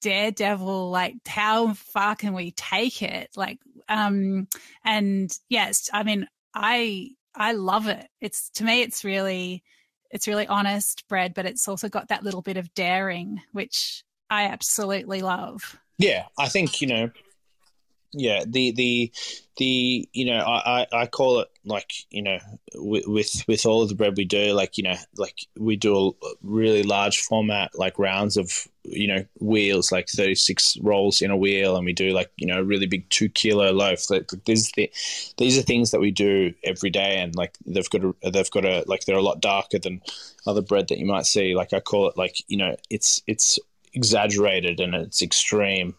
daredevil 0.00 0.90
like 0.90 1.14
how 1.26 1.72
far 1.74 2.14
can 2.14 2.34
we 2.34 2.50
take 2.52 3.02
it? 3.02 3.30
Like 3.36 3.58
um 3.88 4.48
and 4.84 5.32
yes 5.48 5.90
i 5.92 6.02
mean 6.02 6.26
i 6.54 7.10
I 7.34 7.52
love 7.52 7.88
it. 7.88 8.06
It's 8.20 8.50
to 8.50 8.64
me, 8.64 8.82
it's 8.82 9.04
really, 9.04 9.62
it's 10.10 10.28
really 10.28 10.46
honest 10.46 11.06
bread, 11.08 11.34
but 11.34 11.46
it's 11.46 11.66
also 11.68 11.88
got 11.88 12.08
that 12.08 12.22
little 12.22 12.42
bit 12.42 12.56
of 12.56 12.72
daring, 12.74 13.40
which 13.52 14.04
I 14.30 14.44
absolutely 14.44 15.22
love. 15.22 15.78
Yeah, 15.98 16.24
I 16.38 16.48
think 16.48 16.80
you 16.80 16.86
know. 16.88 17.10
Yeah, 18.12 18.44
the 18.46 18.72
the 18.72 19.12
the 19.56 20.08
you 20.12 20.24
know 20.24 20.38
I, 20.40 20.86
I 20.92 21.06
call 21.06 21.40
it 21.40 21.48
like 21.64 21.92
you 22.10 22.22
know 22.22 22.38
with 22.74 23.44
with 23.46 23.66
all 23.66 23.82
of 23.82 23.88
the 23.88 23.94
bread 23.94 24.16
we 24.16 24.24
do 24.24 24.52
like 24.54 24.78
you 24.78 24.84
know 24.84 24.96
like 25.16 25.46
we 25.58 25.76
do 25.76 26.08
a 26.08 26.28
really 26.42 26.82
large 26.82 27.20
format 27.20 27.70
like 27.78 27.98
rounds 27.98 28.36
of 28.36 28.66
you 28.84 29.06
know 29.06 29.24
wheels 29.40 29.92
like 29.92 30.08
36 30.08 30.78
rolls 30.82 31.22
in 31.22 31.30
a 31.30 31.36
wheel 31.36 31.76
and 31.76 31.84
we 31.84 31.92
do 31.92 32.10
like 32.10 32.30
you 32.36 32.46
know 32.46 32.60
a 32.60 32.64
really 32.64 32.86
big 32.86 33.08
two 33.10 33.28
kilo 33.28 33.72
loaf. 33.72 34.10
Like 34.10 34.30
these 34.44 34.72
the, 34.72 34.90
these 35.38 35.58
are 35.58 35.62
things 35.62 35.90
that 35.90 36.00
we 36.00 36.10
do 36.10 36.52
every 36.64 36.90
day 36.90 37.18
and 37.18 37.34
like 37.34 37.56
they've 37.66 37.88
got 37.88 38.04
a 38.04 38.30
they've 38.30 38.50
got 38.50 38.64
a 38.64 38.84
like 38.86 39.04
they're 39.04 39.16
a 39.16 39.22
lot 39.22 39.40
darker 39.40 39.78
than 39.78 40.02
other 40.46 40.62
bread 40.62 40.88
that 40.88 40.98
you 40.98 41.06
might 41.06 41.26
see. 41.26 41.54
Like 41.54 41.72
i 41.72 41.80
call 41.80 42.08
it 42.08 42.16
like 42.16 42.36
you 42.48 42.56
know 42.56 42.76
it's 42.90 43.22
it's 43.26 43.58
exaggerated 43.94 44.80
and 44.80 44.94
it's 44.94 45.22
extreme, 45.22 45.94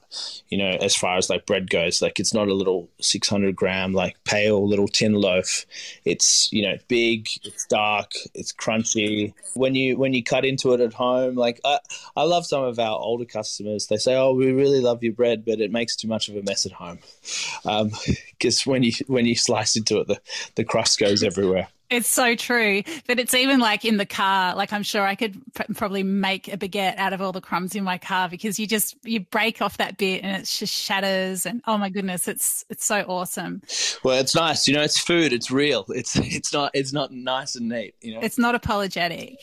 you 0.49 0.57
know, 0.57 0.69
as 0.81 0.95
far 0.95 1.17
as 1.17 1.29
like 1.29 1.45
bread 1.45 1.69
goes. 1.69 2.01
Like 2.01 2.19
it's 2.19 2.33
not 2.33 2.47
a 2.47 2.53
little 2.53 2.89
600 2.99 3.55
gram, 3.55 3.93
like 3.93 4.21
pale 4.23 4.67
little 4.67 4.87
tin 4.87 5.13
loaf. 5.13 5.65
It's, 6.05 6.51
you 6.51 6.63
know, 6.63 6.77
big, 6.87 7.29
it's 7.43 7.65
dark, 7.67 8.11
it's 8.33 8.51
crunchy. 8.51 9.33
When 9.53 9.75
you, 9.75 9.97
when 9.97 10.13
you 10.13 10.23
cut 10.23 10.45
into 10.45 10.73
it 10.73 10.79
at 10.79 10.93
home, 10.93 11.35
like 11.35 11.59
I, 11.63 11.79
I 12.15 12.23
love 12.23 12.45
some 12.45 12.63
of 12.63 12.79
our 12.79 12.97
older 12.97 13.25
customers. 13.25 13.87
They 13.87 13.97
say, 13.97 14.15
oh, 14.15 14.33
we 14.33 14.51
really 14.51 14.81
love 14.81 15.03
your 15.03 15.13
bread, 15.13 15.45
but 15.45 15.61
it 15.61 15.71
makes 15.71 15.95
too 15.95 16.07
much 16.07 16.29
of 16.29 16.35
a 16.35 16.41
mess 16.41 16.65
at 16.65 16.71
home. 16.71 16.99
Because 17.63 18.67
um, 18.67 18.71
when 18.71 18.83
you, 18.83 18.93
when 19.07 19.25
you 19.25 19.35
slice 19.35 19.75
into 19.75 19.99
it, 19.99 20.07
the, 20.07 20.19
the 20.55 20.63
crust 20.63 20.99
goes 20.99 21.23
everywhere. 21.23 21.67
It's 21.93 22.07
so 22.07 22.35
true. 22.35 22.83
But 23.07 23.19
it's 23.19 23.33
even 23.33 23.59
like 23.59 23.85
in 23.85 23.97
the 23.97 24.05
car, 24.05 24.55
like 24.55 24.73
I'm 24.73 24.83
sure 24.83 25.05
I 25.05 25.15
could 25.15 25.39
pr- 25.53 25.73
probably 25.75 26.03
make 26.03 26.51
a 26.51 26.57
baguette 26.57 26.97
out 26.97 27.13
of 27.13 27.21
all 27.21 27.31
the 27.31 27.41
crumbs 27.41 27.75
in 27.75 27.83
my 27.83 27.97
car 27.97 28.27
because 28.29 28.59
you 28.59 28.67
just, 28.67 28.95
you 29.03 29.19
break 29.19 29.61
off 29.61 29.77
that 29.77 29.97
bit 29.97 30.23
and 30.23 30.41
it 30.41 30.45
just 30.45 30.73
shatters. 30.73 31.45
And 31.45 31.61
oh 31.67 31.77
my 31.77 31.89
goodness, 31.89 32.27
it's, 32.27 32.65
it's 32.69 32.85
so 32.85 33.01
awesome. 33.07 33.61
Well, 34.03 34.19
it's 34.19 34.35
nice. 34.35 34.67
You 34.67 34.73
know, 34.75 34.81
it's 34.81 34.97
food. 34.97 35.33
It's 35.33 35.51
real. 35.51 35.85
It's, 35.89 36.15
it's 36.15 36.51
not, 36.51 36.71
it's 36.73 36.93
not 36.93 37.11
nice 37.11 37.55
and 37.55 37.69
neat, 37.69 37.95
you 38.01 38.15
know, 38.15 38.21
it's 38.21 38.37
not 38.37 38.55
apologetic. 38.55 39.37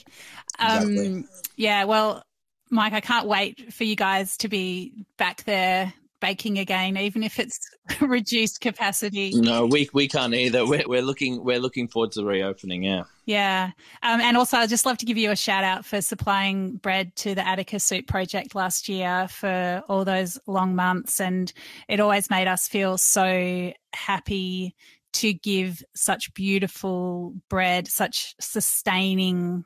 Exactly. 0.61 1.07
Um, 1.07 1.29
yeah. 1.57 1.85
Well, 1.85 2.25
Mike, 2.71 2.93
I 2.93 3.01
can't 3.01 3.27
wait 3.27 3.73
for 3.73 3.85
you 3.85 3.97
guys 3.97 4.37
to 4.39 4.49
be 4.49 4.93
back 5.17 5.45
there 5.45 5.93
baking 6.21 6.59
again, 6.59 6.97
even 6.97 7.23
if 7.23 7.39
it's 7.39 7.59
reduced 8.01 8.61
capacity. 8.61 9.33
No, 9.35 9.67
we 9.67 9.89
we 9.93 10.09
can't 10.09 10.35
either. 10.35 10.67
We're, 10.67 10.85
we're 10.87 11.03
looking 11.03 11.43
we're 11.45 11.59
looking 11.59 11.89
forward 11.89 12.13
to 12.13 12.21
the 12.21 12.27
reopening. 12.27 12.85
Yeah. 12.85 13.05
Yeah, 13.27 13.71
um, 14.03 14.21
and 14.21 14.37
also 14.37 14.57
I'd 14.57 14.71
just 14.71 14.87
love 14.87 14.99
to 14.99 15.07
give 15.07 15.17
you 15.17 15.31
a 15.31 15.37
shout 15.37 15.63
out 15.63 15.85
for 15.85 16.01
supplying 16.01 16.77
bread 16.77 17.15
to 17.17 17.35
the 17.37 17.47
Attica 17.47 17.79
Soup 17.79 18.05
Project 18.05 18.57
last 18.57 18.89
year 18.89 19.29
for 19.29 19.85
all 19.89 20.05
those 20.05 20.37
long 20.49 20.75
months, 20.75 21.21
and 21.21 21.53
it 21.89 22.01
always 22.01 22.29
made 22.29 22.49
us 22.49 22.67
feel 22.67 22.99
so 22.99 23.73
happy 23.93 24.75
to 25.13 25.33
give 25.33 25.83
such 25.95 26.35
beautiful 26.35 27.35
bread, 27.49 27.87
such 27.87 28.35
sustaining 28.41 29.65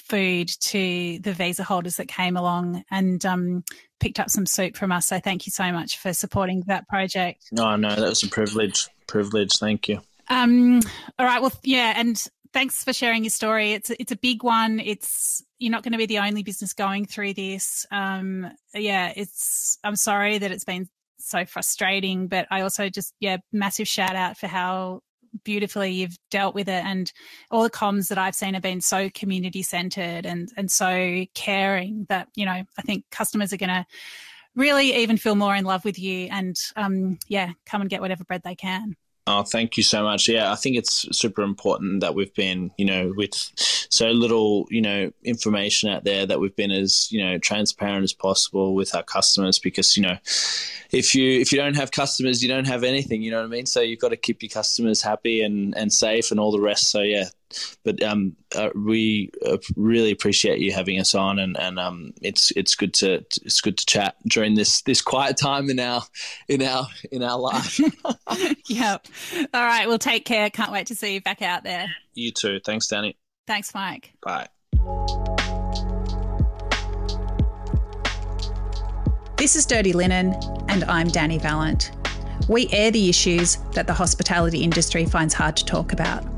food 0.00 0.48
to 0.60 1.18
the 1.20 1.32
visa 1.32 1.64
holders 1.64 1.96
that 1.96 2.08
came 2.08 2.36
along 2.36 2.84
and 2.90 3.24
um, 3.26 3.64
picked 4.00 4.20
up 4.20 4.30
some 4.30 4.46
soup 4.46 4.76
from 4.76 4.92
us. 4.92 5.06
So 5.06 5.18
thank 5.20 5.46
you 5.46 5.50
so 5.50 5.72
much 5.72 5.98
for 5.98 6.12
supporting 6.12 6.62
that 6.66 6.88
project. 6.88 7.48
No, 7.52 7.76
no, 7.76 7.94
that 7.94 8.08
was 8.08 8.22
a 8.22 8.28
privilege. 8.28 8.88
Privilege. 9.06 9.58
Thank 9.58 9.88
you. 9.88 10.00
Um, 10.28 10.80
all 11.18 11.26
right. 11.26 11.40
Well, 11.40 11.52
yeah, 11.62 11.94
and 11.96 12.22
thanks 12.52 12.84
for 12.84 12.92
sharing 12.92 13.24
your 13.24 13.30
story. 13.30 13.72
It's 13.72 13.90
it's 13.90 14.12
a 14.12 14.16
big 14.16 14.42
one. 14.42 14.80
It's 14.80 15.42
you're 15.58 15.72
not 15.72 15.82
going 15.82 15.92
to 15.92 15.98
be 15.98 16.06
the 16.06 16.18
only 16.18 16.42
business 16.42 16.72
going 16.72 17.06
through 17.06 17.34
this. 17.34 17.86
Um, 17.90 18.50
yeah, 18.74 19.12
it's. 19.16 19.78
I'm 19.82 19.96
sorry 19.96 20.38
that 20.38 20.50
it's 20.50 20.64
been 20.64 20.88
so 21.18 21.44
frustrating, 21.44 22.28
but 22.28 22.46
I 22.50 22.60
also 22.62 22.88
just 22.88 23.14
yeah, 23.20 23.38
massive 23.52 23.88
shout 23.88 24.16
out 24.16 24.36
for 24.36 24.46
how 24.46 25.00
beautifully. 25.44 25.90
You've 25.90 26.16
dealt 26.30 26.54
with 26.54 26.68
it 26.68 26.84
and 26.84 27.12
all 27.50 27.62
the 27.62 27.70
comms 27.70 28.08
that 28.08 28.18
I've 28.18 28.34
seen 28.34 28.54
have 28.54 28.62
been 28.62 28.80
so 28.80 29.10
community 29.10 29.62
centered 29.62 30.26
and 30.26 30.50
and 30.56 30.70
so 30.70 31.24
caring 31.34 32.06
that 32.08 32.28
you 32.34 32.44
know 32.44 32.52
I 32.76 32.82
think 32.82 33.04
customers 33.10 33.52
are 33.52 33.58
going 33.58 33.68
to 33.68 33.86
really 34.54 34.96
even 34.96 35.16
feel 35.16 35.34
more 35.34 35.54
in 35.54 35.64
love 35.64 35.84
with 35.84 35.98
you 35.98 36.28
and 36.30 36.56
um 36.76 37.18
yeah 37.28 37.52
come 37.64 37.80
and 37.80 37.90
get 37.90 38.00
whatever 38.00 38.24
bread 38.24 38.42
they 38.44 38.56
can 38.56 38.96
Oh, 39.30 39.42
thank 39.42 39.76
you 39.76 39.82
so 39.82 40.02
much. 40.02 40.26
Yeah, 40.26 40.50
I 40.50 40.54
think 40.54 40.78
it's 40.78 41.06
super 41.14 41.42
important 41.42 42.00
that 42.00 42.14
we've 42.14 42.32
been, 42.32 42.70
you 42.78 42.86
know, 42.86 43.12
with 43.14 43.34
so 43.90 44.08
little, 44.08 44.66
you 44.70 44.80
know, 44.80 45.12
information 45.22 45.90
out 45.90 46.04
there 46.04 46.24
that 46.24 46.40
we've 46.40 46.56
been 46.56 46.70
as, 46.70 47.12
you 47.12 47.22
know, 47.22 47.36
transparent 47.36 48.04
as 48.04 48.14
possible 48.14 48.74
with 48.74 48.94
our 48.94 49.02
customers 49.02 49.58
because, 49.58 49.98
you 49.98 50.02
know, 50.02 50.16
if 50.92 51.14
you 51.14 51.40
if 51.40 51.52
you 51.52 51.58
don't 51.58 51.76
have 51.76 51.90
customers, 51.90 52.42
you 52.42 52.48
don't 52.48 52.66
have 52.66 52.84
anything, 52.84 53.20
you 53.20 53.30
know 53.30 53.36
what 53.36 53.44
I 53.44 53.50
mean? 53.50 53.66
So 53.66 53.82
you've 53.82 53.98
got 53.98 54.08
to 54.08 54.16
keep 54.16 54.42
your 54.42 54.48
customers 54.48 55.02
happy 55.02 55.42
and 55.42 55.76
and 55.76 55.92
safe 55.92 56.30
and 56.30 56.40
all 56.40 56.50
the 56.50 56.60
rest. 56.60 56.90
So 56.90 57.02
yeah, 57.02 57.24
but 57.84 58.02
um, 58.02 58.36
uh, 58.54 58.70
we 58.74 59.30
uh, 59.46 59.58
really 59.76 60.10
appreciate 60.10 60.60
you 60.60 60.72
having 60.72 60.98
us 60.98 61.14
on, 61.14 61.38
and 61.38 61.58
and 61.58 61.78
um, 61.78 62.12
it's 62.22 62.50
it's 62.52 62.74
good 62.74 62.94
to 62.94 63.24
it's 63.42 63.60
good 63.60 63.78
to 63.78 63.86
chat 63.86 64.16
during 64.26 64.54
this 64.54 64.82
this 64.82 65.00
quiet 65.00 65.36
time 65.36 65.70
in 65.70 65.80
our 65.80 66.02
in 66.48 66.62
our 66.62 66.86
in 67.10 67.22
our 67.22 67.38
life. 67.38 67.78
yep. 68.68 69.06
All 69.54 69.64
right. 69.64 69.88
Well, 69.88 69.98
take 69.98 70.24
care. 70.24 70.50
Can't 70.50 70.72
wait 70.72 70.86
to 70.88 70.94
see 70.94 71.14
you 71.14 71.20
back 71.20 71.42
out 71.42 71.64
there. 71.64 71.88
You 72.14 72.32
too. 72.32 72.60
Thanks, 72.64 72.86
Dani. 72.86 73.16
Thanks, 73.46 73.74
Mike. 73.74 74.12
Bye. 74.22 74.48
This 79.36 79.54
is 79.54 79.64
Dirty 79.66 79.92
Linen, 79.92 80.34
and 80.68 80.84
I'm 80.84 81.08
Dani 81.08 81.40
Valent. 81.40 81.92
We 82.48 82.68
air 82.70 82.90
the 82.90 83.08
issues 83.08 83.56
that 83.72 83.86
the 83.86 83.92
hospitality 83.92 84.62
industry 84.62 85.04
finds 85.04 85.32
hard 85.32 85.56
to 85.58 85.64
talk 85.64 85.92
about 85.92 86.37